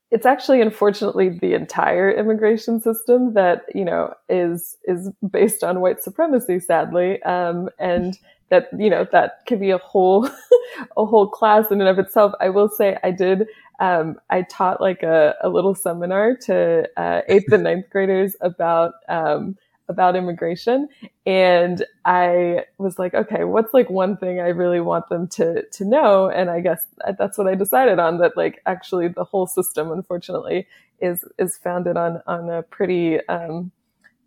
it's 0.10 0.26
actually 0.26 0.62
unfortunately 0.62 1.30
the 1.30 1.54
entire 1.54 2.12
immigration 2.12 2.82
system 2.82 3.34
that 3.34 3.64
you 3.74 3.86
know 3.86 4.14
is 4.28 4.76
is 4.84 5.10
based 5.32 5.64
on 5.64 5.80
white 5.80 6.04
supremacy 6.04 6.60
sadly 6.60 7.24
um, 7.24 7.70
and 7.80 8.18
that 8.52 8.68
you 8.78 8.90
know 8.90 9.08
that 9.12 9.40
could 9.48 9.60
be 9.60 9.72
a 9.72 9.80
whole 9.80 10.30
a 10.98 11.06
whole 11.06 11.28
class 11.28 11.72
in 11.72 11.82
and 11.82 11.90
of 11.90 11.98
itself. 11.98 12.34
I 12.40 12.50
will 12.50 12.70
say 12.70 12.98
i 13.04 13.10
did 13.10 13.48
um, 13.80 14.18
i 14.30 14.44
taught 14.44 14.80
like 14.80 15.02
a, 15.02 15.34
a 15.42 15.50
little 15.50 15.74
seminar 15.74 16.36
to 16.46 16.88
uh, 16.98 17.22
eighth 17.28 17.52
and 17.52 17.64
ninth 17.64 17.90
graders 17.90 18.36
about 18.42 18.94
um, 19.10 19.58
about 19.90 20.16
immigration. 20.16 20.88
And 21.26 21.84
i 22.06 22.66
was 22.78 23.00
like 23.00 23.14
okay 23.14 23.46
what's 23.46 23.74
like 23.74 23.90
one 23.90 24.18
thing 24.18 24.40
i 24.40 24.50
really 24.50 24.82
want 24.82 25.10
them 25.10 25.28
to 25.30 25.64
to 25.64 25.86
know? 25.86 26.30
And 26.30 26.50
i 26.52 26.60
guess 26.60 26.86
that's 27.18 27.38
what 27.38 27.48
i 27.48 27.56
decided 27.56 27.98
on 28.00 28.20
that 28.20 28.38
like 28.38 28.62
actually 28.68 29.08
the 29.08 29.24
whole 29.24 29.48
system 29.48 29.92
unfortunately 29.92 30.68
is 31.00 31.26
is 31.40 31.58
founded 31.58 31.98
on 31.98 32.22
on 32.28 32.50
a 32.50 32.62
pretty 32.64 33.26
um, 33.28 33.72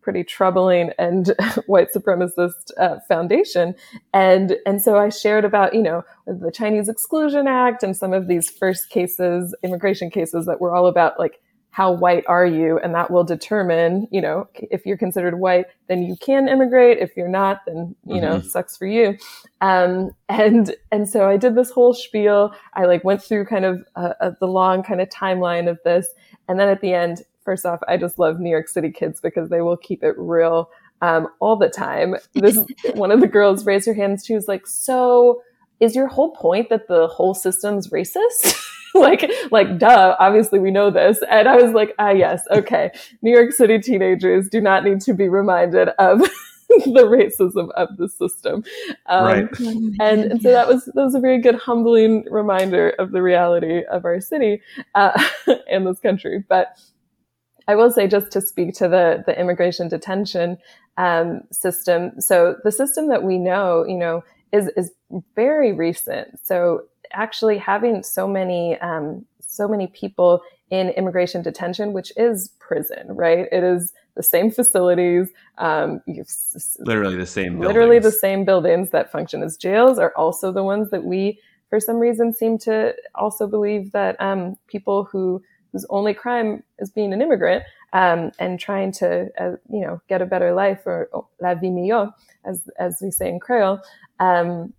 pretty 0.04 0.22
troubling 0.22 0.90
and 0.98 1.34
white 1.66 1.88
supremacist 1.92 2.70
uh, 2.78 3.00
foundation 3.08 3.74
and 4.12 4.56
and 4.66 4.80
so 4.80 4.98
i 4.98 5.08
shared 5.08 5.44
about 5.44 5.74
you 5.74 5.82
know 5.82 6.04
the 6.26 6.52
chinese 6.52 6.88
exclusion 6.88 7.48
act 7.48 7.82
and 7.82 7.96
some 7.96 8.12
of 8.12 8.28
these 8.28 8.48
first 8.50 8.90
cases 8.90 9.54
immigration 9.64 10.10
cases 10.10 10.46
that 10.46 10.60
were 10.60 10.74
all 10.74 10.86
about 10.86 11.18
like 11.18 11.40
how 11.74 11.90
white 11.90 12.22
are 12.28 12.46
you? 12.46 12.78
And 12.78 12.94
that 12.94 13.10
will 13.10 13.24
determine, 13.24 14.06
you 14.12 14.20
know, 14.20 14.46
if 14.70 14.86
you're 14.86 14.96
considered 14.96 15.40
white, 15.40 15.66
then 15.88 16.04
you 16.04 16.14
can 16.14 16.46
immigrate. 16.46 16.98
If 16.98 17.16
you're 17.16 17.26
not, 17.26 17.62
then, 17.66 17.96
you 18.06 18.20
know, 18.20 18.36
mm-hmm. 18.36 18.46
sucks 18.46 18.76
for 18.76 18.86
you. 18.86 19.18
Um, 19.60 20.12
and, 20.28 20.76
and 20.92 21.08
so 21.08 21.28
I 21.28 21.36
did 21.36 21.56
this 21.56 21.72
whole 21.72 21.92
spiel. 21.92 22.54
I 22.74 22.84
like 22.84 23.02
went 23.02 23.24
through 23.24 23.46
kind 23.46 23.64
of 23.64 23.84
uh, 23.96 24.12
uh, 24.20 24.30
the 24.38 24.46
long 24.46 24.84
kind 24.84 25.00
of 25.00 25.08
timeline 25.08 25.68
of 25.68 25.80
this. 25.84 26.06
And 26.46 26.60
then 26.60 26.68
at 26.68 26.80
the 26.80 26.94
end, 26.94 27.22
first 27.44 27.66
off, 27.66 27.80
I 27.88 27.96
just 27.96 28.18
love 28.18 28.40
New 28.40 28.50
York 28.50 28.68
City 28.68 28.90
kids 28.90 29.20
because 29.20 29.48
they 29.50 29.60
will 29.60 29.76
keep 29.76 30.02
it 30.02 30.14
real, 30.16 30.70
um, 31.02 31.28
all 31.40 31.56
the 31.56 31.68
time. 31.68 32.16
This, 32.34 32.58
one 32.94 33.10
of 33.10 33.20
the 33.20 33.28
girls 33.28 33.66
raised 33.66 33.86
her 33.86 33.94
hand. 33.94 34.20
She 34.24 34.34
was 34.34 34.48
like, 34.48 34.66
so 34.66 35.42
is 35.80 35.94
your 35.94 36.06
whole 36.06 36.30
point 36.30 36.68
that 36.70 36.88
the 36.88 37.06
whole 37.08 37.34
system's 37.34 37.88
racist? 37.88 38.56
like, 38.94 39.30
like, 39.50 39.78
duh, 39.78 40.16
obviously 40.18 40.58
we 40.58 40.70
know 40.70 40.90
this. 40.90 41.18
And 41.28 41.48
I 41.48 41.56
was 41.56 41.72
like, 41.72 41.94
ah, 41.98 42.10
yes, 42.10 42.42
okay. 42.50 42.90
New 43.22 43.32
York 43.32 43.52
City 43.52 43.78
teenagers 43.78 44.48
do 44.48 44.60
not 44.60 44.84
need 44.84 45.00
to 45.02 45.14
be 45.14 45.28
reminded 45.28 45.88
of 45.98 46.20
the 46.68 47.04
racism 47.04 47.70
of 47.72 47.96
the 47.96 48.08
system. 48.08 48.64
Um, 49.06 49.24
right. 49.24 49.60
And, 49.60 50.00
and 50.00 50.42
so 50.42 50.50
that 50.50 50.68
was, 50.68 50.84
that 50.86 50.94
was 51.02 51.14
a 51.14 51.20
very 51.20 51.40
good 51.40 51.56
humbling 51.56 52.24
reminder 52.30 52.90
of 52.98 53.10
the 53.10 53.22
reality 53.22 53.82
of 53.90 54.04
our 54.04 54.20
city, 54.20 54.62
uh, 54.94 55.12
and 55.70 55.86
this 55.86 56.00
country. 56.00 56.44
But 56.48 56.78
I 57.68 57.74
will 57.74 57.90
say 57.90 58.06
just 58.06 58.30
to 58.32 58.40
speak 58.40 58.74
to 58.74 58.88
the, 58.88 59.24
the 59.26 59.38
immigration 59.38 59.88
detention, 59.88 60.58
um, 60.96 61.42
system. 61.50 62.20
So 62.20 62.56
the 62.64 62.72
system 62.72 63.08
that 63.08 63.22
we 63.22 63.38
know, 63.38 63.84
you 63.86 63.96
know, 63.96 64.22
is, 64.52 64.68
is 64.76 64.92
very 65.34 65.72
recent. 65.72 66.38
So 66.44 66.84
actually 67.12 67.58
having 67.58 68.02
so 68.02 68.26
many 68.28 68.78
um, 68.80 69.24
so 69.40 69.68
many 69.68 69.86
people 69.86 70.42
in 70.70 70.88
immigration 70.90 71.42
detention, 71.42 71.92
which 71.92 72.12
is 72.16 72.50
prison, 72.58 73.06
right? 73.08 73.46
It 73.52 73.62
is 73.62 73.92
the 74.16 74.22
same 74.22 74.50
facilities, 74.50 75.30
um, 75.58 76.00
literally 76.80 77.16
the 77.16 77.26
same, 77.26 77.60
literally 77.60 77.98
the 77.98 78.10
same 78.10 78.44
buildings 78.44 78.90
that 78.90 79.12
function 79.12 79.42
as 79.42 79.56
jails 79.56 79.98
are 79.98 80.12
also 80.16 80.50
the 80.50 80.64
ones 80.64 80.90
that 80.90 81.04
we 81.04 81.38
for 81.70 81.80
some 81.80 81.96
reason 81.96 82.32
seem 82.32 82.58
to 82.58 82.94
also 83.14 83.46
believe 83.46 83.92
that 83.92 84.20
um, 84.20 84.56
people 84.68 85.04
who 85.04 85.42
whose 85.74 85.84
only 85.90 86.14
crime 86.14 86.62
is 86.78 86.88
being 86.88 87.12
an 87.12 87.20
immigrant 87.20 87.64
um, 87.92 88.30
and 88.38 88.60
trying 88.60 88.92
to, 88.92 89.28
uh, 89.38 89.56
you 89.68 89.80
know, 89.80 90.00
get 90.08 90.22
a 90.22 90.26
better 90.26 90.54
life 90.54 90.86
or, 90.86 91.10
or 91.12 91.26
la 91.42 91.54
vie 91.54 91.68
meilleure, 91.68 92.12
as 92.46 92.62
as 92.78 92.98
we 93.02 93.10
say 93.10 93.28
in 93.28 93.40
Creole, 93.40 93.80
um, 94.20 94.72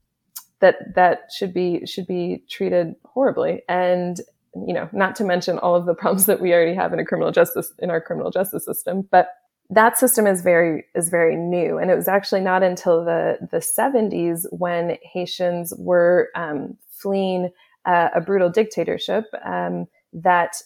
that 0.61 0.95
that 0.95 1.29
should 1.37 1.53
be 1.53 1.85
should 1.85 2.07
be 2.07 2.43
treated 2.49 2.95
horribly. 3.03 3.61
And 3.67 4.19
you 4.55 4.73
know, 4.73 4.87
not 4.93 5.17
to 5.17 5.25
mention 5.25 5.59
all 5.59 5.75
of 5.75 5.85
the 5.85 5.93
problems 5.93 6.27
that 6.27 6.39
we 6.39 6.53
already 6.53 6.75
have 6.75 6.93
in 6.93 6.99
a 6.99 7.05
criminal 7.05 7.33
justice 7.33 7.73
in 7.79 7.89
our 7.89 7.99
criminal 7.99 8.31
justice 8.31 8.63
system, 8.63 9.05
but 9.11 9.27
that 9.69 9.97
system 9.97 10.27
is 10.27 10.41
very 10.41 10.85
is 10.95 11.09
very 11.09 11.35
new, 11.35 11.77
and 11.77 11.91
it 11.91 11.95
was 11.95 12.07
actually 12.07 12.41
not 12.41 12.63
until 12.63 13.03
the 13.03 13.37
the 13.51 13.57
70s 13.57 14.45
when 14.51 14.97
Haitians 15.03 15.73
were 15.77 16.29
um, 16.35 16.77
fleeing 16.89 17.49
uh, 17.85 18.09
a 18.15 18.21
brutal 18.21 18.49
dictatorship 18.49 19.25
um, 19.43 19.87
that 20.13 20.61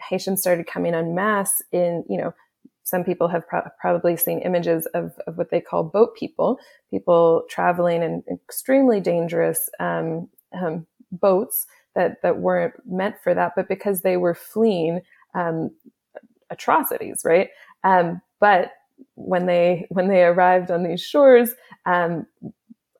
Haitians 0.00 0.40
started 0.40 0.66
coming 0.66 0.94
en 0.94 1.14
masse 1.14 1.62
in, 1.72 2.04
you 2.08 2.16
know, 2.16 2.34
some 2.82 3.04
people 3.04 3.28
have 3.28 3.46
pro- 3.46 3.68
probably 3.80 4.16
seen 4.16 4.40
images 4.40 4.86
of, 4.94 5.12
of 5.26 5.36
what 5.38 5.50
they 5.50 5.60
call 5.60 5.84
boat 5.84 6.16
people, 6.16 6.58
people 6.90 7.44
traveling 7.48 8.02
in 8.02 8.22
extremely 8.32 9.00
dangerous 9.00 9.68
um, 9.78 10.28
um, 10.52 10.86
boats 11.12 11.66
that, 11.94 12.20
that 12.22 12.38
weren't 12.38 12.74
meant 12.86 13.16
for 13.22 13.34
that, 13.34 13.52
but 13.54 13.68
because 13.68 14.00
they 14.00 14.16
were 14.16 14.34
fleeing 14.34 15.00
um, 15.34 15.70
atrocities, 16.50 17.22
right? 17.24 17.50
Um, 17.84 18.20
but 18.40 18.72
when 19.14 19.46
they 19.46 19.86
when 19.88 20.08
they 20.08 20.24
arrived 20.24 20.70
on 20.70 20.82
these 20.82 21.00
shores, 21.00 21.52
um, 21.86 22.26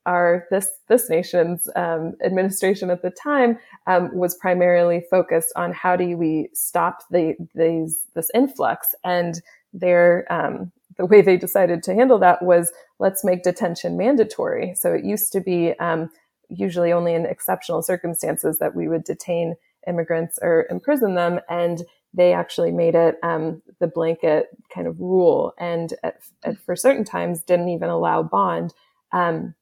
our 0.06 0.46
this 0.50 0.68
this 0.88 1.10
nation's 1.10 1.68
um, 1.76 2.14
administration 2.24 2.90
at 2.90 3.02
the 3.02 3.10
time 3.10 3.58
um, 3.86 4.14
was 4.14 4.34
primarily 4.36 5.02
focused 5.10 5.52
on 5.56 5.72
how 5.72 5.96
do 5.96 6.16
we 6.16 6.48
stop 6.54 7.02
the 7.10 7.36
these 7.54 8.06
this 8.14 8.30
influx 8.34 8.94
and 9.04 9.42
their 9.72 10.26
um, 10.32 10.72
the 10.96 11.06
way 11.06 11.22
they 11.22 11.36
decided 11.36 11.82
to 11.82 11.94
handle 11.94 12.18
that 12.18 12.42
was 12.42 12.72
let's 12.98 13.24
make 13.24 13.42
detention 13.42 13.96
mandatory. 13.96 14.74
So 14.74 14.92
it 14.92 15.04
used 15.04 15.32
to 15.32 15.40
be 15.40 15.72
um, 15.78 16.10
usually 16.48 16.92
only 16.92 17.14
in 17.14 17.24
exceptional 17.24 17.82
circumstances 17.82 18.58
that 18.58 18.74
we 18.74 18.88
would 18.88 19.04
detain 19.04 19.54
immigrants 19.86 20.38
or 20.42 20.66
imprison 20.70 21.14
them, 21.14 21.40
and 21.48 21.82
they 22.12 22.32
actually 22.32 22.72
made 22.72 22.94
it 22.94 23.16
um, 23.22 23.62
the 23.78 23.86
blanket 23.86 24.48
kind 24.74 24.86
of 24.86 25.00
rule, 25.00 25.54
and 25.58 25.94
at, 26.02 26.20
at, 26.42 26.58
for 26.58 26.76
certain 26.76 27.04
times 27.04 27.42
didn't 27.42 27.68
even 27.68 27.88
allow 27.88 28.22
bond. 28.22 28.74
Um, 29.12 29.54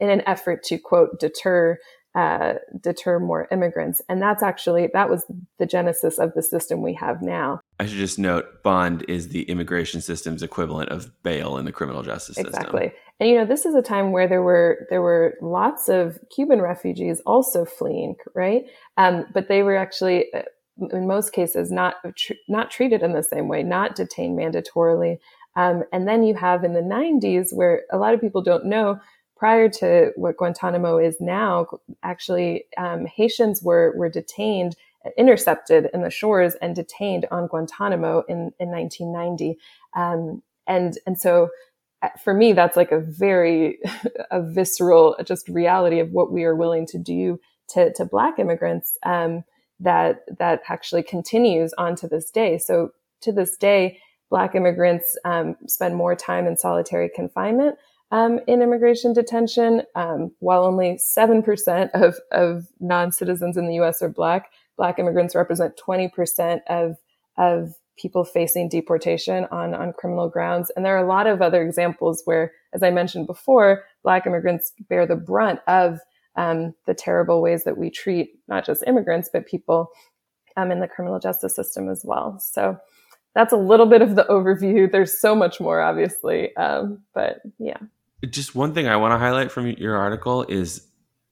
in 0.00 0.10
an 0.10 0.22
effort 0.26 0.62
to 0.64 0.78
quote 0.78 1.18
deter 1.20 1.78
uh, 2.14 2.54
deter 2.78 3.18
more 3.18 3.48
immigrants. 3.50 4.02
And 4.08 4.20
that's 4.20 4.42
actually 4.42 4.90
that 4.92 5.08
was 5.08 5.24
the 5.58 5.66
genesis 5.66 6.18
of 6.18 6.34
the 6.34 6.42
system 6.42 6.82
we 6.82 6.92
have 6.94 7.22
now. 7.22 7.60
I 7.80 7.86
should 7.86 7.96
just 7.96 8.18
note 8.18 8.62
bond 8.62 9.04
is 9.08 9.28
the 9.28 9.42
immigration 9.44 10.02
system's 10.02 10.42
equivalent 10.42 10.90
of 10.90 11.10
bail 11.22 11.56
in 11.56 11.64
the 11.64 11.72
criminal 11.72 12.02
justice 12.02 12.36
exactly. 12.36 12.52
system. 12.52 12.76
Exactly. 12.76 13.00
And 13.20 13.30
you 13.30 13.36
know, 13.36 13.46
this 13.46 13.64
is 13.64 13.74
a 13.74 13.82
time 13.82 14.12
where 14.12 14.28
there 14.28 14.42
were 14.42 14.86
there 14.90 15.00
were 15.00 15.34
lots 15.40 15.88
of 15.88 16.18
Cuban 16.34 16.60
refugees 16.60 17.20
also 17.24 17.64
fleeing, 17.64 18.16
right? 18.34 18.64
Um, 18.98 19.26
but 19.32 19.48
they 19.48 19.62
were 19.62 19.76
actually 19.76 20.26
uh, 20.34 20.42
in 20.92 21.06
most 21.06 21.32
cases 21.32 21.70
not 21.70 21.96
tr- 22.16 22.32
not 22.48 22.70
treated 22.70 23.02
in 23.02 23.12
the 23.12 23.22
same 23.22 23.48
way, 23.48 23.62
not 23.62 23.94
detained 23.94 24.38
mandatorily. 24.38 25.18
Um, 25.54 25.84
and 25.92 26.08
then 26.08 26.22
you 26.22 26.34
have 26.34 26.64
in 26.64 26.72
the 26.72 26.80
90s 26.80 27.52
where 27.52 27.82
a 27.92 27.98
lot 27.98 28.14
of 28.14 28.20
people 28.20 28.42
don't 28.42 28.64
know 28.64 28.98
prior 29.42 29.68
to 29.68 30.12
what 30.14 30.36
Guantanamo 30.36 30.98
is 30.98 31.16
now, 31.20 31.66
actually, 32.04 32.66
um, 32.78 33.06
Haitians 33.06 33.60
were, 33.60 33.92
were 33.96 34.08
detained, 34.08 34.76
intercepted 35.18 35.90
in 35.92 36.02
the 36.02 36.10
shores 36.10 36.54
and 36.62 36.76
detained 36.76 37.26
on 37.32 37.48
Guantanamo 37.48 38.22
in, 38.28 38.52
in 38.60 38.70
1990. 38.70 39.58
Um, 39.96 40.44
and, 40.68 40.96
and 41.08 41.18
so 41.18 41.48
uh, 42.02 42.10
for 42.22 42.32
me, 42.32 42.52
that's 42.52 42.76
like 42.76 42.92
a 42.92 43.00
very 43.00 43.80
a 44.30 44.40
visceral 44.54 45.16
just 45.24 45.48
reality 45.48 45.98
of 45.98 46.12
what 46.12 46.30
we 46.30 46.44
are 46.44 46.54
willing 46.54 46.86
to 46.86 46.98
do 46.98 47.40
to, 47.70 47.92
to 47.94 48.04
Black 48.04 48.38
immigrants 48.38 48.96
um, 49.04 49.42
that, 49.80 50.20
that 50.38 50.62
actually 50.68 51.02
continues 51.02 51.72
on 51.78 51.96
to 51.96 52.06
this 52.06 52.30
day. 52.30 52.58
So 52.58 52.90
to 53.22 53.32
this 53.32 53.56
day, 53.56 53.98
Black 54.30 54.54
immigrants 54.54 55.18
um, 55.24 55.56
spend 55.66 55.96
more 55.96 56.14
time 56.14 56.46
in 56.46 56.56
solitary 56.56 57.10
confinement 57.12 57.76
um, 58.12 58.40
in 58.46 58.60
immigration 58.60 59.14
detention, 59.14 59.82
um, 59.94 60.30
while 60.38 60.64
only 60.64 60.98
7% 60.98 61.90
of, 61.94 62.16
of 62.30 62.68
non-citizens 62.78 63.56
in 63.56 63.66
the 63.66 63.74
U.S. 63.76 64.02
are 64.02 64.08
Black, 64.10 64.52
Black 64.76 64.98
immigrants 64.98 65.34
represent 65.34 65.80
20% 65.84 66.60
of, 66.68 66.96
of 67.38 67.74
people 67.96 68.24
facing 68.24 68.68
deportation 68.68 69.46
on, 69.50 69.74
on 69.74 69.94
criminal 69.94 70.28
grounds. 70.28 70.70
And 70.76 70.84
there 70.84 70.94
are 70.94 71.04
a 71.04 71.08
lot 71.08 71.26
of 71.26 71.40
other 71.40 71.62
examples 71.62 72.22
where, 72.26 72.52
as 72.74 72.82
I 72.82 72.90
mentioned 72.90 73.26
before, 73.26 73.84
Black 74.02 74.26
immigrants 74.26 74.72
bear 74.88 75.06
the 75.06 75.16
brunt 75.16 75.60
of 75.66 75.98
um, 76.36 76.74
the 76.86 76.94
terrible 76.94 77.40
ways 77.40 77.64
that 77.64 77.78
we 77.78 77.90
treat 77.90 78.38
not 78.46 78.66
just 78.66 78.84
immigrants, 78.86 79.30
but 79.32 79.46
people 79.46 79.88
um, 80.56 80.70
in 80.70 80.80
the 80.80 80.88
criminal 80.88 81.18
justice 81.18 81.56
system 81.56 81.88
as 81.88 82.02
well. 82.04 82.38
So 82.38 82.78
that's 83.34 83.52
a 83.52 83.58
little 83.58 83.86
bit 83.86 84.02
of 84.02 84.16
the 84.16 84.24
overview. 84.24 84.90
There's 84.90 85.18
so 85.18 85.34
much 85.34 85.60
more, 85.60 85.80
obviously, 85.80 86.54
um, 86.56 87.02
but 87.14 87.40
yeah. 87.58 87.78
Just 88.28 88.54
one 88.54 88.74
thing 88.74 88.86
I 88.86 88.96
want 88.96 89.12
to 89.12 89.18
highlight 89.18 89.50
from 89.50 89.66
your 89.66 89.96
article 89.96 90.44
is 90.48 90.86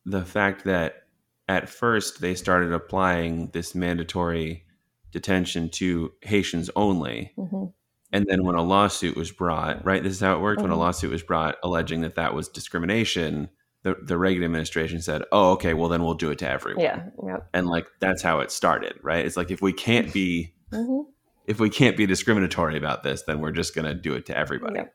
the 0.04 0.24
fact 0.24 0.64
that 0.64 1.04
at 1.48 1.68
first 1.68 2.20
they 2.20 2.34
started 2.34 2.72
applying 2.72 3.48
this 3.48 3.74
mandatory 3.74 4.64
detention 5.12 5.68
to 5.68 6.12
Haitians 6.22 6.70
only. 6.76 7.32
Mm-hmm. 7.36 7.66
And 8.12 8.26
then 8.28 8.44
when 8.44 8.56
a 8.56 8.62
lawsuit 8.62 9.16
was 9.16 9.30
brought, 9.30 9.84
right, 9.84 10.02
this 10.02 10.14
is 10.14 10.20
how 10.20 10.34
it 10.34 10.40
worked. 10.40 10.58
Mm-hmm. 10.58 10.64
When 10.64 10.72
a 10.72 10.74
mm-hmm. 10.74 10.82
lawsuit 10.82 11.10
was 11.10 11.22
brought 11.22 11.56
alleging 11.62 12.00
that 12.02 12.16
that 12.16 12.34
was 12.34 12.48
discrimination, 12.48 13.50
the, 13.82 13.96
the 14.02 14.18
Reagan 14.18 14.44
administration 14.44 15.00
said, 15.00 15.22
oh, 15.32 15.52
okay, 15.52 15.74
well, 15.74 15.88
then 15.88 16.04
we'll 16.04 16.14
do 16.14 16.30
it 16.30 16.38
to 16.40 16.48
everyone. 16.48 16.82
Yeah. 16.82 17.04
Yep. 17.24 17.48
And 17.54 17.66
like, 17.66 17.86
that's 18.00 18.22
how 18.22 18.40
it 18.40 18.50
started, 18.50 18.94
right? 19.02 19.24
It's 19.24 19.36
like, 19.36 19.50
if 19.50 19.62
we 19.62 19.72
can't 19.72 20.12
be, 20.12 20.54
mm-hmm. 20.72 21.08
if 21.46 21.60
we 21.60 21.70
can't 21.70 21.96
be 21.96 22.06
discriminatory 22.06 22.76
about 22.76 23.02
this, 23.02 23.22
then 23.22 23.40
we're 23.40 23.52
just 23.52 23.74
going 23.74 23.86
to 23.86 23.94
do 23.94 24.14
it 24.14 24.26
to 24.26 24.36
everybody. 24.36 24.76
Yep 24.76 24.94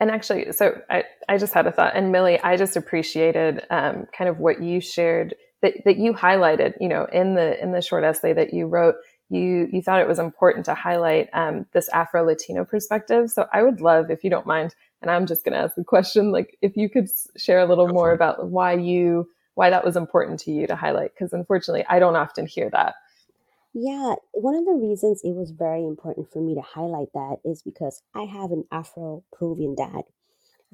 and 0.00 0.10
actually, 0.10 0.52
so 0.52 0.80
I, 0.90 1.04
I 1.28 1.38
just 1.38 1.54
had 1.54 1.66
a 1.66 1.72
thought, 1.72 1.92
and 1.94 2.12
Millie, 2.12 2.40
I 2.40 2.56
just 2.56 2.76
appreciated 2.76 3.64
um, 3.70 4.06
kind 4.16 4.28
of 4.28 4.38
what 4.38 4.62
you 4.62 4.80
shared 4.80 5.34
that, 5.62 5.74
that 5.84 5.96
you 5.96 6.12
highlighted, 6.12 6.74
you 6.80 6.88
know, 6.88 7.06
in 7.12 7.34
the 7.34 7.62
in 7.62 7.72
the 7.72 7.80
short 7.80 8.04
essay 8.04 8.32
that 8.32 8.52
you 8.52 8.66
wrote. 8.66 8.96
You 9.30 9.68
you 9.72 9.80
thought 9.80 10.00
it 10.00 10.08
was 10.08 10.18
important 10.18 10.66
to 10.66 10.74
highlight 10.74 11.28
um, 11.32 11.66
this 11.72 11.88
Afro 11.88 12.24
Latino 12.24 12.64
perspective. 12.64 13.30
So 13.30 13.46
I 13.52 13.62
would 13.62 13.80
love, 13.80 14.10
if 14.10 14.22
you 14.22 14.30
don't 14.30 14.46
mind, 14.46 14.74
and 15.00 15.10
I'm 15.10 15.26
just 15.26 15.44
going 15.44 15.54
to 15.54 15.60
ask 15.60 15.78
a 15.78 15.84
question, 15.84 16.30
like 16.30 16.58
if 16.60 16.76
you 16.76 16.90
could 16.90 17.08
share 17.36 17.60
a 17.60 17.66
little 17.66 17.86
Go 17.86 17.94
more 17.94 18.12
about 18.12 18.50
why 18.50 18.74
you 18.74 19.28
why 19.54 19.70
that 19.70 19.84
was 19.84 19.96
important 19.96 20.40
to 20.40 20.50
you 20.50 20.66
to 20.66 20.76
highlight, 20.76 21.12
because 21.14 21.32
unfortunately, 21.32 21.84
I 21.88 21.98
don't 21.98 22.16
often 22.16 22.46
hear 22.46 22.68
that. 22.70 22.94
Yeah, 23.74 24.14
one 24.32 24.54
of 24.54 24.64
the 24.64 24.72
reasons 24.72 25.20
it 25.24 25.32
was 25.34 25.50
very 25.50 25.84
important 25.84 26.30
for 26.32 26.40
me 26.40 26.54
to 26.54 26.60
highlight 26.60 27.12
that 27.12 27.38
is 27.44 27.62
because 27.62 28.02
I 28.14 28.22
have 28.24 28.52
an 28.52 28.64
Afro 28.70 29.24
Peruvian 29.32 29.74
dad. 29.74 30.02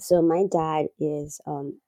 So 0.01 0.23
my 0.23 0.47
dad 0.51 0.89
is 0.99 1.41
um, 1.47 1.81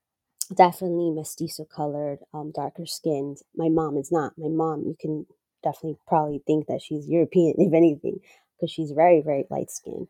definitely 0.54 1.10
mestizo 1.10 1.64
colored, 1.66 2.20
um, 2.34 2.52
darker 2.52 2.86
skinned. 2.86 3.38
My 3.56 3.68
mom 3.70 3.98
is 3.98 4.12
not. 4.12 4.38
My 4.38 4.48
mom, 4.48 4.84
you 4.86 4.96
can 5.00 5.26
definitely 5.64 5.98
probably 6.08 6.42
think 6.46 6.66
that 6.68 6.82
she's 6.82 7.08
European, 7.08 7.54
if 7.58 7.72
anything, 7.74 8.20
because 8.56 8.72
she's 8.72 8.92
very, 8.92 9.22
very 9.22 9.46
light 9.50 9.70
skinned. 9.70 10.08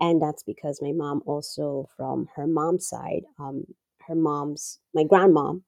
And 0.00 0.22
that's 0.22 0.42
because 0.42 0.82
my 0.82 0.92
mom 0.92 1.22
also, 1.26 1.88
from 1.96 2.28
her 2.36 2.46
mom's 2.46 2.86
side, 2.88 3.24
um, 3.38 3.66
her 4.08 4.14
mom's, 4.14 4.80
my 4.94 5.04
grandmom 5.04 5.62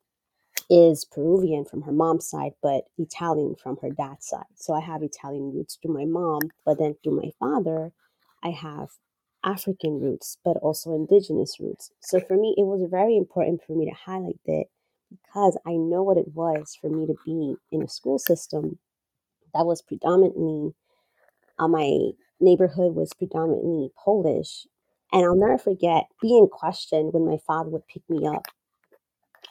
is 0.71 1.05
Peruvian 1.05 1.65
from 1.65 1.83
her 1.83 1.93
mom's 1.93 2.29
side, 2.31 2.53
but 2.63 2.85
Italian 2.99 3.57
from 3.57 3.77
her 3.83 3.91
dad's 3.91 4.29
side. 4.29 4.47
So 4.57 4.73
I 4.75 4.81
have 4.81 5.03
Italian 5.03 5.53
roots 5.53 5.77
through 5.83 5.95
my 5.95 6.07
mom, 6.07 6.43
but 6.65 6.79
then 6.79 6.95
through 7.03 7.17
my 7.17 7.31
father, 7.41 7.93
I 8.43 8.51
have 8.51 8.91
African 9.45 10.01
roots, 10.01 10.39
but 10.45 10.57
also 10.59 10.95
indigenous 10.95 11.59
roots. 11.61 11.91
So 12.01 12.21
for 12.21 12.37
me, 12.37 12.55
it 12.57 12.65
was 12.65 12.89
very 12.91 13.17
important 13.17 13.63
for 13.67 13.75
me 13.75 13.87
to 13.87 13.97
highlight 14.07 14.39
that 14.47 14.67
because 15.11 15.59
I 15.67 15.73
know 15.73 16.05
what 16.05 16.19
it 16.19 16.35
was 16.35 16.77
for 16.81 16.89
me 16.89 17.07
to 17.07 17.15
be 17.27 17.57
in 17.73 17.83
a 17.83 17.89
school 17.89 18.19
system 18.19 18.79
that 19.55 19.67
was 19.67 19.83
predominantly, 19.83 20.75
uh, 21.59 21.69
my 21.69 22.11
neighborhood 22.41 22.95
was 22.95 23.13
predominantly 23.15 23.91
Polish. 24.05 24.67
And 25.13 25.25
I'll 25.25 25.37
never 25.37 25.59
forget 25.59 26.07
being 26.23 26.49
questioned 26.51 27.13
when 27.13 27.27
my 27.27 27.39
father 27.47 27.71
would 27.71 27.89
pick 27.89 28.03
me 28.09 28.27
up 28.27 28.45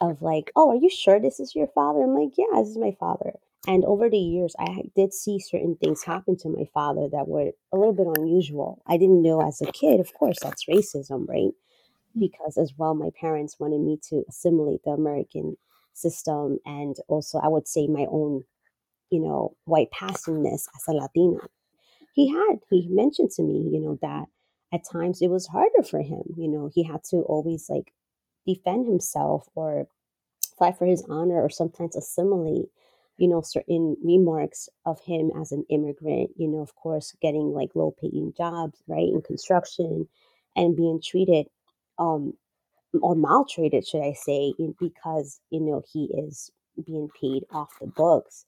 of 0.01 0.21
like, 0.21 0.51
oh, 0.55 0.71
are 0.71 0.75
you 0.75 0.89
sure 0.89 1.19
this 1.19 1.39
is 1.39 1.55
your 1.55 1.67
father? 1.67 2.01
I'm 2.01 2.15
like, 2.15 2.37
yeah, 2.37 2.59
this 2.59 2.69
is 2.69 2.77
my 2.77 2.95
father. 2.99 3.33
And 3.67 3.83
over 3.85 4.09
the 4.09 4.17
years, 4.17 4.55
I 4.57 4.83
did 4.95 5.13
see 5.13 5.39
certain 5.39 5.75
things 5.75 6.03
happen 6.03 6.37
to 6.37 6.49
my 6.49 6.65
father 6.73 7.09
that 7.11 7.27
were 7.27 7.51
a 7.73 7.77
little 7.77 7.93
bit 7.93 8.07
unusual. 8.17 8.81
I 8.87 8.97
didn't 8.97 9.21
know 9.21 9.41
as 9.41 9.61
a 9.61 9.71
kid, 9.71 9.99
of 9.99 10.13
course, 10.13 10.37
that's 10.41 10.65
racism, 10.65 11.27
right? 11.27 11.51
Mm. 12.17 12.19
Because 12.19 12.57
as 12.57 12.73
well, 12.77 12.95
my 12.95 13.09
parents 13.19 13.59
wanted 13.59 13.81
me 13.81 13.99
to 14.09 14.23
assimilate 14.29 14.83
the 14.83 14.91
American 14.91 15.57
system 15.93 16.59
and 16.65 16.95
also 17.09 17.37
I 17.39 17.49
would 17.49 17.67
say 17.67 17.87
my 17.87 18.05
own, 18.09 18.43
you 19.11 19.19
know, 19.19 19.55
white 19.65 19.91
passingness 19.91 20.67
as 20.75 20.87
a 20.87 20.93
Latina. 20.93 21.41
He 22.13 22.29
had, 22.29 22.59
he 22.69 22.87
mentioned 22.89 23.31
to 23.31 23.43
me, 23.43 23.69
you 23.71 23.81
know, 23.81 23.99
that 24.01 24.25
at 24.73 24.81
times 24.89 25.21
it 25.21 25.29
was 25.29 25.47
harder 25.47 25.83
for 25.83 26.01
him. 26.01 26.23
You 26.37 26.47
know, 26.47 26.69
he 26.73 26.83
had 26.83 27.03
to 27.11 27.17
always 27.17 27.69
like 27.69 27.91
defend 28.45 28.87
himself 28.87 29.47
or 29.55 29.87
fight 30.57 30.77
for 30.77 30.85
his 30.85 31.03
honor 31.09 31.41
or 31.41 31.49
sometimes 31.49 31.95
assimilate 31.95 32.65
you 33.17 33.27
know 33.27 33.41
certain 33.41 33.95
remarks 34.03 34.69
of 34.85 34.99
him 35.01 35.31
as 35.39 35.51
an 35.51 35.65
immigrant 35.69 36.29
you 36.37 36.47
know 36.47 36.59
of 36.59 36.75
course 36.75 37.15
getting 37.21 37.51
like 37.53 37.69
low 37.75 37.93
paying 37.99 38.33
jobs 38.35 38.81
right 38.87 39.07
in 39.07 39.21
construction 39.21 40.07
and 40.55 40.75
being 40.75 41.01
treated 41.01 41.47
um 41.97 42.33
or 43.01 43.15
maltreated 43.15 43.85
should 43.85 44.01
i 44.01 44.13
say 44.13 44.53
because 44.79 45.39
you 45.49 45.59
know 45.59 45.83
he 45.91 46.05
is 46.05 46.51
being 46.85 47.09
paid 47.19 47.43
off 47.51 47.77
the 47.79 47.87
books. 47.87 48.45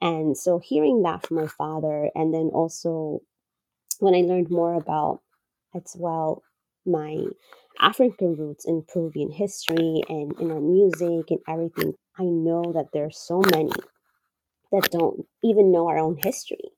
And 0.00 0.36
so 0.36 0.58
hearing 0.58 1.02
that 1.02 1.26
from 1.26 1.36
my 1.36 1.46
father 1.46 2.10
and 2.14 2.34
then 2.34 2.50
also 2.52 3.22
when 4.00 4.14
i 4.14 4.20
learned 4.22 4.50
more 4.50 4.74
about 4.74 5.20
as 5.74 5.94
well 5.96 6.42
my 6.84 7.24
African 7.80 8.34
roots 8.36 8.64
in 8.66 8.84
Peruvian 8.92 9.30
history 9.30 10.02
and 10.08 10.32
in 10.40 10.50
our 10.50 10.60
music 10.60 11.30
and 11.30 11.40
everything, 11.48 11.94
I 12.18 12.24
know 12.24 12.72
that 12.74 12.88
there's 12.92 13.18
so 13.18 13.42
many 13.50 13.72
that 14.70 14.90
don't 14.90 15.26
even 15.42 15.72
know 15.72 15.88
our 15.88 15.98
own 15.98 16.18
history 16.22 16.70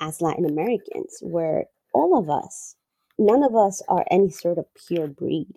as 0.00 0.20
Latin 0.20 0.44
Americans, 0.44 1.18
where 1.20 1.66
all 1.94 2.18
of 2.18 2.28
us, 2.30 2.76
none 3.18 3.42
of 3.42 3.54
us 3.54 3.82
are 3.88 4.04
any 4.10 4.30
sort 4.30 4.58
of 4.58 4.66
pure 4.86 5.06
breed. 5.06 5.48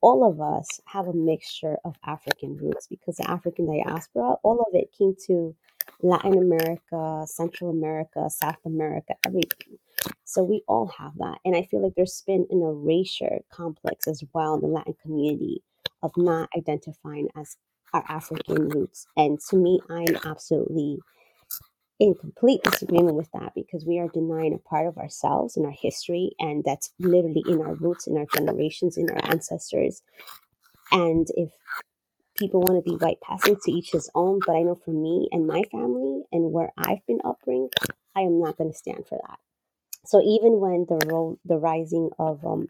All 0.00 0.28
of 0.28 0.40
us 0.40 0.80
have 0.86 1.06
a 1.08 1.12
mixture 1.12 1.76
of 1.84 1.96
African 2.04 2.56
roots 2.56 2.86
because 2.86 3.16
the 3.16 3.30
African 3.30 3.66
diaspora, 3.66 4.34
all 4.42 4.60
of 4.60 4.74
it 4.74 4.92
came 4.96 5.14
to 5.26 5.54
Latin 6.02 6.34
America, 6.38 7.24
Central 7.26 7.70
America, 7.70 8.28
South 8.30 8.64
America, 8.64 9.14
everything. 9.26 9.78
So 10.24 10.42
we 10.42 10.62
all 10.68 10.86
have 10.98 11.12
that. 11.18 11.38
And 11.44 11.56
I 11.56 11.62
feel 11.62 11.82
like 11.82 11.94
there's 11.96 12.22
been 12.26 12.46
an 12.50 12.62
erasure 12.62 13.40
complex 13.50 14.06
as 14.06 14.22
well 14.34 14.54
in 14.54 14.60
the 14.60 14.66
Latin 14.66 14.94
community 15.02 15.62
of 16.02 16.12
not 16.16 16.48
identifying 16.56 17.28
as 17.36 17.56
our 17.92 18.04
African 18.08 18.68
roots. 18.68 19.06
And 19.16 19.40
to 19.50 19.56
me, 19.56 19.80
I'm 19.88 20.16
absolutely 20.24 20.98
in 22.00 22.14
complete 22.14 22.62
disagreement 22.62 23.16
with 23.16 23.30
that 23.32 23.52
because 23.54 23.84
we 23.84 23.98
are 23.98 24.08
denying 24.08 24.54
a 24.54 24.68
part 24.68 24.86
of 24.86 24.98
ourselves 24.98 25.56
and 25.56 25.66
our 25.66 25.72
history, 25.72 26.32
and 26.38 26.62
that's 26.64 26.92
literally 27.00 27.42
in 27.48 27.60
our 27.60 27.74
roots, 27.74 28.06
in 28.06 28.16
our 28.16 28.26
generations, 28.32 28.96
in 28.96 29.10
our 29.10 29.30
ancestors. 29.30 30.02
And 30.92 31.26
if 31.36 31.50
people 32.38 32.60
want 32.60 32.82
to 32.84 32.90
be 32.90 32.96
white 32.96 33.20
passing 33.20 33.56
to 33.64 33.72
each 33.72 33.90
his 33.90 34.10
own, 34.14 34.40
but 34.46 34.54
I 34.54 34.62
know 34.62 34.76
for 34.76 34.92
me 34.92 35.28
and 35.32 35.46
my 35.46 35.62
family 35.72 36.22
and 36.30 36.52
where 36.52 36.72
I've 36.78 37.04
been 37.06 37.20
upbringed, 37.24 37.74
I 38.14 38.20
am 38.20 38.40
not 38.40 38.56
going 38.56 38.70
to 38.70 38.78
stand 38.78 39.06
for 39.08 39.18
that. 39.26 39.38
So 40.04 40.20
even 40.22 40.60
when 40.60 40.86
the 40.88 41.06
role, 41.06 41.38
the 41.44 41.58
rising 41.58 42.10
of, 42.18 42.44
um, 42.44 42.68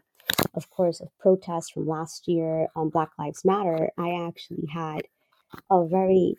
of 0.53 0.69
course, 0.69 0.99
of 0.99 1.09
protests 1.19 1.69
from 1.69 1.87
last 1.87 2.27
year 2.27 2.67
on 2.75 2.89
Black 2.89 3.11
Lives 3.17 3.45
Matter, 3.45 3.89
I 3.97 4.27
actually 4.27 4.67
had 4.67 5.03
a 5.69 5.85
very 5.85 6.35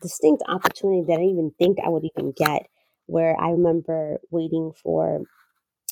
distinct 0.00 0.42
opportunity 0.48 1.04
that 1.06 1.14
I 1.14 1.16
didn't 1.16 1.30
even 1.30 1.52
think 1.58 1.78
I 1.84 1.88
would 1.88 2.04
even 2.04 2.32
get. 2.32 2.66
Where 3.06 3.38
I 3.38 3.50
remember 3.50 4.20
waiting 4.30 4.72
for 4.80 5.22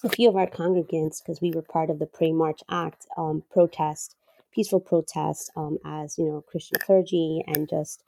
a 0.05 0.09
few 0.09 0.29
of 0.29 0.37
our 0.37 0.47
congregants 0.47 1.23
because 1.23 1.41
we 1.41 1.51
were 1.51 1.63
part 1.63 1.91
of 1.91 1.99
the 1.99 2.07
Pray 2.07 2.33
March 2.33 2.61
Act 2.71 3.07
um, 3.17 3.43
protest, 3.51 4.15
peaceful 4.53 4.81
protest, 4.81 5.51
um, 5.57 5.79
as 5.85 6.17
you 6.19 6.25
know, 6.25 6.43
Christian 6.49 6.79
clergy 6.81 7.43
and 7.47 7.69
just 7.69 8.05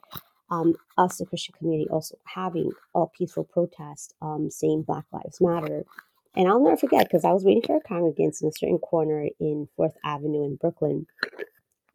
um, 0.49 0.75
us, 0.97 1.17
the 1.17 1.25
Christian 1.25 1.55
community, 1.57 1.89
also 1.89 2.17
having 2.25 2.71
a 2.95 3.05
peaceful 3.07 3.43
protest 3.43 4.13
um, 4.21 4.49
saying 4.49 4.83
Black 4.83 5.05
Lives 5.11 5.39
Matter. 5.41 5.85
And 6.35 6.47
I'll 6.47 6.63
never 6.63 6.77
forget 6.77 7.07
because 7.07 7.25
I 7.25 7.31
was 7.33 7.43
waiting 7.43 7.63
for 7.63 7.75
our 7.75 7.81
congregants 7.81 8.41
in 8.41 8.49
a 8.49 8.53
certain 8.53 8.79
corner 8.79 9.27
in 9.39 9.67
Fourth 9.75 9.95
Avenue 10.03 10.45
in 10.45 10.55
Brooklyn. 10.57 11.07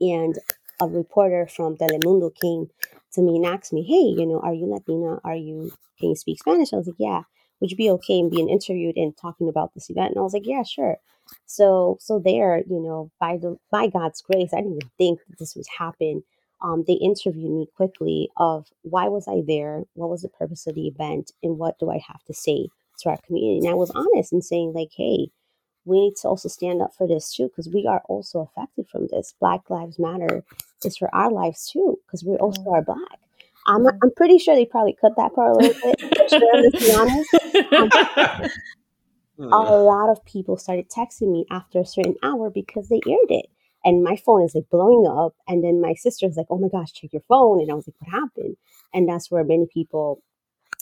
And 0.01 0.37
a 0.81 0.89
reporter 0.89 1.49
from 1.49 1.77
Telemundo 1.77 2.31
came 2.41 2.69
to 3.15 3.23
me 3.23 3.37
and 3.37 3.47
asked 3.47 3.73
me, 3.73 3.83
Hey, 3.83 4.21
you 4.21 4.27
know, 4.27 4.41
are 4.41 4.55
you 4.55 4.67
Latina? 4.67 5.19
Are 5.25 5.37
you, 5.37 5.73
can 5.99 6.11
you 6.11 6.17
speak 6.17 6.41
Spanish? 6.41 6.73
I 6.73 6.77
was 6.77 6.87
like, 6.89 6.97
Yeah. 7.01 7.23
Would 7.61 7.73
you 7.73 7.77
be 7.77 7.91
okay 7.91 8.19
in 8.19 8.31
being 8.31 8.49
interviewed 8.51 8.97
and 8.97 9.17
talking 9.17 9.49
about 9.49 9.75
this 9.75 9.91
event? 9.91 10.11
And 10.11 10.19
I 10.19 10.23
was 10.23 10.35
like, 10.35 10.47
Yeah, 10.47 10.63
sure. 10.63 10.99
So, 11.47 11.99
so 12.01 12.21
there, 12.25 12.59
you 12.59 12.81
know, 12.81 13.11
by 13.21 13.39
the, 13.39 13.57
by 13.73 13.89
God's 13.89 14.23
grace, 14.23 14.51
I 14.55 14.59
didn't 14.59 14.77
even 14.77 14.91
think 14.99 15.21
that 15.29 15.39
this 15.39 15.57
would 15.57 15.67
happen. 15.79 16.25
Um, 16.63 16.85
they 16.87 16.95
interviewed 16.95 17.53
me 17.53 17.69
quickly 17.77 18.31
of 18.37 18.69
why 18.83 19.09
was 19.09 19.29
I 19.29 19.43
there? 19.47 19.83
What 19.95 20.11
was 20.11 20.23
the 20.23 20.29
purpose 20.31 20.67
of 20.67 20.77
the 20.77 20.89
event? 20.89 21.33
And 21.43 21.59
what 21.59 21.79
do 21.81 21.91
I 21.91 22.01
have 22.09 22.23
to 22.27 22.35
say 22.35 22.69
to 22.99 23.11
our 23.11 23.19
community? 23.27 23.59
And 23.59 23.69
I 23.69 23.75
was 23.75 23.91
honest 23.91 24.33
in 24.33 24.43
saying 24.43 24.73
like, 24.75 24.91
Hey, 24.97 25.31
we 25.85 26.01
need 26.01 26.17
to 26.17 26.29
also 26.29 26.49
stand 26.49 26.83
up 26.83 26.95
for 26.95 27.09
this 27.09 27.35
too 27.35 27.49
because 27.49 27.69
we 27.73 27.87
are 27.87 28.03
also 28.09 28.41
affected 28.41 28.87
from 28.89 29.07
this. 29.11 29.35
Black 29.41 29.71
Lives 29.71 29.99
Matter 29.99 30.45
is 30.85 30.97
for 30.97 31.13
our 31.15 31.31
lives 31.31 31.71
too 31.71 31.99
because 32.07 32.25
we 32.25 32.37
also 32.37 32.63
are 32.71 32.83
black. 32.83 33.19
I'm 33.67 33.87
I'm 33.87 34.11
pretty 34.17 34.39
sure 34.39 34.55
they 34.55 34.65
probably 34.65 34.97
cut 35.01 35.17
that 35.17 35.35
part 35.35 35.53
a 35.53 35.59
little 35.59 35.81
bit. 35.83 36.31
sure, 36.31 36.63
let's 36.63 36.87
be 36.87 36.95
honest. 36.95 38.53
Um, 39.41 39.53
a 39.53 39.61
lot 39.61 40.11
of 40.11 40.25
people 40.25 40.57
started 40.57 40.91
texting 40.91 41.33
me 41.33 41.47
after 41.51 41.81
a 41.81 41.87
certain 41.87 42.17
hour 42.23 42.51
because 42.51 42.89
they 42.89 43.01
aired 43.07 43.31
it. 43.31 43.47
And 43.85 44.03
my 44.03 44.17
phone 44.17 44.43
is 44.43 44.55
like 44.55 44.69
blowing 44.71 45.07
up. 45.07 45.35
And 45.47 45.63
then 45.63 45.81
my 45.81 45.95
sister 45.95 46.27
was 46.27 46.37
like, 46.37 46.49
oh 46.51 46.59
my 46.59 46.69
gosh, 46.69 46.93
check 46.93 47.13
your 47.13 47.23
phone. 47.29 47.61
And 47.61 47.71
I 47.71 47.75
was 47.75 47.87
like, 47.87 47.95
what 48.01 48.11
happened? 48.11 48.57
And 48.93 49.09
that's 49.09 49.31
where 49.31 49.45
many 49.45 49.67
people 49.73 50.23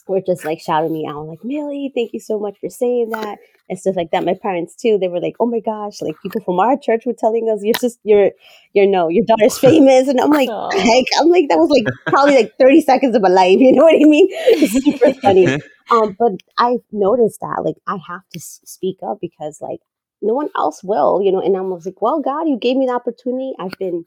were 0.09 0.21
just 0.21 0.45
like 0.45 0.61
shouting 0.61 0.93
me 0.93 1.07
out, 1.09 1.27
like, 1.27 1.45
Millie, 1.45 1.91
thank 1.95 2.13
you 2.13 2.21
so 2.21 2.39
much 2.39 2.59
for 2.61 2.71
saying 2.71 3.11
that. 3.11 3.39
And 3.69 3.77
stuff 3.77 3.97
like 3.97 4.13
that. 4.13 4.25
My 4.25 4.35
parents 4.35 4.77
too, 4.77 4.97
they 4.97 5.09
were 5.09 5.21
like, 5.21 5.35
oh 5.41 5.47
my 5.47 5.59
gosh, 5.59 6.01
like 6.01 6.15
people 6.23 6.41
from 6.41 6.61
our 6.61 6.79
church 6.79 7.05
were 7.05 7.15
telling 7.19 7.51
us, 7.51 7.65
you're 7.65 7.75
just, 7.81 7.99
you're, 8.05 8.31
you're 8.75 8.87
no, 8.87 9.09
your 9.09 9.25
daughter's 9.27 9.59
famous. 9.61 10.07
And 10.07 10.21
I'm 10.21 10.31
like, 10.31 10.49
heck, 10.49 11.05
I'm 11.19 11.29
like, 11.29 11.49
that 11.49 11.59
was 11.59 11.71
like 11.71 11.93
probably 12.07 12.37
like 12.37 12.55
30 12.61 12.81
seconds 12.83 13.17
of 13.17 13.23
my 13.23 13.29
life. 13.29 13.59
You 13.67 13.73
know 13.73 13.83
what 13.83 13.95
I 13.95 14.05
mean? 14.05 14.29
It's 14.31 14.85
super 14.85 15.13
funny. 15.15 15.47
um, 15.91 16.17
but 16.17 16.33
I 16.59 16.77
noticed 16.93 17.41
that, 17.41 17.63
like, 17.65 17.77
I 17.89 17.99
have 18.07 18.29
to 18.35 18.41
speak 18.41 18.99
up 19.03 19.19
because, 19.21 19.61
like, 19.61 19.81
no 20.23 20.35
one 20.35 20.49
else 20.55 20.85
will, 20.85 21.21
you 21.21 21.33
know. 21.33 21.41
And 21.41 21.57
I 21.57 21.61
was 21.63 21.87
like, 21.87 22.01
well, 22.01 22.21
God, 22.21 22.49
you 22.49 22.59
gave 22.59 22.77
me 22.77 22.87
the 22.87 22.93
opportunity. 22.93 23.53
I've 23.59 23.77
been 23.79 24.05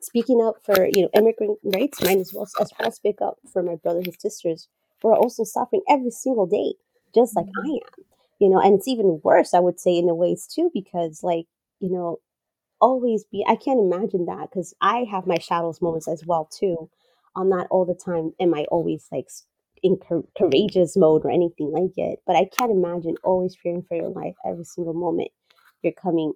speaking 0.00 0.42
up 0.42 0.56
for, 0.62 0.86
you 0.86 1.02
know, 1.02 1.10
immigrant 1.14 1.58
rights, 1.64 2.02
might 2.02 2.18
as 2.18 2.34
well 2.34 2.46
as 2.60 2.70
well 2.78 2.92
speak 2.92 3.22
up 3.22 3.38
for 3.50 3.62
my 3.62 3.76
brothers 3.76 4.06
and 4.06 4.20
sisters 4.20 4.68
who 5.02 5.08
are 5.10 5.16
also 5.16 5.44
suffering 5.44 5.82
every 5.88 6.10
single 6.10 6.46
day, 6.46 6.74
just 7.14 7.36
like 7.36 7.46
I 7.64 7.68
am. 7.68 8.04
You 8.40 8.50
know, 8.50 8.60
and 8.60 8.76
it's 8.76 8.88
even 8.88 9.20
worse, 9.24 9.52
I 9.54 9.60
would 9.60 9.80
say, 9.80 9.98
in 9.98 10.06
the 10.06 10.14
ways 10.14 10.46
too, 10.46 10.70
because 10.72 11.22
like, 11.24 11.46
you 11.80 11.90
know, 11.90 12.18
always 12.80 13.24
be 13.24 13.44
I 13.48 13.56
can't 13.56 13.80
imagine 13.80 14.26
that 14.26 14.50
because 14.50 14.74
I 14.80 15.04
have 15.10 15.26
my 15.26 15.38
shadows 15.38 15.80
moments 15.82 16.08
as 16.08 16.24
well 16.26 16.46
too. 16.46 16.88
I'm 17.36 17.48
not 17.48 17.66
all 17.70 17.84
the 17.84 17.94
time 17.94 18.32
am 18.40 18.54
I 18.54 18.64
always 18.70 19.06
like 19.12 19.28
in 19.82 19.98
courageous 20.36 20.96
mode 20.96 21.24
or 21.24 21.30
anything 21.30 21.70
like 21.72 21.96
it, 21.96 22.20
but 22.26 22.36
I 22.36 22.46
can't 22.58 22.72
imagine 22.72 23.16
always 23.24 23.56
fearing 23.56 23.82
for 23.82 23.96
your 23.96 24.08
life 24.10 24.34
every 24.44 24.64
single 24.64 24.94
moment 24.94 25.30
you're 25.82 25.92
coming, 25.92 26.32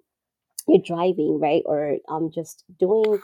you're 0.67 0.81
driving, 0.83 1.39
right? 1.39 1.63
Or 1.65 1.97
um 2.09 2.31
just 2.31 2.65
doing 2.79 3.21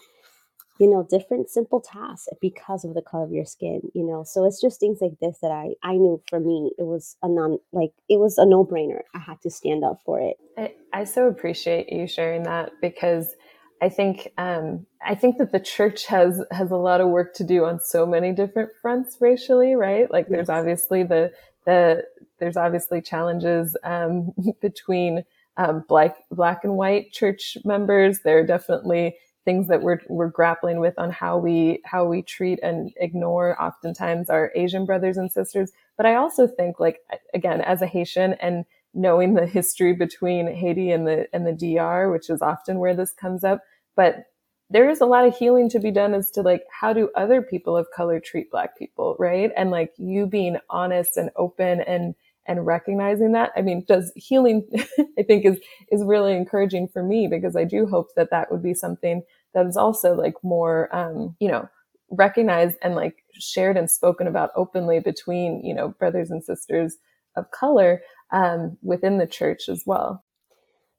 you 0.79 0.89
know 0.89 1.05
different 1.09 1.49
simple 1.49 1.81
tasks 1.81 2.29
because 2.41 2.83
of 2.85 2.93
the 2.93 3.01
color 3.01 3.25
of 3.25 3.31
your 3.31 3.45
skin 3.45 3.81
you 3.93 4.03
know? 4.03 4.23
So 4.23 4.45
it's 4.45 4.61
just 4.61 4.79
things 4.79 4.99
like 5.01 5.19
this 5.21 5.39
that 5.41 5.51
i 5.51 5.75
i 5.83 5.93
knew 5.93 6.21
for 6.29 6.39
me 6.39 6.71
it 6.77 6.83
was 6.83 7.17
a 7.21 7.29
non 7.29 7.59
like 7.71 7.91
it 8.09 8.19
was 8.19 8.37
a 8.37 8.45
no-brainer. 8.45 9.01
I 9.13 9.19
had 9.19 9.41
to 9.41 9.49
stand 9.49 9.83
up 9.83 10.01
for 10.05 10.19
it. 10.19 10.37
I, 10.57 10.73
I 10.93 11.03
so 11.03 11.27
appreciate 11.27 11.91
you 11.91 12.07
sharing 12.07 12.43
that 12.43 12.71
because 12.81 13.35
i 13.81 13.89
think 13.89 14.29
um 14.37 14.85
i 15.05 15.15
think 15.15 15.37
that 15.37 15.51
the 15.51 15.59
church 15.59 16.05
has 16.07 16.41
has 16.51 16.71
a 16.71 16.75
lot 16.75 17.01
of 17.01 17.09
work 17.09 17.33
to 17.35 17.43
do 17.43 17.65
on 17.65 17.79
so 17.79 18.05
many 18.05 18.31
different 18.33 18.69
fronts 18.81 19.17
racially 19.19 19.75
right? 19.75 20.09
Like 20.11 20.25
yes. 20.25 20.35
there's 20.35 20.49
obviously 20.49 21.03
the 21.03 21.31
the 21.65 22.03
there's 22.39 22.57
obviously 22.57 23.01
challenges 23.01 23.75
um 23.83 24.31
between 24.61 25.23
um, 25.59 25.83
black 25.89 26.15
black 26.31 26.63
and 26.63 26.75
white 26.77 27.11
church 27.11 27.57
members. 27.65 28.19
There 28.23 28.39
are 28.39 28.45
definitely 28.45 29.17
things 29.49 29.67
that 29.67 29.81
we're 29.81 29.99
we're 30.07 30.29
grappling 30.29 30.79
with 30.79 30.93
on 30.99 31.09
how 31.09 31.35
we 31.35 31.81
how 31.83 32.05
we 32.05 32.21
treat 32.21 32.59
and 32.61 32.93
ignore 32.97 33.59
oftentimes 33.59 34.29
our 34.29 34.51
Asian 34.55 34.85
brothers 34.85 35.17
and 35.17 35.31
sisters. 35.31 35.71
But 35.97 36.05
I 36.05 36.13
also 36.13 36.45
think 36.45 36.79
like 36.79 36.99
again 37.33 37.59
as 37.61 37.81
a 37.81 37.87
Haitian 37.87 38.33
and 38.33 38.63
knowing 38.93 39.33
the 39.33 39.47
history 39.47 39.93
between 39.93 40.53
Haiti 40.53 40.91
and 40.91 41.07
the 41.07 41.27
and 41.33 41.47
the 41.47 41.53
DR, 41.53 42.11
which 42.11 42.29
is 42.29 42.43
often 42.43 42.77
where 42.77 42.95
this 42.95 43.11
comes 43.11 43.43
up, 43.43 43.63
but 43.95 44.25
there 44.69 44.87
is 44.87 45.01
a 45.01 45.07
lot 45.07 45.25
of 45.25 45.35
healing 45.35 45.67
to 45.71 45.79
be 45.79 45.89
done 45.89 46.13
as 46.13 46.29
to 46.29 46.43
like 46.43 46.61
how 46.69 46.93
do 46.93 47.09
other 47.15 47.41
people 47.41 47.75
of 47.75 47.87
color 47.89 48.19
treat 48.19 48.51
black 48.51 48.77
people, 48.77 49.15
right? 49.17 49.51
And 49.57 49.71
like 49.71 49.93
you 49.97 50.27
being 50.27 50.57
honest 50.69 51.17
and 51.17 51.31
open 51.35 51.81
and 51.81 52.13
and 52.49 52.65
recognizing 52.65 53.31
that 53.31 53.51
i 53.55 53.61
mean 53.61 53.85
does 53.87 54.11
healing 54.15 54.67
i 55.19 55.23
think 55.23 55.45
is 55.45 55.59
is 55.91 56.03
really 56.03 56.33
encouraging 56.35 56.87
for 56.87 57.03
me 57.03 57.27
because 57.27 57.55
i 57.55 57.63
do 57.63 57.85
hope 57.85 58.07
that 58.15 58.31
that 58.31 58.51
would 58.51 58.63
be 58.63 58.73
something 58.73 59.21
that 59.53 59.65
is 59.65 59.77
also 59.77 60.13
like 60.13 60.35
more 60.43 60.93
um 60.95 61.35
you 61.39 61.47
know 61.47 61.67
recognized 62.11 62.77
and 62.81 62.95
like 62.95 63.23
shared 63.33 63.77
and 63.77 63.89
spoken 63.89 64.27
about 64.27 64.51
openly 64.55 64.99
between 64.99 65.63
you 65.63 65.73
know 65.73 65.89
brothers 65.99 66.31
and 66.31 66.43
sisters 66.43 66.97
of 67.35 67.51
color 67.51 68.01
um, 68.31 68.77
within 68.81 69.17
the 69.17 69.27
church 69.27 69.69
as 69.69 69.83
well. 69.85 70.23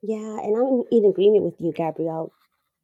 Yeah, 0.03 0.39
and 0.41 0.57
I'm 0.57 0.83
in 0.91 1.05
agreement 1.05 1.45
with 1.45 1.61
you, 1.61 1.73
Gabrielle. 1.73 2.33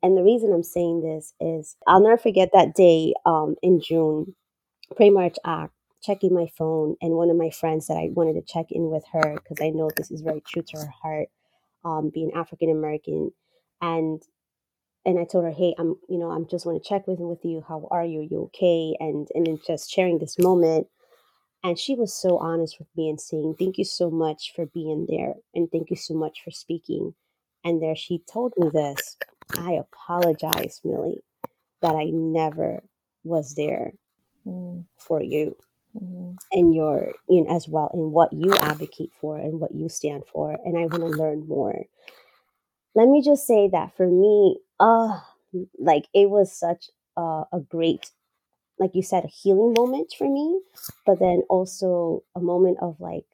And 0.03 0.17
the 0.17 0.23
reason 0.23 0.53
I'm 0.53 0.62
saying 0.62 1.01
this 1.03 1.33
is 1.41 1.77
I'll 1.87 2.03
never 2.03 2.19
forget 2.19 2.51
that 2.53 2.75
day 2.75 3.14
um, 3.25 3.57
in 3.62 3.81
June, 3.81 4.35
pretty 4.95 5.11
much 5.11 5.39
uh, 5.45 5.69
checking 6.03 6.35
my 6.35 6.47
phone, 6.59 6.97
and 7.01 7.14
one 7.14 7.31
of 7.31 7.37
my 7.37 7.51
friends 7.51 7.87
that 7.87 7.97
I 7.97 8.11
wanted 8.12 8.35
to 8.35 8.53
check 8.53 8.67
in 8.71 8.91
with 8.91 9.05
her 9.12 9.35
because 9.37 9.59
I 9.64 9.71
know 9.71 9.91
this 9.97 10.11
is 10.11 10.21
very 10.21 10.43
true 10.47 10.62
to 10.62 10.79
her 10.79 10.93
heart, 11.03 11.29
um, 11.85 12.11
being 12.12 12.33
African 12.35 12.71
American, 12.71 13.33
and 13.81 14.23
and 15.07 15.21
I 15.21 15.25
told 15.25 15.45
her, 15.45 15.53
hey, 15.53 15.75
I'm 15.79 15.97
you 16.09 16.19
know 16.19 16.31
I'm 16.31 16.47
just 16.49 16.67
want 16.67 16.83
to 16.83 16.87
check 16.87 17.07
with 17.07 17.21
with 17.21 17.45
you. 17.45 17.65
How 17.67 17.89
are 17.93 18.05
you? 18.05 18.27
You 18.29 18.43
okay? 18.47 18.97
And 18.99 19.29
and 19.35 19.47
then 19.47 19.61
just 19.65 19.91
sharing 19.91 20.19
this 20.19 20.39
moment. 20.39 20.89
And 21.63 21.79
she 21.79 21.95
was 21.95 22.13
so 22.15 22.39
honest 22.39 22.79
with 22.79 22.89
me 22.97 23.09
and 23.09 23.21
saying, 23.21 23.55
Thank 23.59 23.79
you 23.79 23.85
so 23.85 24.11
much 24.11 24.53
for 24.55 24.67
being 24.67 25.07
there. 25.09 25.35
And 25.55 25.71
thank 25.71 25.91
you 25.91 25.97
so 25.97 26.15
much 26.15 26.43
for 26.45 26.51
speaking. 26.51 27.15
And 27.65 27.81
there 27.81 27.97
she 27.97 28.23
told 28.31 28.53
me 28.57 28.69
this 28.73 29.17
I 29.57 29.73
apologize, 29.73 30.81
Millie, 30.85 31.23
that 31.83 31.95
I 31.95 32.11
never 32.13 32.83
was 33.23 33.55
there 33.55 33.93
mm. 34.45 34.85
for 34.99 35.23
you 35.23 35.57
mm-hmm. 35.97 36.33
and 36.53 36.75
your 36.75 37.13
you 37.29 37.45
know, 37.45 37.55
as 37.55 37.69
well 37.69 37.91
in 37.95 38.11
what 38.11 38.33
you 38.33 38.53
advocate 38.57 39.13
for 39.21 39.39
and 39.39 39.61
what 39.61 39.75
you 39.75 39.89
stand 39.89 40.25
for. 40.33 40.57
And 40.65 40.77
I 40.77 40.83
want 40.83 41.13
to 41.13 41.19
learn 41.19 41.47
more. 41.47 41.85
Let 42.95 43.09
me 43.09 43.23
just 43.23 43.47
say 43.47 43.69
that 43.69 43.97
for 43.97 44.07
me, 44.07 44.59
uh, 44.81 45.20
like 45.79 46.07
it 46.14 46.29
was 46.31 46.53
such 46.53 46.91
a, 47.16 47.43
a 47.53 47.61
great 47.68 48.11
like 48.79 48.95
you 48.95 49.03
said, 49.03 49.24
a 49.24 49.29
healing 49.29 49.74
moment 49.77 50.12
for 50.16 50.29
me, 50.29 50.61
but 51.05 51.18
then 51.18 51.43
also 51.49 52.22
a 52.35 52.41
moment 52.41 52.79
of 52.81 53.01
like, 53.01 53.24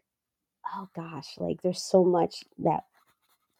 oh 0.74 0.88
gosh, 0.94 1.34
like 1.38 1.62
there's 1.62 1.82
so 1.82 2.04
much 2.04 2.44
that 2.58 2.84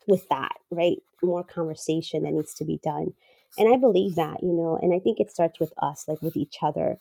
with 0.07 0.28
that, 0.28 0.53
right? 0.70 0.99
More 1.22 1.45
conversation 1.45 2.22
that 2.22 2.33
needs 2.33 2.55
to 2.55 2.64
be 2.64 2.78
done. 2.83 3.14
And 3.59 3.72
I 3.72 3.76
believe 3.76 4.14
that, 4.14 4.43
you 4.43 4.53
know, 4.53 4.78
and 4.80 4.95
I 4.95 4.99
think 4.99 5.20
it 5.20 5.30
starts 5.30 5.61
with 5.61 5.72
us, 5.78 6.05
like 6.09 6.22
with 6.22 6.37
each 6.37 6.59
other, 6.62 6.99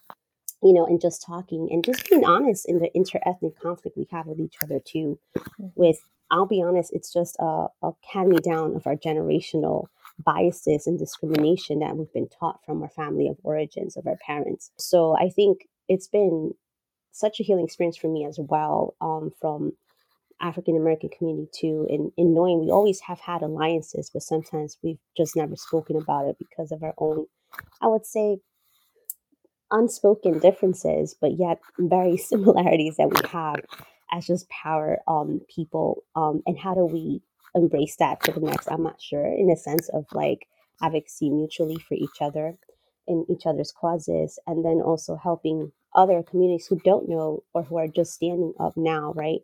you 0.61 0.73
know, 0.73 0.85
and 0.85 0.99
just 0.99 1.23
talking 1.25 1.69
and 1.71 1.83
just 1.83 2.09
being 2.09 2.25
honest 2.25 2.67
in 2.67 2.79
the 2.79 2.89
interethnic 2.95 3.57
conflict 3.61 3.97
we 3.97 4.07
have 4.11 4.27
with 4.27 4.39
each 4.39 4.55
other 4.63 4.79
too. 4.79 5.17
Mm-hmm. 5.37 5.67
With, 5.75 5.99
I'll 6.29 6.45
be 6.45 6.61
honest, 6.61 6.91
it's 6.93 7.13
just 7.13 7.35
a, 7.39 7.67
a 7.83 7.91
hand 8.11 8.29
me 8.29 8.37
down 8.39 8.75
of 8.75 8.85
our 8.85 8.95
generational 8.95 9.85
biases 10.23 10.87
and 10.87 10.99
discrimination 10.99 11.79
that 11.79 11.97
we've 11.97 12.13
been 12.13 12.29
taught 12.29 12.59
from 12.65 12.81
our 12.83 12.89
family 12.89 13.27
of 13.27 13.37
origins 13.43 13.97
of 13.97 14.07
our 14.07 14.17
parents. 14.17 14.71
So 14.77 15.15
I 15.17 15.29
think 15.29 15.67
it's 15.87 16.07
been 16.07 16.53
such 17.11 17.39
a 17.39 17.43
healing 17.43 17.65
experience 17.65 17.97
for 17.97 18.07
me 18.07 18.25
as 18.25 18.39
well 18.39 18.95
um, 19.01 19.31
from 19.39 19.73
African 20.41 20.75
American 20.75 21.09
community 21.09 21.49
too, 21.53 21.85
in, 21.89 22.11
in 22.17 22.33
knowing 22.33 22.59
we 22.59 22.71
always 22.71 22.99
have 23.01 23.19
had 23.19 23.41
alliances, 23.41 24.09
but 24.11 24.23
sometimes 24.23 24.77
we've 24.83 24.99
just 25.15 25.35
never 25.35 25.55
spoken 25.55 25.97
about 25.97 26.27
it 26.27 26.37
because 26.39 26.71
of 26.71 26.83
our 26.83 26.93
own, 26.97 27.25
I 27.81 27.87
would 27.87 28.05
say, 28.05 28.39
unspoken 29.71 30.39
differences, 30.39 31.15
but 31.19 31.37
yet 31.37 31.59
very 31.77 32.17
similarities 32.17 32.97
that 32.97 33.09
we 33.09 33.29
have 33.29 33.57
as 34.11 34.27
just 34.27 34.49
power 34.49 34.99
um, 35.07 35.41
people. 35.53 36.03
Um, 36.15 36.41
and 36.45 36.57
how 36.59 36.73
do 36.73 36.85
we 36.85 37.21
embrace 37.55 37.95
that 37.97 38.23
for 38.23 38.31
the 38.31 38.39
next 38.39 38.67
i'm 38.71 38.83
not 38.83 39.01
sure 39.01 39.25
in 39.25 39.49
a 39.49 39.57
sense 39.57 39.89
of 39.89 40.05
like 40.13 40.47
advocacy 40.81 41.29
mutually 41.29 41.77
for 41.87 41.95
each 41.95 42.21
other 42.21 42.57
in 43.07 43.25
each 43.29 43.45
other's 43.45 43.71
causes 43.71 44.39
and 44.47 44.63
then 44.63 44.81
also 44.81 45.15
helping 45.15 45.71
other 45.95 46.23
communities 46.23 46.67
who 46.67 46.79
don't 46.85 47.09
know 47.09 47.43
or 47.53 47.63
who 47.63 47.77
are 47.77 47.87
just 47.87 48.13
standing 48.13 48.53
up 48.59 48.73
now 48.77 49.11
right 49.15 49.41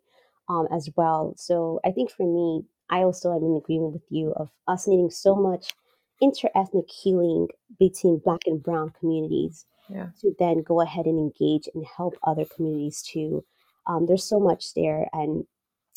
um, 0.48 0.66
as 0.72 0.88
well 0.96 1.34
so 1.36 1.80
i 1.84 1.90
think 1.90 2.10
for 2.10 2.26
me 2.26 2.64
i 2.90 3.00
also 3.00 3.34
am 3.34 3.44
in 3.44 3.56
agreement 3.56 3.92
with 3.92 4.04
you 4.10 4.32
of 4.36 4.48
us 4.66 4.88
needing 4.88 5.10
so 5.10 5.34
much 5.34 5.74
interethnic 6.22 6.90
healing 6.90 7.46
between 7.78 8.18
black 8.24 8.40
and 8.46 8.62
brown 8.62 8.90
communities 8.98 9.66
yeah. 9.88 10.08
to 10.20 10.34
then 10.38 10.62
go 10.62 10.80
ahead 10.80 11.06
and 11.06 11.18
engage 11.18 11.68
and 11.74 11.84
help 11.96 12.14
other 12.24 12.44
communities 12.44 13.02
too 13.02 13.44
um, 13.86 14.06
there's 14.06 14.24
so 14.24 14.40
much 14.40 14.74
there 14.74 15.08
and 15.12 15.44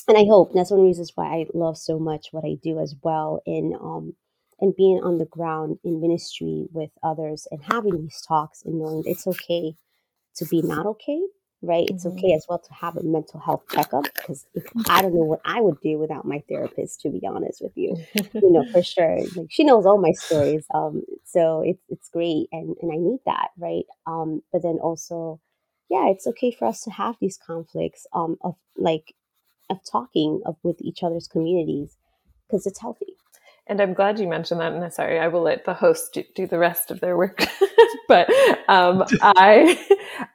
and 0.07 0.17
I 0.17 0.25
hope 0.25 0.53
that's 0.53 0.71
one 0.71 0.79
of 0.79 0.83
the 0.83 0.87
reasons 0.87 1.11
why 1.15 1.25
I 1.25 1.45
love 1.53 1.77
so 1.77 1.99
much 1.99 2.27
what 2.31 2.45
I 2.45 2.55
do 2.61 2.79
as 2.79 2.95
well 3.03 3.41
in 3.45 3.75
um 3.79 4.13
and 4.61 4.75
being 4.75 5.01
on 5.03 5.17
the 5.17 5.25
ground 5.25 5.79
in 5.83 5.99
ministry 5.99 6.67
with 6.71 6.91
others 7.03 7.47
and 7.51 7.61
having 7.63 7.99
these 8.01 8.21
talks 8.25 8.61
and 8.63 8.79
knowing 8.79 9.01
that 9.01 9.09
it's 9.09 9.25
okay 9.27 9.75
to 10.35 10.45
be 10.45 10.61
not 10.61 10.85
okay, 10.85 11.19
right? 11.61 11.87
It's 11.89 12.05
mm-hmm. 12.05 12.17
okay 12.17 12.33
as 12.33 12.45
well 12.47 12.59
to 12.59 12.73
have 12.73 12.95
a 12.95 13.03
mental 13.03 13.39
health 13.39 13.63
checkup 13.71 14.03
because 14.03 14.45
I 14.87 15.01
don't 15.01 15.15
know 15.15 15.23
what 15.23 15.41
I 15.43 15.61
would 15.61 15.79
do 15.81 15.97
without 15.97 16.25
my 16.25 16.43
therapist, 16.47 17.01
to 17.01 17.09
be 17.09 17.25
honest 17.25 17.61
with 17.61 17.73
you, 17.75 17.97
you 18.13 18.51
know, 18.51 18.63
for 18.71 18.83
sure. 18.83 19.17
Like 19.35 19.47
she 19.49 19.63
knows 19.63 19.87
all 19.87 19.99
my 19.99 20.11
stories, 20.11 20.65
um, 20.73 21.03
so 21.25 21.63
it's 21.65 21.83
it's 21.89 22.09
great, 22.09 22.47
and 22.51 22.75
and 22.81 22.91
I 22.91 22.97
need 22.97 23.19
that, 23.25 23.49
right? 23.57 23.85
Um, 24.05 24.41
but 24.53 24.61
then 24.61 24.77
also, 24.81 25.41
yeah, 25.89 26.07
it's 26.09 26.27
okay 26.27 26.51
for 26.51 26.67
us 26.67 26.81
to 26.81 26.91
have 26.91 27.15
these 27.19 27.37
conflicts, 27.37 28.05
um, 28.13 28.37
of 28.41 28.55
like 28.77 29.15
of 29.71 29.79
talking 29.89 30.41
of 30.45 30.57
with 30.63 30.81
each 30.81 31.01
other's 31.01 31.27
communities 31.27 31.97
because 32.47 32.67
it's 32.67 32.79
healthy. 32.79 33.15
And 33.67 33.79
I'm 33.79 33.93
glad 33.93 34.19
you 34.19 34.27
mentioned 34.27 34.59
that. 34.59 34.73
And 34.73 34.93
sorry, 34.93 35.19
I 35.19 35.29
will 35.29 35.43
let 35.43 35.65
the 35.65 35.73
host 35.73 36.13
do, 36.13 36.23
do 36.35 36.45
the 36.45 36.57
rest 36.59 36.91
of 36.91 36.99
their 36.99 37.15
work. 37.15 37.45
but 38.07 38.29
um, 38.67 39.03
I, 39.21 39.79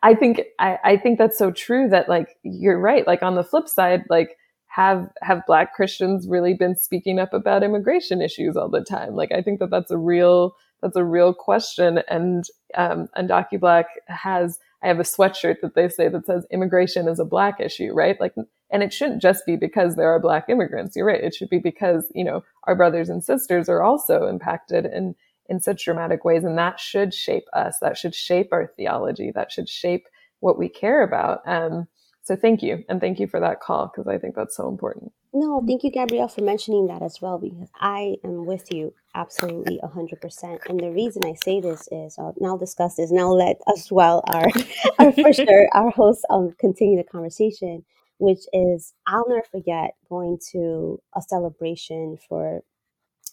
I 0.02 0.14
think 0.14 0.42
I, 0.58 0.78
I 0.82 0.96
think 0.96 1.18
that's 1.18 1.36
so 1.36 1.50
true. 1.50 1.88
That 1.88 2.08
like 2.08 2.36
you're 2.42 2.80
right. 2.80 3.06
Like 3.06 3.22
on 3.22 3.34
the 3.34 3.44
flip 3.44 3.68
side, 3.68 4.04
like 4.08 4.36
have 4.68 5.10
have 5.22 5.46
Black 5.46 5.74
Christians 5.74 6.26
really 6.28 6.54
been 6.54 6.76
speaking 6.76 7.18
up 7.18 7.32
about 7.32 7.62
immigration 7.62 8.22
issues 8.22 8.56
all 8.56 8.70
the 8.70 8.84
time? 8.84 9.14
Like 9.14 9.32
I 9.32 9.42
think 9.42 9.60
that 9.60 9.70
that's 9.70 9.90
a 9.90 9.98
real 9.98 10.54
that's 10.80 10.96
a 10.96 11.04
real 11.04 11.34
question. 11.34 12.00
And 12.08 12.44
um, 12.74 13.08
Undocu 13.18 13.60
Black 13.60 13.86
has 14.08 14.58
I 14.82 14.88
have 14.88 15.00
a 15.00 15.04
sweatshirt 15.04 15.56
that 15.62 15.74
they 15.74 15.88
say 15.88 16.08
that 16.08 16.26
says 16.26 16.46
immigration 16.50 17.08
is 17.08 17.18
a 17.18 17.24
Black 17.24 17.60
issue, 17.60 17.92
right? 17.92 18.20
Like 18.20 18.34
and 18.70 18.82
it 18.82 18.92
shouldn't 18.92 19.22
just 19.22 19.46
be 19.46 19.56
because 19.56 19.94
there 19.94 20.10
are 20.10 20.20
black 20.20 20.48
immigrants. 20.48 20.96
You're 20.96 21.06
right. 21.06 21.22
It 21.22 21.34
should 21.34 21.48
be 21.50 21.58
because, 21.58 22.10
you 22.14 22.24
know, 22.24 22.44
our 22.64 22.74
brothers 22.74 23.08
and 23.08 23.22
sisters 23.22 23.68
are 23.68 23.82
also 23.82 24.26
impacted 24.26 24.86
in, 24.86 25.14
in 25.48 25.60
such 25.60 25.84
dramatic 25.84 26.24
ways. 26.24 26.44
And 26.44 26.58
that 26.58 26.80
should 26.80 27.14
shape 27.14 27.44
us. 27.52 27.78
That 27.80 27.96
should 27.96 28.14
shape 28.14 28.48
our 28.52 28.72
theology. 28.76 29.30
That 29.34 29.52
should 29.52 29.68
shape 29.68 30.06
what 30.40 30.58
we 30.58 30.68
care 30.68 31.02
about. 31.02 31.42
Um, 31.46 31.86
so 32.22 32.34
thank 32.34 32.60
you. 32.60 32.84
And 32.88 33.00
thank 33.00 33.20
you 33.20 33.28
for 33.28 33.38
that 33.38 33.60
call 33.60 33.86
because 33.86 34.08
I 34.08 34.18
think 34.18 34.34
that's 34.34 34.56
so 34.56 34.68
important. 34.68 35.12
No, 35.32 35.62
thank 35.64 35.84
you, 35.84 35.92
Gabrielle, 35.92 36.28
for 36.28 36.40
mentioning 36.40 36.86
that 36.86 37.02
as 37.02 37.20
well, 37.20 37.38
because 37.38 37.68
I 37.78 38.16
am 38.24 38.46
with 38.46 38.72
you 38.72 38.94
absolutely 39.14 39.78
100%. 39.84 40.58
And 40.68 40.80
the 40.80 40.90
reason 40.90 41.24
I 41.24 41.34
say 41.34 41.60
this 41.60 41.88
is 41.92 42.16
I'll 42.18 42.34
now 42.40 42.56
discuss 42.56 42.96
this. 42.96 43.12
Now 43.12 43.30
let 43.30 43.58
us, 43.68 43.92
well, 43.92 44.24
our, 44.26 44.46
our 44.98 45.12
for 45.12 45.32
sure, 45.32 45.68
our 45.72 45.90
hosts 45.90 46.24
um, 46.30 46.52
continue 46.58 46.96
the 46.96 47.04
conversation 47.04 47.84
which 48.18 48.40
is 48.52 48.94
I'll 49.06 49.28
never 49.28 49.44
forget 49.50 49.92
going 50.08 50.38
to 50.52 51.00
a 51.16 51.22
celebration 51.22 52.18
for 52.28 52.62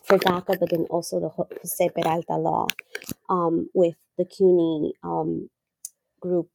for 0.05 0.17
DACA, 0.17 0.59
but 0.59 0.69
then 0.69 0.85
also 0.89 1.19
the 1.19 1.29
Jose 1.29 1.89
Peralta 1.89 2.35
law 2.35 2.67
um, 3.29 3.69
with 3.73 3.95
the 4.17 4.25
CUNY 4.25 4.93
um, 5.03 5.49
group 6.21 6.49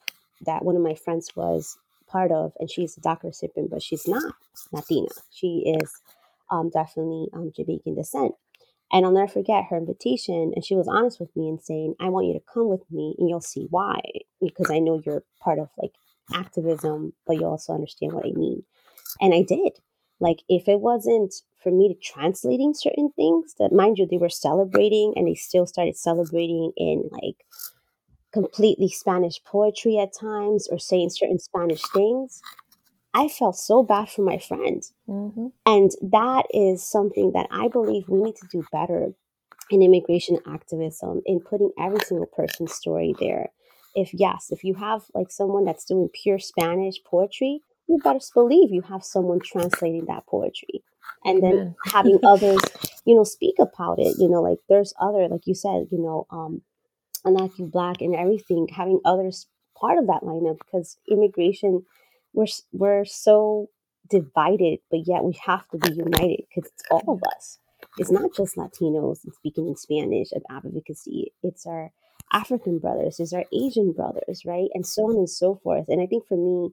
that 0.46 0.64
one 0.64 0.76
of 0.76 0.82
my 0.82 0.94
friends 0.94 1.30
was 1.36 1.78
part 2.08 2.32
of, 2.32 2.52
and 2.60 2.70
she's 2.70 2.96
a 2.96 3.00
DACA 3.00 3.24
recipient, 3.24 3.70
but 3.70 3.82
she's 3.82 4.06
not 4.08 4.34
Latina. 4.72 5.08
She 5.30 5.74
is 5.80 5.92
um, 6.50 6.70
definitely 6.70 7.28
um, 7.32 7.52
Jamaican 7.54 7.94
descent. 7.96 8.34
And 8.92 9.04
I'll 9.04 9.12
never 9.12 9.28
forget 9.28 9.66
her 9.70 9.76
invitation. 9.78 10.52
And 10.54 10.64
she 10.64 10.74
was 10.74 10.88
honest 10.88 11.20
with 11.20 11.34
me 11.36 11.48
and 11.48 11.60
saying, 11.60 11.94
I 12.00 12.08
want 12.08 12.26
you 12.26 12.34
to 12.34 12.42
come 12.52 12.68
with 12.68 12.90
me 12.90 13.14
and 13.18 13.28
you'll 13.28 13.40
see 13.42 13.66
why. 13.70 14.00
Because 14.40 14.70
I 14.70 14.78
know 14.78 15.02
you're 15.04 15.24
part 15.40 15.58
of 15.58 15.68
like 15.78 15.92
activism, 16.34 17.12
but 17.26 17.36
you 17.36 17.44
also 17.44 17.72
understand 17.72 18.12
what 18.12 18.26
I 18.26 18.32
mean. 18.32 18.62
And 19.20 19.34
I 19.34 19.42
did. 19.42 19.72
Like, 20.20 20.42
if 20.48 20.68
it 20.68 20.80
wasn't 20.80 21.34
for 21.62 21.70
me 21.70 21.88
to 21.88 22.00
translating 22.00 22.74
certain 22.74 23.10
things, 23.14 23.54
that 23.58 23.72
mind 23.72 23.98
you, 23.98 24.06
they 24.06 24.18
were 24.18 24.28
celebrating 24.28 25.12
and 25.16 25.26
they 25.26 25.34
still 25.34 25.66
started 25.66 25.96
celebrating 25.96 26.72
in 26.76 27.08
like 27.10 27.44
completely 28.32 28.88
Spanish 28.88 29.42
poetry 29.44 29.98
at 29.98 30.12
times 30.18 30.68
or 30.70 30.78
saying 30.78 31.10
certain 31.10 31.38
Spanish 31.38 31.82
things. 31.94 32.40
I 33.14 33.28
felt 33.28 33.56
so 33.56 33.82
bad 33.82 34.10
for 34.10 34.22
my 34.22 34.38
friend. 34.38 34.82
Mm-hmm. 35.08 35.46
And 35.66 35.90
that 36.02 36.46
is 36.52 36.88
something 36.88 37.32
that 37.32 37.48
I 37.50 37.68
believe 37.68 38.08
we 38.08 38.22
need 38.22 38.36
to 38.36 38.48
do 38.50 38.64
better 38.70 39.12
in 39.70 39.82
immigration 39.82 40.38
activism, 40.46 41.22
in 41.26 41.40
putting 41.40 41.70
every 41.78 42.00
single 42.00 42.26
person's 42.26 42.74
story 42.74 43.14
there 43.18 43.50
if 43.99 44.14
yes, 44.14 44.49
if 44.51 44.62
you 44.62 44.74
have 44.74 45.03
like 45.14 45.30
someone 45.30 45.64
that's 45.64 45.84
doing 45.84 46.09
pure 46.12 46.38
Spanish 46.38 47.03
poetry, 47.05 47.61
you 47.88 47.99
better 48.05 48.20
believe 48.32 48.70
you 48.70 48.82
have 48.82 49.03
someone 49.05 49.40
translating 49.40 50.05
that 50.07 50.26
poetry 50.26 50.84
and 51.24 51.42
then 51.42 51.74
having 51.92 52.20
others, 52.24 52.61
you 53.05 53.16
know, 53.16 53.24
speak 53.24 53.57
about 53.59 53.99
it. 53.99 54.14
You 54.18 54.28
know, 54.28 54.40
like 54.40 54.59
there's 54.68 54.94
other, 55.01 55.26
like 55.28 55.46
you 55.46 55.55
said, 55.55 55.88
you 55.90 55.99
know, 55.99 56.26
um, 56.30 56.62
you 57.59 57.66
black 57.66 58.01
and 58.01 58.14
everything, 58.14 58.68
having 58.68 59.01
others 59.05 59.46
part 59.76 59.99
of 59.99 60.07
that 60.07 60.22
lineup 60.22 60.59
because 60.59 60.96
immigration, 61.11 61.84
we're 62.32 62.46
we're 62.72 63.05
so 63.05 63.68
divided, 64.09 64.78
but 64.90 65.07
yet 65.07 65.24
we 65.24 65.36
have 65.44 65.68
to 65.70 65.78
be 65.78 65.92
united 65.94 66.44
because 66.49 66.70
it's 66.70 66.84
all 66.90 67.05
of 67.09 67.22
us. 67.36 67.59
It's 67.99 68.12
not 68.12 68.32
just 68.36 68.57
Latinos 68.57 69.24
and 69.24 69.34
speaking 69.34 69.66
in 69.68 69.76
Spanish 69.76 70.30
of 70.32 70.42
advocacy. 70.51 71.32
It's 71.42 71.66
our 71.66 71.90
African 72.32 72.78
brothers, 72.78 73.20
it's 73.20 73.32
our 73.32 73.44
Asian 73.52 73.92
brothers, 73.92 74.42
right? 74.44 74.68
And 74.74 74.86
so 74.86 75.02
on 75.04 75.16
and 75.16 75.30
so 75.30 75.56
forth. 75.62 75.86
And 75.88 76.00
I 76.00 76.06
think 76.06 76.26
for 76.26 76.36
me, 76.36 76.70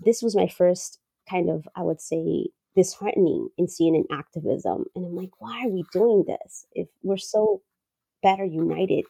this 0.00 0.22
was 0.22 0.36
my 0.36 0.48
first 0.48 0.98
kind 1.28 1.50
of, 1.50 1.66
I 1.74 1.82
would 1.82 2.00
say, 2.00 2.48
disheartening 2.76 3.48
in 3.56 3.66
CNN 3.66 4.04
activism. 4.12 4.84
And 4.94 5.04
I'm 5.06 5.16
like, 5.16 5.30
why 5.38 5.64
are 5.64 5.70
we 5.70 5.84
doing 5.92 6.24
this 6.26 6.66
if 6.72 6.88
we're 7.02 7.16
so 7.16 7.62
better 8.22 8.44
united? 8.44 9.04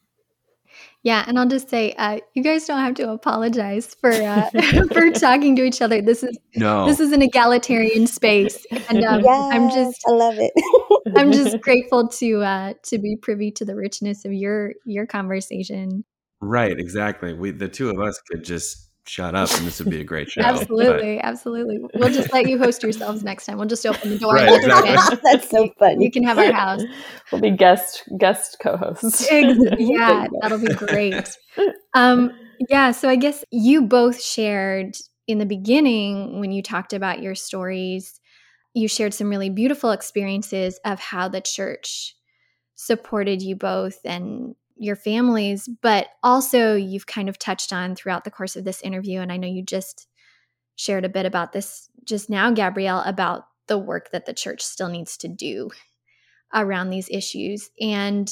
Yeah, 1.02 1.24
and 1.26 1.38
I'll 1.38 1.46
just 1.48 1.68
say, 1.68 1.92
uh, 1.92 2.18
you 2.34 2.42
guys 2.42 2.66
don't 2.66 2.80
have 2.80 2.94
to 2.94 3.10
apologize 3.10 3.94
for 3.94 4.10
uh, 4.10 4.50
for 4.92 5.10
talking 5.10 5.54
to 5.56 5.62
each 5.62 5.80
other. 5.80 6.02
This 6.02 6.22
is 6.24 6.36
No. 6.56 6.86
this 6.86 6.98
is 6.98 7.12
an 7.12 7.22
egalitarian 7.22 8.06
space, 8.06 8.66
and 8.88 9.04
um, 9.04 9.24
I'm 9.28 9.70
just 9.70 10.02
I 10.08 10.10
love 10.10 10.34
it. 10.38 10.52
I'm 11.14 11.32
just 11.32 11.60
grateful 11.62 12.08
to 12.08 12.42
uh, 12.42 12.74
to 12.84 12.98
be 12.98 13.16
privy 13.20 13.50
to 13.52 13.64
the 13.64 13.76
richness 13.76 14.24
of 14.24 14.32
your 14.32 14.72
your 14.84 15.06
conversation. 15.06 16.04
Right, 16.40 16.78
exactly. 16.78 17.32
We 17.32 17.50
the 17.52 17.68
two 17.68 17.90
of 17.90 18.00
us 18.00 18.20
could 18.30 18.44
just 18.44 18.88
shut 19.08 19.36
up 19.36 19.48
and 19.56 19.64
this 19.66 19.78
would 19.78 19.88
be 19.88 20.00
a 20.00 20.04
great 20.04 20.28
show. 20.28 20.42
but- 20.42 20.60
Absolutely, 20.62 21.20
absolutely. 21.20 21.78
We'll 21.94 22.10
just 22.10 22.32
let 22.32 22.48
you 22.48 22.58
host 22.58 22.82
yourselves 22.82 23.22
next 23.22 23.46
time. 23.46 23.56
We'll 23.56 23.68
just 23.68 23.86
open 23.86 24.10
the 24.10 24.18
door 24.18 24.34
Right, 24.34 24.48
and 24.48 24.64
exactly. 24.64 25.18
That's 25.32 25.48
so 25.48 25.68
funny. 25.78 26.04
You 26.04 26.10
can 26.10 26.24
have 26.24 26.38
our 26.38 26.52
house. 26.52 26.82
We'll 27.32 27.40
be 27.40 27.50
guest 27.50 28.04
guest 28.18 28.58
co-hosts. 28.62 29.28
Yeah, 29.30 30.26
that'll 30.40 30.58
be 30.58 30.72
great. 30.74 31.36
Um, 31.94 32.30
yeah, 32.68 32.92
so 32.92 33.08
I 33.08 33.16
guess 33.16 33.44
you 33.50 33.82
both 33.82 34.22
shared 34.22 34.96
in 35.26 35.38
the 35.38 35.46
beginning 35.46 36.38
when 36.38 36.52
you 36.52 36.62
talked 36.62 36.92
about 36.92 37.20
your 37.20 37.34
stories, 37.34 38.20
you 38.76 38.88
shared 38.88 39.14
some 39.14 39.30
really 39.30 39.48
beautiful 39.48 39.90
experiences 39.90 40.78
of 40.84 41.00
how 41.00 41.28
the 41.28 41.40
church 41.40 42.14
supported 42.74 43.40
you 43.40 43.56
both 43.56 43.98
and 44.04 44.54
your 44.76 44.96
families, 44.96 45.66
but 45.80 46.08
also 46.22 46.74
you've 46.74 47.06
kind 47.06 47.30
of 47.30 47.38
touched 47.38 47.72
on 47.72 47.94
throughout 47.94 48.24
the 48.24 48.30
course 48.30 48.54
of 48.54 48.64
this 48.64 48.82
interview. 48.82 49.20
And 49.20 49.32
I 49.32 49.38
know 49.38 49.48
you 49.48 49.62
just 49.62 50.06
shared 50.76 51.06
a 51.06 51.08
bit 51.08 51.24
about 51.24 51.54
this 51.54 51.88
just 52.04 52.28
now, 52.28 52.50
Gabrielle, 52.50 53.02
about 53.06 53.46
the 53.66 53.78
work 53.78 54.10
that 54.10 54.26
the 54.26 54.34
church 54.34 54.60
still 54.62 54.90
needs 54.90 55.16
to 55.16 55.28
do 55.28 55.70
around 56.54 56.90
these 56.90 57.08
issues. 57.10 57.70
And 57.80 58.30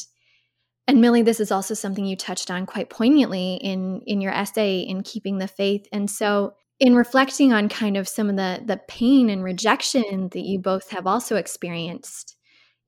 and 0.86 1.00
Millie, 1.00 1.22
this 1.22 1.40
is 1.40 1.50
also 1.50 1.72
something 1.72 2.04
you 2.04 2.16
touched 2.16 2.50
on 2.50 2.66
quite 2.66 2.90
poignantly 2.90 3.54
in 3.62 4.02
in 4.02 4.20
your 4.20 4.32
essay 4.32 4.80
in 4.80 5.02
keeping 5.04 5.38
the 5.38 5.48
faith. 5.48 5.86
And 5.90 6.10
so 6.10 6.52
in 6.80 6.94
reflecting 6.94 7.52
on 7.52 7.68
kind 7.68 7.96
of 7.96 8.08
some 8.08 8.28
of 8.28 8.36
the 8.36 8.62
the 8.64 8.80
pain 8.88 9.30
and 9.30 9.44
rejection 9.44 10.28
that 10.30 10.40
you 10.40 10.58
both 10.58 10.90
have 10.90 11.06
also 11.06 11.36
experienced 11.36 12.36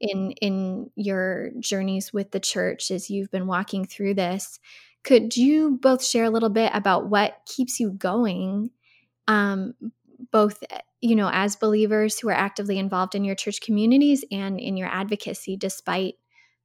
in 0.01 0.33
in 0.41 0.91
your 0.97 1.51
journeys 1.61 2.13
with 2.13 2.31
the 2.31 2.41
church 2.41 2.91
as 2.91 3.09
you've 3.09 3.31
been 3.31 3.47
walking 3.47 3.87
through 3.87 4.15
this, 4.15 4.59
could 5.05 5.37
you 5.37 5.79
both 5.81 6.05
share 6.05 6.25
a 6.25 6.31
little 6.31 6.51
bit 6.51 6.71
about 6.75 7.09
what 7.09 7.41
keeps 7.47 7.81
you 7.81 7.91
going 7.91 8.71
um, 9.29 9.75
both 10.31 10.63
you 11.01 11.17
know 11.17 11.31
as 11.33 11.57
believers 11.57 12.19
who 12.19 12.29
are 12.29 12.33
actively 12.33 12.79
involved 12.79 13.15
in 13.15 13.25
your 13.25 13.35
church 13.35 13.61
communities 13.61 14.25
and 14.31 14.61
in 14.61 14.77
your 14.77 14.89
advocacy 14.89 15.57
despite 15.57 16.15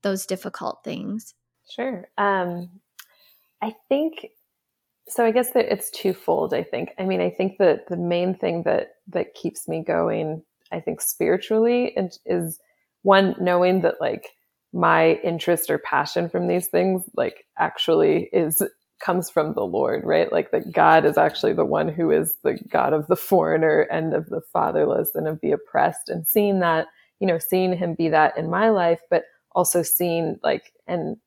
those 0.04 0.26
difficult 0.26 0.84
things 0.84 1.36
Sure. 1.72 2.10
Um, 2.18 2.82
I 3.62 3.76
think 3.88 4.28
so. 5.08 5.26
I 5.26 5.32
guess 5.32 5.52
that 5.52 5.72
it's 5.72 5.90
twofold. 5.92 6.54
I 6.54 6.64
think. 6.64 6.92
I 7.00 7.04
mean, 7.06 7.22
I 7.22 7.30
think 7.30 7.58
that 7.60 7.88
the 7.88 7.98
main 7.98 8.36
thing 8.36 8.64
that 8.64 8.96
that 9.08 9.34
keeps 9.34 9.68
me 9.68 9.84
going, 9.84 10.44
I 10.72 10.80
think 10.80 11.02
spiritually, 11.02 11.94
and 11.96 12.12
is 12.26 12.60
one 13.04 13.36
knowing 13.40 13.82
that 13.82 13.96
like 14.00 14.30
my 14.74 15.16
interest 15.24 15.70
or 15.70 15.80
passion 15.80 16.30
from 16.30 16.48
these 16.48 16.68
things, 16.68 17.04
like 17.16 17.46
actually 17.58 18.30
is 18.32 18.62
comes 19.00 19.30
from 19.30 19.54
the 19.54 19.66
Lord, 19.66 20.04
right? 20.06 20.32
Like 20.32 20.52
that 20.52 20.72
God 20.72 21.06
is 21.06 21.18
actually 21.18 21.54
the 21.54 21.66
one 21.66 21.88
who 21.90 22.12
is 22.12 22.36
the 22.44 22.60
God 22.70 22.94
of 22.94 23.08
the 23.08 23.16
foreigner 23.16 23.82
and 23.92 24.14
of 24.14 24.30
the 24.30 24.42
fatherless 24.54 25.10
and 25.16 25.28
of 25.28 25.40
the 25.42 25.52
oppressed, 25.52 26.08
and 26.08 26.28
seeing 26.28 26.60
that, 26.60 26.88
you 27.20 27.28
know, 27.28 27.40
seeing 27.40 27.76
Him 27.76 27.96
be 27.96 28.10
that 28.10 28.38
in 28.38 28.50
my 28.50 28.70
life, 28.70 29.00
but 29.10 29.24
also 29.54 29.82
seeing 29.82 30.40
like 30.44 30.72
and 30.88 31.18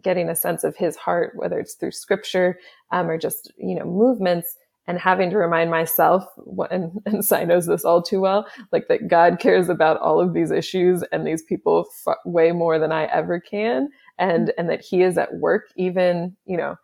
getting 0.00 0.28
a 0.28 0.36
sense 0.36 0.64
of 0.64 0.76
his 0.76 0.96
heart, 0.96 1.32
whether 1.36 1.58
it's 1.58 1.74
through 1.74 1.92
scripture 1.92 2.58
um, 2.92 3.08
or 3.08 3.18
just, 3.18 3.52
you 3.56 3.74
know, 3.74 3.84
movements 3.84 4.56
and 4.86 4.98
having 4.98 5.30
to 5.30 5.36
remind 5.36 5.70
myself, 5.70 6.24
and, 6.70 6.92
and 7.06 7.24
Sai 7.24 7.44
knows 7.44 7.66
this 7.66 7.84
all 7.84 8.02
too 8.02 8.20
well, 8.20 8.46
like 8.72 8.88
that 8.88 9.08
God 9.08 9.38
cares 9.38 9.68
about 9.68 10.00
all 10.00 10.20
of 10.20 10.34
these 10.34 10.50
issues 10.50 11.02
and 11.12 11.26
these 11.26 11.42
people 11.42 11.86
f- 12.06 12.16
way 12.24 12.52
more 12.52 12.78
than 12.78 12.92
I 12.92 13.04
ever 13.06 13.40
can. 13.40 13.88
And, 14.18 14.52
and 14.58 14.68
that 14.68 14.82
he 14.82 15.02
is 15.02 15.18
at 15.18 15.34
work, 15.34 15.68
even, 15.76 16.36
you 16.46 16.56
know, 16.56 16.76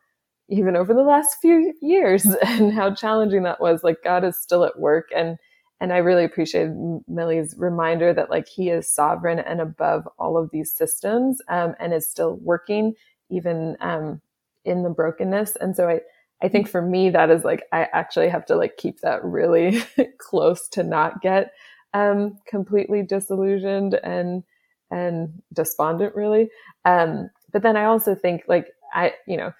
even 0.49 0.77
over 0.77 0.95
the 0.95 1.03
last 1.03 1.37
few 1.41 1.75
years 1.83 2.25
and 2.47 2.73
how 2.73 2.95
challenging 2.95 3.43
that 3.45 3.61
was. 3.61 3.83
Like 3.85 3.99
God 4.05 4.25
is 4.25 4.41
still 4.41 4.65
at 4.65 4.79
work. 4.79 5.09
And, 5.17 5.37
and 5.81 5.93
I 5.93 5.99
really 5.99 6.25
appreciated 6.25 6.75
Millie's 7.07 7.55
reminder 7.57 8.13
that 8.13 8.31
like 8.31 8.49
he 8.49 8.71
is 8.71 8.93
sovereign 8.93 9.39
and 9.39 9.61
above 9.61 10.09
all 10.19 10.37
of 10.37 10.51
these 10.51 10.73
systems 10.73 11.41
um, 11.49 11.75
and 11.79 11.95
is 11.95 12.11
still 12.11 12.37
working 12.43 12.95
even 13.31 13.77
um, 13.81 14.21
in 14.65 14.83
the 14.83 14.91
brokenness. 14.91 15.57
And 15.57 15.77
so 15.77 15.89
I, 15.89 16.01
I 16.43 16.49
think 16.49 16.69
for 16.69 16.83
me 16.83 17.11
that 17.11 17.31
is 17.31 17.45
like 17.45 17.65
I 17.73 17.89
actually 17.93 18.29
have 18.29 18.45
to 18.47 18.57
like 18.57 18.77
keep 18.77 19.01
that 19.01 19.25
really 19.25 19.83
close 20.19 20.69
to 20.71 20.83
not 20.83 21.21
get 21.21 21.53
um, 21.95 22.39
completely 22.47 23.03
disillusioned 23.03 23.95
and 23.95 24.43
and 24.91 25.43
despondent 25.53 26.15
really. 26.15 26.49
Um, 26.85 27.31
but 27.53 27.63
then 27.63 27.77
I 27.77 27.85
also 27.85 28.15
think 28.15 28.45
like 28.49 28.69
I 28.93 29.13
you 29.27 29.37
know 29.37 29.53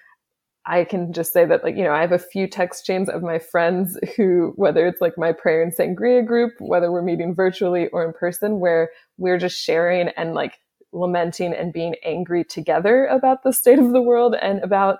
I 0.65 0.83
can 0.83 1.13
just 1.13 1.33
say 1.33 1.45
that, 1.45 1.63
like, 1.63 1.75
you 1.75 1.83
know, 1.83 1.93
I 1.93 2.01
have 2.01 2.11
a 2.11 2.19
few 2.19 2.47
text 2.47 2.85
chains 2.85 3.09
of 3.09 3.23
my 3.23 3.39
friends 3.39 3.97
who, 4.15 4.53
whether 4.55 4.85
it's 4.87 5.01
like 5.01 5.17
my 5.17 5.31
prayer 5.31 5.63
and 5.63 5.75
sangria 5.75 6.25
group, 6.25 6.53
whether 6.59 6.91
we're 6.91 7.01
meeting 7.01 7.33
virtually 7.33 7.87
or 7.87 8.03
in 8.05 8.13
person, 8.13 8.59
where 8.59 8.91
we're 9.17 9.37
just 9.37 9.59
sharing 9.59 10.09
and 10.09 10.33
like 10.33 10.59
lamenting 10.91 11.53
and 11.53 11.73
being 11.73 11.95
angry 12.03 12.43
together 12.43 13.05
about 13.05 13.43
the 13.43 13.53
state 13.53 13.79
of 13.79 13.91
the 13.93 14.01
world 14.01 14.35
and 14.41 14.59
about 14.63 14.99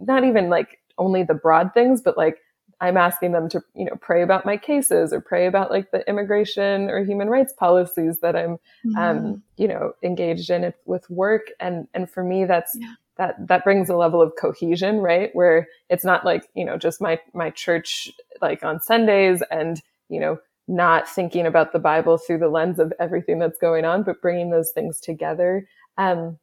not 0.00 0.24
even 0.24 0.48
like 0.50 0.78
only 0.98 1.22
the 1.22 1.34
broad 1.34 1.72
things, 1.72 2.02
but 2.02 2.16
like 2.16 2.38
I'm 2.80 2.96
asking 2.96 3.32
them 3.32 3.48
to, 3.50 3.62
you 3.74 3.84
know, 3.84 3.96
pray 4.00 4.22
about 4.22 4.46
my 4.46 4.56
cases 4.56 5.12
or 5.12 5.20
pray 5.20 5.46
about 5.46 5.70
like 5.70 5.90
the 5.90 6.08
immigration 6.08 6.88
or 6.88 7.04
human 7.04 7.28
rights 7.28 7.52
policies 7.52 8.20
that 8.20 8.36
I'm, 8.36 8.58
um, 8.96 9.42
you 9.56 9.68
know, 9.68 9.92
engaged 10.02 10.50
in 10.50 10.72
with 10.86 11.08
work. 11.10 11.48
And, 11.58 11.88
and 11.94 12.10
for 12.10 12.24
me, 12.24 12.44
that's, 12.44 12.76
Yeah. 12.78 12.94
That 13.20 13.36
that 13.48 13.64
brings 13.64 13.90
a 13.90 13.96
level 13.96 14.22
of 14.22 14.32
cohesion 14.40 14.98
right? 14.98 15.30
Where 15.34 15.68
it's 15.90 16.04
not 16.04 16.24
like 16.24 16.48
you 16.54 16.64
know 16.64 16.78
just 16.78 17.02
my 17.02 17.20
my 17.34 17.50
church 17.50 18.10
like 18.40 18.64
on 18.64 18.80
sundays 18.80 19.42
and 19.50 19.80
you 20.08 20.18
know 20.18 20.38
not 20.68 21.08
thinking 21.08 21.46
about 21.46 21.72
the 21.72 21.80
bible 21.80 22.16
through 22.16 22.38
the 22.38 22.48
lens 22.48 22.78
of 22.78 22.92
everything 23.00 23.38
that's 23.40 23.58
going 23.58 23.84
on 23.84 24.04
but 24.04 24.22
bringing 24.22 24.50
those 24.50 24.70
things 24.70 25.00
together 25.00 25.66
um 25.98 26.38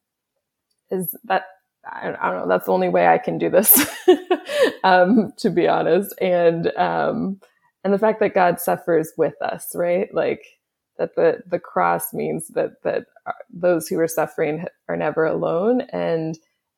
is 0.92 1.16
that 1.24 1.46
I 1.90 2.06
don't, 2.06 2.16
I 2.18 2.32
don't 2.32 2.42
know 2.42 2.48
that's 2.48 2.66
the 2.66 2.74
only 2.74 2.90
way 2.90 3.08
i 3.08 3.18
can 3.18 3.38
do 3.38 3.50
this 3.50 3.88
um 4.84 5.32
to 5.38 5.50
be 5.50 5.68
honest. 5.68 6.14
And 6.22 6.76
um 6.78 7.40
and 7.84 7.94
the 7.94 8.00
fact 8.00 8.20
that 8.20 8.36
god 8.36 8.60
suffers 8.60 9.14
with 9.18 9.42
us 9.42 9.72
right? 9.76 10.14
Like 10.14 10.46
that 10.98 11.16
the 11.16 11.42
the 11.48 11.60
cross 11.60 12.14
means 12.14 12.50
that 12.50 12.82
that 12.84 13.06
uh, 13.26 13.32
those 13.52 13.88
who 13.88 14.00
are 14.00 14.08
suffering 14.08 14.66
are 14.90 14.98
never 14.98 15.26
alone. 15.26 15.82
And 15.94 16.38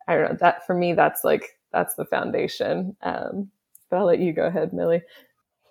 I 0.10 0.16
don't 0.18 0.32
know 0.34 0.38
that 0.42 0.68
for 0.68 0.76
me, 0.76 0.94
that's 0.96 1.26
like, 1.26 1.58
that's 1.74 1.96
the 1.96 2.06
foundation. 2.06 2.98
Um, 3.04 3.52
but 3.92 4.00
I'll 4.00 4.08
let 4.08 4.20
you 4.20 4.34
go 4.34 4.46
ahead, 4.48 4.74
Millie. 4.74 5.04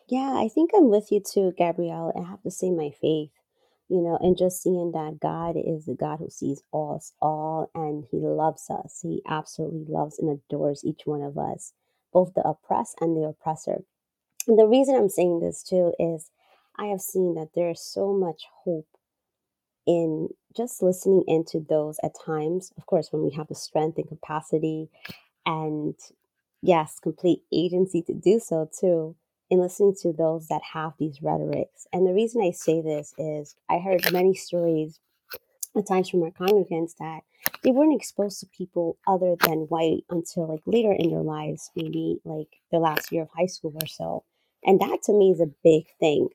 Yeah, 0.09 0.34
I 0.39 0.49
think 0.49 0.70
I'm 0.76 0.91
with 0.91 1.12
you 1.12 1.20
too, 1.20 1.53
Gabrielle. 1.57 2.12
I 2.18 2.28
have 2.30 2.43
to 2.43 2.51
say 2.51 2.70
my 2.70 2.91
faith, 2.91 3.32
you 3.89 4.03
know, 4.03 4.18
and 4.20 4.36
just 4.36 4.62
seeing 4.62 4.93
that 4.93 5.18
God 5.20 5.57
is 5.57 5.86
the 5.86 5.95
God 5.95 6.18
who 6.18 6.30
sees 6.30 6.62
us 6.74 7.14
all 7.22 7.70
and 7.74 8.05
He 8.11 8.18
loves 8.18 8.70
us. 8.70 9.01
He 9.03 9.22
absolutely 9.28 9.86
loves 9.89 10.18
and 10.18 10.30
adores 10.30 10.84
each 10.84 11.03
one 11.07 11.22
of 11.22 11.39
us, 11.39 11.72
both 12.12 12.34
the 12.34 12.43
oppressed 12.47 12.99
and 13.01 13.16
the 13.16 13.26
oppressor. 13.28 13.84
And 14.49 14.59
the 14.59 14.66
reason 14.68 14.97
I'm 14.97 15.11
saying 15.11 15.41
this 15.41 15.62
too 15.62 15.95
is 15.99 16.30
I 16.78 16.86
have 16.86 17.01
seen 17.03 17.34
that 17.34 17.51
there 17.55 17.70
is 17.70 17.82
so 17.82 18.12
much 18.12 18.45
hope 18.64 18.89
in 19.86 20.30
just 20.59 20.82
listening 20.82 21.24
into 21.28 21.61
those 21.61 21.98
at 22.04 22.12
times, 22.26 22.72
of 22.78 22.86
course, 22.86 23.11
when 23.12 23.24
we 23.24 23.32
have 23.32 23.48
the 23.48 23.56
strength 23.56 23.98
and 23.98 24.09
capacity 24.09 24.90
and 25.46 25.94
yes, 26.62 26.98
complete 27.02 27.42
agency 27.52 28.02
to 28.02 28.14
do 28.14 28.40
so 28.40 28.70
too, 28.78 29.16
in 29.50 29.61
listening 29.61 29.94
to 30.02 30.12
those 30.12 30.48
that 30.48 30.62
have 30.74 30.94
these 30.98 31.22
rhetorics. 31.22 31.86
And 31.92 32.06
the 32.06 32.14
reason 32.14 32.42
I 32.42 32.52
say 32.52 32.82
this 32.82 33.14
is 33.18 33.56
I 33.70 33.78
heard 33.78 34.12
many 34.12 34.34
stories 34.34 35.00
at 35.76 35.88
times 35.88 36.11
from 36.11 36.22
our 36.24 36.32
congregants 36.32 36.96
that 36.98 37.20
they 37.62 37.70
weren't 37.70 37.94
exposed 37.96 38.40
to 38.40 38.46
people 38.46 38.98
other 39.06 39.36
than 39.40 39.66
white 39.70 40.04
until 40.11 40.48
like 40.48 40.62
later 40.66 40.92
in 40.92 41.11
their 41.11 41.22
lives, 41.22 41.70
maybe 41.76 42.20
like 42.24 42.48
their 42.70 42.80
last 42.80 43.12
year 43.12 43.22
of 43.22 43.30
high 43.36 43.46
school 43.46 43.74
or 43.80 43.86
so. 43.86 44.24
And 44.64 44.80
that 44.80 45.02
to 45.04 45.12
me 45.12 45.30
is 45.32 45.40
a 45.40 45.50
big 45.64 45.84
thing. 46.00 46.28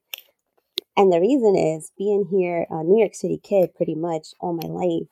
And 0.95 1.11
the 1.11 1.19
reason 1.19 1.55
is 1.55 1.91
being 1.97 2.27
here, 2.29 2.67
a 2.69 2.83
New 2.83 2.99
York 2.99 3.15
City 3.15 3.39
kid, 3.43 3.73
pretty 3.75 3.95
much 3.95 4.27
all 4.39 4.53
my 4.53 4.67
life, 4.67 5.07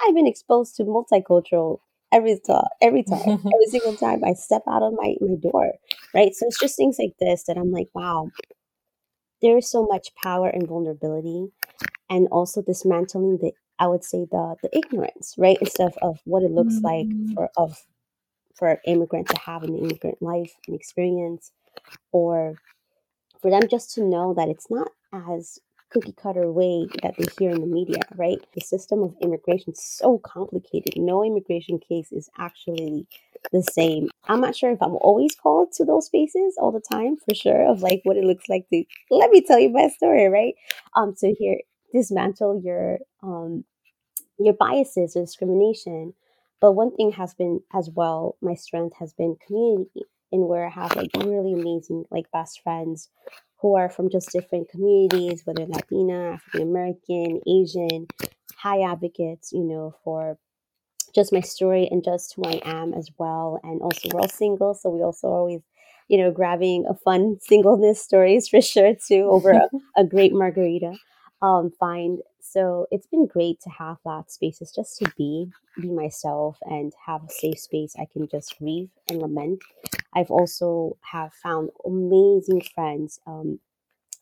I've 0.00 0.14
been 0.14 0.26
exposed 0.26 0.76
to 0.76 0.84
multicultural 0.84 1.78
every 2.12 2.38
time, 2.46 2.64
every 2.82 3.02
time, 3.02 3.20
every 3.28 3.66
single 3.68 3.96
time 3.96 4.22
I 4.24 4.34
step 4.34 4.62
out 4.68 4.82
of 4.82 4.92
my, 4.94 5.14
my 5.20 5.36
door, 5.36 5.72
right? 6.14 6.34
So 6.34 6.46
it's 6.46 6.60
just 6.60 6.76
things 6.76 6.96
like 6.98 7.14
this 7.18 7.44
that 7.44 7.56
I'm 7.56 7.72
like, 7.72 7.88
wow, 7.94 8.30
there 9.40 9.56
is 9.56 9.70
so 9.70 9.86
much 9.86 10.14
power 10.22 10.48
and 10.48 10.68
vulnerability, 10.68 11.48
and 12.10 12.28
also 12.28 12.60
dismantling 12.62 13.38
the, 13.38 13.52
I 13.78 13.86
would 13.86 14.04
say 14.04 14.26
the 14.30 14.56
the 14.62 14.76
ignorance, 14.76 15.34
right, 15.38 15.56
instead 15.60 15.88
of, 15.88 15.98
of 16.02 16.20
what 16.24 16.42
it 16.42 16.50
looks 16.50 16.74
mm-hmm. 16.74 16.84
like 16.84 17.34
for 17.34 17.50
of 17.56 17.76
for 18.54 18.68
an 18.68 18.78
immigrant 18.86 19.28
to 19.28 19.38
have 19.38 19.62
an 19.62 19.76
immigrant 19.76 20.20
life 20.20 20.52
and 20.66 20.76
experience, 20.76 21.52
or 22.12 22.56
for 23.40 23.50
them 23.50 23.66
just 23.68 23.94
to 23.94 24.04
know 24.04 24.34
that 24.34 24.48
it's 24.48 24.70
not 24.70 24.88
as 25.12 25.58
cookie 25.90 26.12
cutter 26.12 26.50
way 26.50 26.86
that 27.02 27.14
they 27.18 27.26
hear 27.38 27.50
in 27.50 27.60
the 27.60 27.66
media, 27.66 28.00
right? 28.16 28.38
The 28.54 28.60
system 28.62 29.02
of 29.02 29.14
immigration 29.20 29.72
is 29.72 29.82
so 29.84 30.18
complicated. 30.18 30.94
No 30.96 31.24
immigration 31.24 31.78
case 31.78 32.12
is 32.12 32.30
actually 32.38 33.06
the 33.52 33.62
same. 33.62 34.08
I'm 34.28 34.40
not 34.40 34.56
sure 34.56 34.70
if 34.70 34.82
I'm 34.82 34.96
always 34.96 35.34
called 35.34 35.72
to 35.72 35.84
those 35.84 36.06
spaces 36.06 36.56
all 36.58 36.72
the 36.72 36.80
time 36.80 37.16
for 37.16 37.34
sure 37.34 37.68
of 37.70 37.82
like 37.82 38.00
what 38.04 38.16
it 38.16 38.24
looks 38.24 38.48
like 38.48 38.68
to 38.70 38.84
let 39.10 39.30
me 39.30 39.42
tell 39.42 39.58
you 39.58 39.70
my 39.70 39.88
story, 39.88 40.28
right? 40.28 40.54
Um 40.96 41.14
to 41.20 41.34
hear 41.34 41.58
dismantle 41.92 42.62
your 42.64 42.98
um 43.22 43.64
your 44.38 44.54
biases 44.54 45.16
or 45.16 45.22
discrimination. 45.22 46.14
But 46.60 46.72
one 46.72 46.94
thing 46.94 47.12
has 47.12 47.34
been 47.34 47.60
as 47.74 47.90
well, 47.90 48.36
my 48.40 48.54
strength 48.54 48.96
has 48.98 49.12
been 49.12 49.36
community 49.46 50.02
and 50.32 50.48
where 50.48 50.66
I 50.66 50.70
have 50.70 50.96
like 50.96 51.10
really 51.16 51.52
amazing 51.54 52.04
like 52.10 52.30
best 52.32 52.62
friends 52.62 53.10
who 53.62 53.76
are 53.76 53.88
from 53.88 54.10
just 54.10 54.32
different 54.32 54.68
communities, 54.68 55.42
whether 55.46 55.66
Latina, 55.66 56.32
African 56.32 56.62
American, 56.62 57.40
Asian, 57.48 58.08
high 58.56 58.82
advocates, 58.82 59.52
you 59.52 59.64
know, 59.64 59.94
for 60.04 60.38
just 61.14 61.32
my 61.32 61.40
story 61.40 61.88
and 61.90 62.04
just 62.04 62.34
who 62.34 62.44
I 62.44 62.60
am 62.64 62.94
as 62.94 63.10
well. 63.18 63.60
And 63.62 63.80
also, 63.82 64.08
we're 64.12 64.20
all 64.20 64.28
single, 64.28 64.74
so 64.74 64.90
we 64.90 65.02
also 65.02 65.28
always, 65.28 65.60
you 66.08 66.18
know, 66.18 66.30
grabbing 66.32 66.86
a 66.88 66.94
fun 66.94 67.38
singleness 67.42 68.02
stories 68.02 68.48
for 68.48 68.60
sure 68.60 68.94
too 68.94 69.28
over 69.30 69.52
a, 69.52 69.68
a 69.96 70.04
great 70.04 70.32
margarita. 70.34 70.94
Um, 71.42 71.72
find 71.80 72.20
so 72.40 72.86
it's 72.92 73.08
been 73.08 73.26
great 73.26 73.60
to 73.62 73.70
have 73.70 73.98
that 74.06 74.30
spaces 74.32 74.72
just 74.72 74.98
to 75.00 75.12
be 75.18 75.50
be 75.80 75.90
myself 75.90 76.58
and 76.64 76.92
have 77.06 77.24
a 77.24 77.30
safe 77.30 77.60
space 77.60 77.96
I 77.98 78.06
can 78.12 78.28
just 78.28 78.58
grieve 78.58 78.90
and 79.08 79.20
lament. 79.20 79.62
I've 80.14 80.30
also 80.30 80.98
have 81.12 81.34
found 81.34 81.70
amazing 81.86 82.62
friends 82.74 83.20
um, 83.26 83.60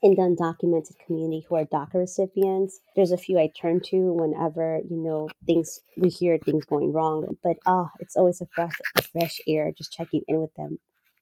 in 0.02 0.14
the 0.14 0.22
undocumented 0.22 0.98
community 1.06 1.46
who 1.48 1.56
are 1.56 1.66
DACA 1.66 1.94
recipients. 1.94 2.80
There's 2.96 3.12
a 3.12 3.18
few 3.18 3.38
I 3.38 3.48
turn 3.48 3.80
to 3.86 4.12
whenever, 4.14 4.80
you 4.88 4.96
know, 4.96 5.28
things 5.46 5.80
we 5.96 6.08
hear 6.10 6.38
things 6.38 6.64
going 6.66 6.92
wrong. 6.92 7.36
But 7.42 7.58
ah, 7.66 7.90
it's 8.00 8.16
always 8.16 8.40
a 8.40 8.46
fresh 8.54 8.74
fresh 9.12 9.40
air 9.48 9.72
just 9.76 9.92
checking 9.92 10.22
in 10.28 10.40
with 10.40 10.54
them. 10.54 10.78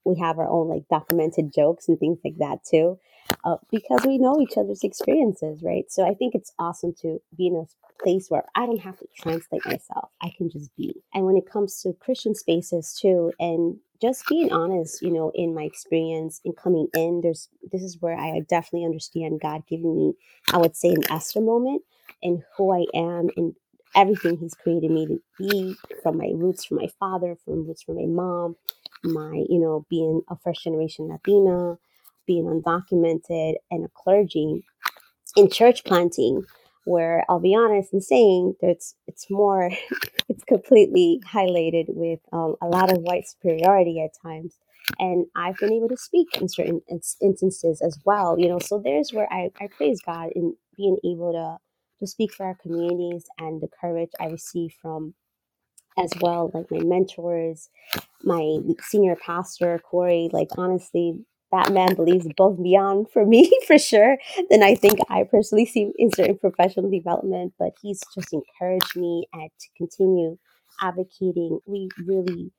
We 0.09 0.19
have 0.21 0.39
our 0.39 0.49
own 0.49 0.69
like 0.69 0.89
documented 0.91 1.53
jokes 1.55 1.89
and 1.89 1.99
things 1.99 2.19
like 2.25 2.39
that 2.39 2.65
too. 2.65 2.99
Uh, 3.45 3.57
because 3.71 4.05
we 4.07 4.19
know 4.19 4.41
each 4.41 4.57
other's 4.57 4.83
experiences, 4.85 5.63
right? 5.63 5.85
So 5.91 6.07
I 6.09 6.15
think 6.15 6.35
it's 6.35 6.53
awesome 6.59 6.95
to 7.03 7.21
be 7.37 7.49
in 7.49 7.57
a 7.57 8.03
place 8.03 8.31
where 8.31 8.45
I 8.55 8.67
don't 8.67 8.81
have 8.81 8.99
to 8.99 9.07
translate 9.17 9.67
myself. 9.67 10.11
I 10.23 10.33
can 10.37 10.51
just 10.51 10.75
be. 10.77 10.95
And 11.15 11.27
when 11.27 11.37
it 11.37 11.51
comes 11.51 11.81
to 11.83 11.93
Christian 11.95 12.35
spaces 12.35 12.99
too, 13.01 13.33
and 13.39 13.77
just 14.01 14.27
being 14.29 14.53
honest, 14.53 15.03
you 15.03 15.11
know, 15.11 15.33
in 15.35 15.55
my 15.55 15.65
experience 15.65 16.41
in 16.45 16.53
coming 16.53 16.89
in, 16.95 17.21
there's 17.23 17.49
this 17.73 17.83
is 17.83 17.99
where 18.01 18.17
I 18.19 18.41
definitely 18.49 18.87
understand 18.87 19.41
God 19.43 19.63
giving 19.69 19.97
me, 19.97 20.15
I 20.53 20.59
would 20.59 20.77
say, 20.77 20.91
an 20.91 21.11
Esther 21.11 21.41
moment 21.41 21.83
and 22.23 22.43
who 22.57 22.73
I 22.73 22.87
am 22.95 23.29
and 23.37 23.55
everything 23.97 24.39
He's 24.39 24.55
created 24.55 24.91
me 24.91 25.07
to 25.07 25.21
be, 25.39 25.77
from 26.03 26.19
my 26.19 26.31
roots 26.35 26.65
from 26.65 26.79
my 26.79 26.89
father, 27.01 27.37
from 27.45 27.67
roots 27.67 27.83
from 27.83 27.97
my 27.97 28.07
mom, 28.07 28.57
my, 29.05 29.45
you 29.49 29.61
know, 29.61 29.87
being 29.91 30.23
a 30.31 30.37
first 30.45 30.65
generation 30.65 31.09
Latina, 31.09 31.79
being 32.27 32.45
undocumented, 32.47 33.55
and 33.71 33.85
a 33.85 33.91
clergy 33.97 34.65
in 35.37 35.51
church 35.51 35.85
planting 35.85 36.45
where 36.85 37.25
I'll 37.29 37.41
be 37.41 37.55
honest 37.55 37.93
in 37.95 38.01
saying 38.01 38.57
that 38.61 38.71
it's, 38.71 38.95
it's 39.07 39.31
more, 39.31 39.71
it's 40.29 40.45
completely 40.45 41.21
highlighted 41.27 41.87
with 41.89 42.21
um, 42.33 42.57
a 42.63 42.67
lot 42.69 42.93
of 42.93 42.99
white 43.03 43.29
superiority 43.29 44.03
at 44.03 44.11
times. 44.23 44.57
And 44.99 45.27
I've 45.37 45.57
been 45.59 45.73
able 45.73 45.89
to 45.91 45.97
speak 45.97 46.29
in 46.41 46.49
certain 46.49 46.83
instances 47.23 47.81
as 47.83 47.99
well, 48.05 48.37
you 48.39 48.49
know. 48.49 48.59
So 48.59 48.81
there's 48.85 49.13
where 49.13 49.33
I, 49.33 49.51
I 49.61 49.69
praise 49.69 50.01
God 50.05 50.31
in 50.35 50.55
being 50.77 50.99
able 51.05 51.33
to 51.33 51.59
to 52.01 52.07
speak 52.09 52.35
for 52.35 52.47
our 52.47 52.57
communities 52.61 53.25
and 53.39 53.61
the 53.63 53.69
courage 53.81 54.11
I 54.21 54.27
receive 54.27 54.73
from 54.83 55.15
as 55.99 56.13
well, 56.21 56.51
like 56.55 56.71
my 56.71 56.81
mentors, 56.81 57.69
my 58.23 58.59
senior 58.81 59.17
pastor 59.17 59.79
Corey. 59.79 60.29
Like 60.33 60.49
honestly, 60.57 61.25
that 61.53 61.73
man 61.73 61.95
believes 61.95 62.27
above 62.27 62.55
and 62.55 62.65
beyond 62.65 63.11
for 63.11 63.25
me 63.25 63.51
for 63.67 63.79
sure 63.79 64.19
than 64.51 64.63
I 64.63 64.75
think 64.75 64.99
I 65.09 65.25
personally 65.25 65.67
see 65.67 65.93
in 65.97 66.11
certain 66.13 66.39
professional 66.39 66.91
development. 66.91 67.55
But 67.59 67.73
he's 67.83 68.01
just 68.15 68.33
encouraged 68.33 68.97
me 68.97 69.27
and 69.33 69.51
to 69.61 69.69
continue 69.77 70.39
advocating. 70.81 71.61
We 71.67 71.89
really 72.05 72.53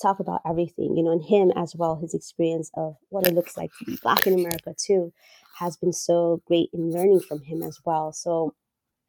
talk 0.00 0.18
about 0.18 0.40
everything, 0.46 0.96
you 0.96 1.02
know, 1.04 1.12
and 1.12 1.22
him 1.22 1.52
as 1.56 1.76
well, 1.76 1.96
his 1.96 2.12
experience 2.12 2.70
of 2.74 2.96
what 3.10 3.26
it 3.26 3.34
looks 3.34 3.56
like 3.56 3.70
to 3.78 3.84
be 3.84 3.98
black 4.02 4.26
in 4.26 4.34
America 4.34 4.74
too 4.76 5.12
has 5.58 5.76
been 5.76 5.92
so 5.92 6.42
great 6.46 6.70
in 6.72 6.90
learning 6.90 7.20
from 7.20 7.40
him 7.42 7.62
as 7.62 7.78
well. 7.84 8.12
So 8.12 8.54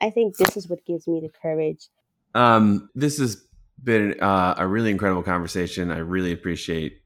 I 0.02 0.10
think 0.10 0.38
this 0.38 0.56
is 0.56 0.68
what 0.68 0.86
gives 0.86 1.08
me 1.08 1.20
the 1.22 1.32
courage. 1.42 1.88
Um, 2.36 2.90
this 2.94 3.18
has 3.20 3.44
been 3.82 4.20
uh, 4.22 4.56
a 4.58 4.68
really 4.68 4.92
incredible 4.92 5.24
conversation. 5.24 5.92
I 5.92 6.00
really 6.00 6.32
appreciate 6.32 7.02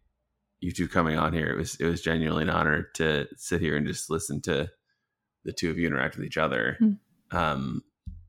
you 0.59 0.72
two 0.72 0.88
coming 0.88 1.18
on 1.18 1.34
here. 1.34 1.47
It 1.47 1.57
was 1.57 1.76
it 1.76 1.86
was 1.86 2.01
genuinely 2.01 2.43
an 2.43 2.49
honor 2.49 2.88
to 2.95 3.28
sit 3.36 3.61
here 3.61 3.76
and 3.76 3.88
just 3.88 4.09
listen 4.09 4.41
to 4.43 4.70
the 5.45 5.53
two 5.53 5.70
of 5.70 5.78
you 5.78 5.88
interact 5.88 6.18
with 6.18 6.26
each 6.26 6.38
other. 6.38 6.78
Mm. 6.82 6.97
Um, 7.32 7.84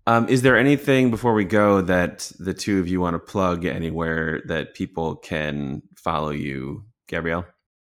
um, 0.06 0.28
is 0.28 0.42
there 0.42 0.56
anything 0.56 1.10
before 1.10 1.34
we 1.34 1.44
go 1.44 1.82
that 1.82 2.32
the 2.38 2.54
two 2.54 2.80
of 2.80 2.88
you 2.88 3.00
want 3.00 3.14
to 3.14 3.18
plug 3.18 3.64
anywhere 3.66 4.40
that 4.46 4.74
people 4.74 5.16
can 5.16 5.82
follow 5.96 6.30
you, 6.30 6.84
Gabrielle? 7.08 7.44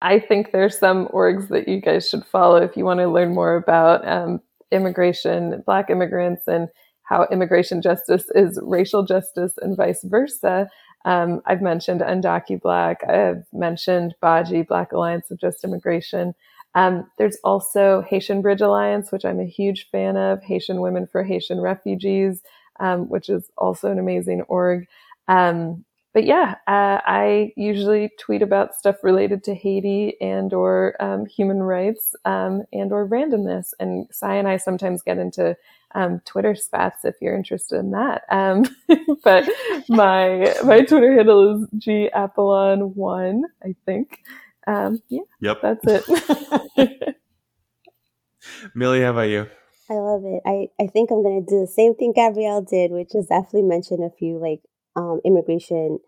I 0.03 0.18
think 0.18 0.51
there's 0.51 0.78
some 0.78 1.07
orgs 1.09 1.49
that 1.49 1.68
you 1.68 1.80
guys 1.80 2.09
should 2.09 2.24
follow 2.24 2.57
if 2.57 2.76
you 2.76 2.84
want 2.84 3.01
to 3.01 3.07
learn 3.07 3.34
more 3.34 3.55
about 3.55 4.07
um, 4.09 4.41
immigration, 4.72 5.62
Black 5.66 5.91
immigrants, 5.91 6.49
and 6.49 6.68
how 7.11 7.26
immigration 7.32 7.82
justice 7.82 8.24
is 8.36 8.58
racial 8.62 9.02
justice 9.02 9.54
and 9.61 9.76
vice 9.76 10.02
versa. 10.04 10.70
Um, 11.04 11.42
I've 11.44 11.61
mentioned 11.61 12.00
Undocu 12.02 12.62
Black. 12.62 13.02
I've 13.08 13.44
mentioned 13.52 14.14
Baji, 14.20 14.62
Black 14.62 14.92
Alliance 14.92 15.30
of 15.30 15.40
Just 15.40 15.64
Immigration. 15.64 16.34
Um, 16.76 17.11
there's 17.18 17.36
also 17.42 18.02
Haitian 18.08 18.42
Bridge 18.42 18.61
Alliance, 18.61 19.11
which 19.11 19.24
I'm 19.24 19.40
a 19.40 19.44
huge 19.44 19.88
fan 19.90 20.16
of, 20.16 20.42
Haitian 20.44 20.80
Women 20.80 21.08
for 21.08 21.24
Haitian 21.24 21.61
Refugees, 21.61 22.42
um, 22.78 23.08
which 23.08 23.28
is 23.28 23.50
also 23.58 23.90
an 23.90 23.98
amazing 23.98 24.42
org. 24.42 24.86
Um, 25.26 25.84
but 26.12 26.24
yeah, 26.24 26.56
uh, 26.66 26.98
I 27.06 27.52
usually 27.56 28.11
tweet 28.18 28.42
about 28.42 28.74
stuff 28.74 28.96
related 29.04 29.44
to 29.44 29.54
Haiti 29.54 30.16
and 30.20 30.52
or 30.52 30.96
um, 31.00 31.24
human 31.26 31.62
rights 31.62 32.16
um, 32.24 32.64
and 32.72 32.92
or 32.92 33.08
randomness. 33.08 33.68
And 33.78 34.08
Cy 34.11 34.34
and 34.34 34.48
I 34.48 34.56
sometimes 34.56 35.02
get 35.02 35.18
into 35.18 35.56
um, 35.94 36.20
Twitter 36.24 36.56
spats 36.56 37.04
if 37.04 37.14
you're 37.20 37.36
interested 37.36 37.78
in 37.78 37.92
that. 37.92 38.22
Um, 38.28 38.64
but 39.24 39.48
my 39.88 40.54
my 40.64 40.80
Twitter 40.82 41.14
handle 41.14 41.62
is 41.62 41.68
g 41.78 42.11
apollon 42.12 42.94
one, 42.96 43.44
I 43.62 43.76
think. 43.86 44.20
Um, 44.66 45.00
yeah, 45.08 45.22
yep, 45.40 45.61
that's 45.62 45.84
it. 45.86 47.16
Millie, 48.74 49.02
how 49.02 49.11
about 49.11 49.28
you? 49.28 49.46
I 49.90 49.94
love 49.94 50.22
it. 50.24 50.42
I, 50.46 50.68
I 50.82 50.86
think 50.86 51.11
I'm 51.11 51.22
gonna 51.22 51.40
do 51.40 51.61
the 51.61 51.72
same 51.72 51.94
thing 51.94 52.12
Gabrielle 52.14 52.62
did, 52.62 52.90
which 52.90 53.14
is 53.14 53.26
definitely 53.26 53.62
mention 53.62 54.02
a 54.02 54.11
few 54.11 54.38
like 54.38 54.61
um, 54.97 55.20
immigration 55.24 55.99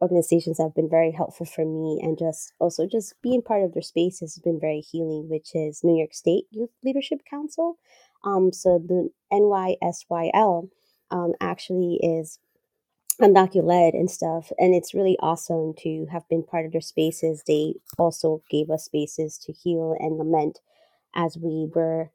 organizations 0.00 0.58
have 0.58 0.74
been 0.74 0.90
very 0.90 1.12
helpful 1.12 1.46
for 1.46 1.64
me 1.64 2.00
and 2.02 2.18
just 2.18 2.52
also 2.58 2.86
just 2.86 3.14
being 3.22 3.40
part 3.40 3.62
of 3.62 3.72
their 3.72 3.82
space 3.82 4.18
has 4.18 4.38
been 4.42 4.58
very 4.58 4.80
healing 4.80 5.28
which 5.30 5.50
is 5.54 5.84
new 5.84 5.96
york 5.96 6.12
state 6.12 6.44
youth 6.50 6.70
leadership 6.82 7.20
council 7.28 7.78
um, 8.24 8.52
so 8.52 8.78
the 8.78 9.10
NYSYL 9.32 10.68
um, 11.10 11.32
actually 11.40 11.98
is 12.02 12.38
undocu 13.20 13.62
led 13.62 13.94
and 13.94 14.10
stuff, 14.10 14.50
and 14.58 14.74
it's 14.74 14.94
really 14.94 15.16
awesome 15.20 15.74
to 15.80 16.06
have 16.10 16.28
been 16.28 16.42
part 16.42 16.66
of 16.66 16.72
their 16.72 16.80
spaces. 16.80 17.42
They 17.46 17.74
also 17.98 18.42
gave 18.50 18.70
us 18.70 18.84
spaces 18.84 19.38
to 19.38 19.52
heal 19.52 19.96
and 19.98 20.18
lament 20.18 20.60
as 21.14 21.36
we 21.36 21.68
were 21.74 22.10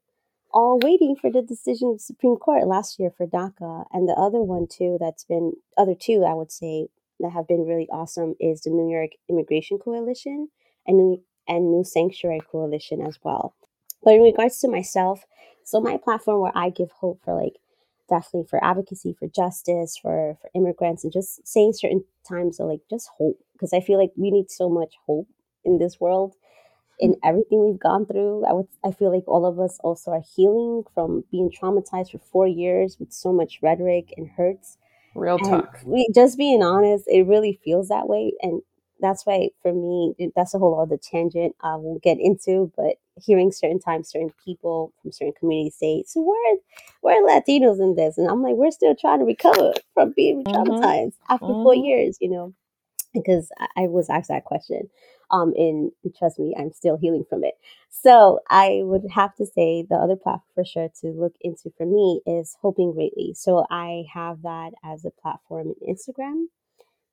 all 0.58 0.80
waiting 0.82 1.16
for 1.16 1.32
the 1.32 1.44
decision 1.44 1.90
of 1.90 1.98
the 1.98 2.04
Supreme 2.04 2.36
Court 2.36 2.66
last 2.66 3.00
year 3.00 3.12
for 3.16 3.28
DACA. 3.28 3.86
And 3.94 4.10
the 4.10 4.14
other 4.14 4.42
one, 4.42 4.66
too, 4.68 4.98
that's 5.00 5.24
been, 5.24 5.54
other 5.78 5.94
two, 5.94 6.26
I 6.28 6.34
would 6.34 6.52
say, 6.52 6.88
that 7.20 7.32
have 7.32 7.48
been 7.48 7.68
really 7.68 7.88
awesome 7.92 8.34
is 8.40 8.62
the 8.62 8.72
New 8.72 8.92
York 8.92 9.12
Immigration 9.30 9.78
Coalition 9.78 10.50
and 10.88 10.98
New, 10.98 11.24
and 11.48 11.72
New 11.72 11.84
Sanctuary 11.84 12.42
Coalition 12.52 13.02
as 13.06 13.20
well. 13.24 13.54
But 14.04 14.16
in 14.16 14.22
regards 14.22 14.60
to 14.62 14.68
myself, 14.68 15.26
so 15.64 15.80
my 15.80 15.98
platform 16.04 16.42
where 16.42 16.58
I 16.58 16.72
give 16.72 16.90
hope 16.90 17.22
for 17.24 17.36
like 17.36 17.58
definitely 18.10 18.48
for 18.50 18.64
advocacy 18.64 19.14
for 19.20 19.28
justice 19.28 19.98
for 20.02 20.38
for 20.40 20.50
immigrants 20.56 21.04
and 21.04 21.12
just 21.12 21.46
saying 21.46 21.74
certain 21.74 22.06
times 22.28 22.60
of 22.60 22.68
like 22.68 22.80
just 22.90 23.10
hope 23.18 23.38
because 23.54 23.74
I 23.74 23.82
feel 23.82 24.00
like 24.00 24.12
we 24.16 24.32
need 24.32 24.50
so 24.50 24.70
much 24.70 24.96
hope 25.06 25.28
in 25.66 25.78
this 25.78 26.00
world 26.00 26.36
in 27.00 27.16
everything 27.24 27.66
we've 27.66 27.80
gone 27.80 28.06
through. 28.06 28.46
I 28.46 28.54
would 28.54 28.68
I 28.84 28.92
feel 28.92 29.14
like 29.14 29.28
all 29.28 29.46
of 29.46 29.60
us 29.60 29.78
also 29.84 30.12
are 30.12 30.24
healing 30.36 30.84
from 30.94 31.24
being 31.32 31.52
traumatized 31.52 32.12
for 32.12 32.20
four 32.20 32.48
years 32.48 32.98
with 33.00 33.12
so 33.12 33.32
much 33.32 33.60
rhetoric 33.62 34.14
and 34.18 34.30
hurts. 34.30 34.78
Real 35.16 35.40
talk. 35.40 35.80
And 35.82 35.92
we 35.92 36.08
just 36.14 36.38
being 36.38 36.62
honest, 36.62 37.06
it 37.08 37.26
really 37.28 37.60
feels 37.64 37.88
that 37.90 38.08
way. 38.08 38.34
And 38.42 38.62
that's 39.00 39.26
why 39.26 39.50
for 39.62 39.74
me, 39.74 40.14
that's 40.36 40.54
a 40.54 40.60
whole 40.60 40.80
other 40.80 40.98
tangent 40.98 41.56
I 41.62 41.76
won't 41.76 42.04
get 42.04 42.18
into, 42.20 42.72
but 42.76 42.96
hearing 43.16 43.52
certain 43.52 43.80
times 43.80 44.10
certain 44.10 44.32
people 44.44 44.94
from 45.02 45.12
certain 45.12 45.34
communities 45.40 45.76
say, 45.76 46.04
So 46.08 46.22
where 46.22 47.16
are 47.16 47.28
Latinos 47.28 47.80
in 47.80 47.96
this? 47.96 48.18
And 48.18 48.28
I'm 48.28 48.42
like, 48.42 48.56
we're 48.56 48.72
still 48.72 48.96
trying 48.96 49.20
to 49.20 49.26
recover 49.26 49.74
from 49.94 50.14
being 50.16 50.44
mm-hmm. 50.44 50.56
traumatized 50.56 51.14
mm-hmm. 51.14 51.34
after 51.34 51.46
mm-hmm. 51.46 51.64
four 51.64 51.76
years, 51.76 52.18
you 52.22 52.30
know. 52.30 52.54
Because 53.14 53.50
I, 53.60 53.84
I 53.84 53.88
was 53.88 54.10
asked 54.10 54.30
that 54.30 54.46
question. 54.46 54.90
Um, 55.32 55.54
and 55.56 55.92
trust 56.18 56.40
me, 56.40 56.56
I'm 56.58 56.72
still 56.72 56.98
healing 56.98 57.26
from 57.30 57.44
it. 57.44 57.56
So 57.90 58.40
I 58.50 58.82
would 58.84 59.04
have 59.14 59.36
to 59.36 59.46
say 59.46 59.86
the 59.88 59.96
other 59.96 60.16
platform 60.16 60.44
for 60.56 60.66
sure 60.66 60.90
to 61.02 61.08
look 61.08 61.34
into 61.42 61.72
for 61.78 61.86
me 61.86 62.22
is 62.26 62.56
Hoping 62.62 62.94
Greatly. 62.94 63.34
So 63.36 63.66
I 63.70 64.06
have 64.14 64.44
that 64.44 64.72
as 64.84 65.06
a 65.06 65.12
platform 65.12 65.74
in 65.82 65.96
Instagram, 65.96 66.46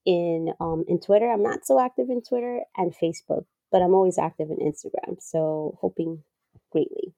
in 0.05 0.53
um, 0.61 0.85
in 0.87 1.01
Twitter. 1.01 1.31
I'm 1.31 1.43
not 1.43 1.67
so 1.67 1.81
active 1.81 2.11
in 2.11 2.23
Twitter 2.23 2.61
and 2.77 2.95
Facebook, 2.95 3.47
but 3.73 3.83
I'm 3.83 3.95
always 3.95 4.19
active 4.19 4.51
in 4.51 4.59
Instagram. 4.59 5.21
So 5.21 5.79
Hoping 5.81 6.23
Greatly. 6.71 7.15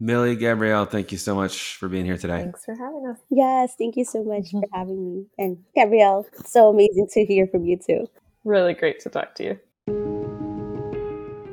Millie 0.00 0.36
Gabrielle, 0.36 0.86
thank 0.86 1.12
you 1.12 1.18
so 1.18 1.34
much 1.34 1.76
for 1.76 1.88
being 1.88 2.04
here 2.04 2.18
today. 2.18 2.42
Thanks 2.42 2.64
for 2.64 2.74
having 2.74 3.06
us. 3.08 3.18
Yes, 3.30 3.74
thank 3.78 3.96
you 3.96 4.04
so 4.04 4.24
much 4.24 4.50
for 4.50 4.62
having 4.72 5.04
me. 5.04 5.26
And 5.38 5.58
Gabrielle, 5.74 6.26
so 6.44 6.68
amazing 6.68 7.08
to 7.12 7.24
hear 7.24 7.46
from 7.46 7.64
you 7.64 7.78
too. 7.78 8.08
Really 8.44 8.74
great 8.74 9.00
to 9.00 9.08
talk 9.08 9.34
to 9.36 9.44
you. 9.44 10.23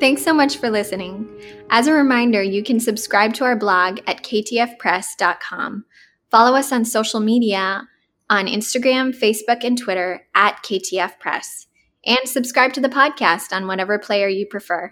Thanks 0.01 0.23
so 0.23 0.33
much 0.33 0.57
for 0.57 0.71
listening. 0.71 1.29
As 1.69 1.85
a 1.85 1.93
reminder, 1.93 2.41
you 2.41 2.63
can 2.63 2.79
subscribe 2.79 3.35
to 3.35 3.43
our 3.43 3.55
blog 3.55 3.99
at 4.07 4.23
ktfpress.com. 4.23 5.85
Follow 6.31 6.57
us 6.57 6.71
on 6.71 6.85
social 6.85 7.19
media 7.19 7.87
on 8.27 8.47
Instagram, 8.47 9.15
Facebook, 9.15 9.63
and 9.63 9.77
Twitter 9.77 10.25
at 10.33 10.63
KTF 10.63 11.19
Press. 11.19 11.67
And 12.03 12.17
subscribe 12.25 12.73
to 12.73 12.81
the 12.81 12.89
podcast 12.89 13.53
on 13.53 13.67
whatever 13.67 13.99
player 13.99 14.27
you 14.27 14.47
prefer. 14.47 14.89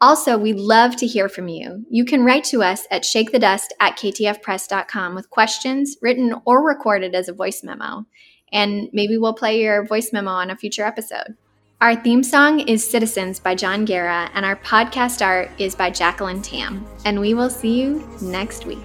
Also, 0.00 0.38
we'd 0.38 0.56
love 0.56 0.96
to 0.96 1.06
hear 1.06 1.28
from 1.28 1.48
you. 1.48 1.84
You 1.90 2.06
can 2.06 2.24
write 2.24 2.44
to 2.44 2.62
us 2.62 2.86
at 2.90 3.02
shakethedust 3.02 3.68
at 3.80 3.98
ktfpress.com 3.98 5.14
with 5.14 5.28
questions 5.28 5.98
written 6.00 6.34
or 6.46 6.66
recorded 6.66 7.14
as 7.14 7.28
a 7.28 7.34
voice 7.34 7.62
memo. 7.62 8.06
And 8.50 8.88
maybe 8.94 9.18
we'll 9.18 9.34
play 9.34 9.60
your 9.60 9.84
voice 9.84 10.10
memo 10.10 10.30
on 10.30 10.48
a 10.48 10.56
future 10.56 10.86
episode. 10.86 11.36
Our 11.78 11.94
theme 11.94 12.22
song 12.22 12.60
is 12.60 12.88
Citizens 12.88 13.38
by 13.38 13.54
Jon 13.54 13.84
Guerra, 13.84 14.30
and 14.32 14.46
our 14.46 14.56
podcast 14.56 15.20
art 15.20 15.50
is 15.58 15.74
by 15.74 15.90
Jacqueline 15.90 16.40
Tam. 16.40 16.86
And 17.04 17.20
we 17.20 17.34
will 17.34 17.50
see 17.50 17.78
you 17.78 18.08
next 18.22 18.64
week. 18.64 18.78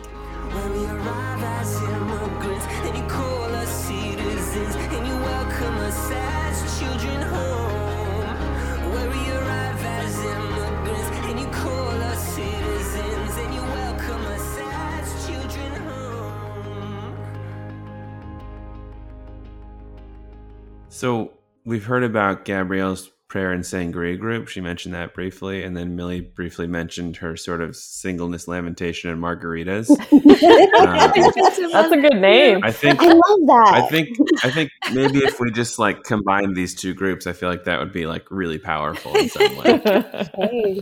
So 20.90 21.32
we've 21.66 21.86
heard 21.86 22.04
about 22.04 22.46
Gabrielle's 22.46 23.12
prayer 23.32 23.54
and 23.54 23.64
sangria 23.64 24.20
group. 24.20 24.50
She 24.50 24.60
mentioned 24.60 24.94
that 24.94 25.14
briefly, 25.14 25.64
and 25.64 25.76
then 25.76 25.96
Millie 25.96 26.20
briefly 26.20 26.68
mentioned 26.68 27.16
her 27.18 27.38
sort 27.38 27.62
of 27.62 27.78
singleness 27.78 28.46
lamentation 28.46 29.10
and 29.10 29.24
margaritas. 29.24 29.90
um, 30.12 31.72
That's 31.72 31.92
a 31.94 31.98
good 31.98 32.20
name. 32.20 32.60
I 32.62 32.74
think 32.74 33.02
I 33.02 33.08
love 33.08 33.22
that. 33.22 33.72
I 33.74 33.88
think 33.88 34.10
I 34.44 34.52
think 34.52 34.70
maybe 34.92 35.20
if 35.20 35.40
we 35.40 35.50
just 35.50 35.80
like 35.80 36.04
combine 36.04 36.54
these 36.54 36.76
two 36.76 36.94
groups, 36.94 37.26
I 37.26 37.32
feel 37.32 37.48
like 37.48 37.64
that 37.64 37.80
would 37.80 37.94
be 37.94 38.06
like 38.06 38.30
really 38.30 38.60
powerful 38.60 39.16
in 39.16 39.30
some 39.30 39.56
way. 39.56 39.82
Hey. 40.42 40.80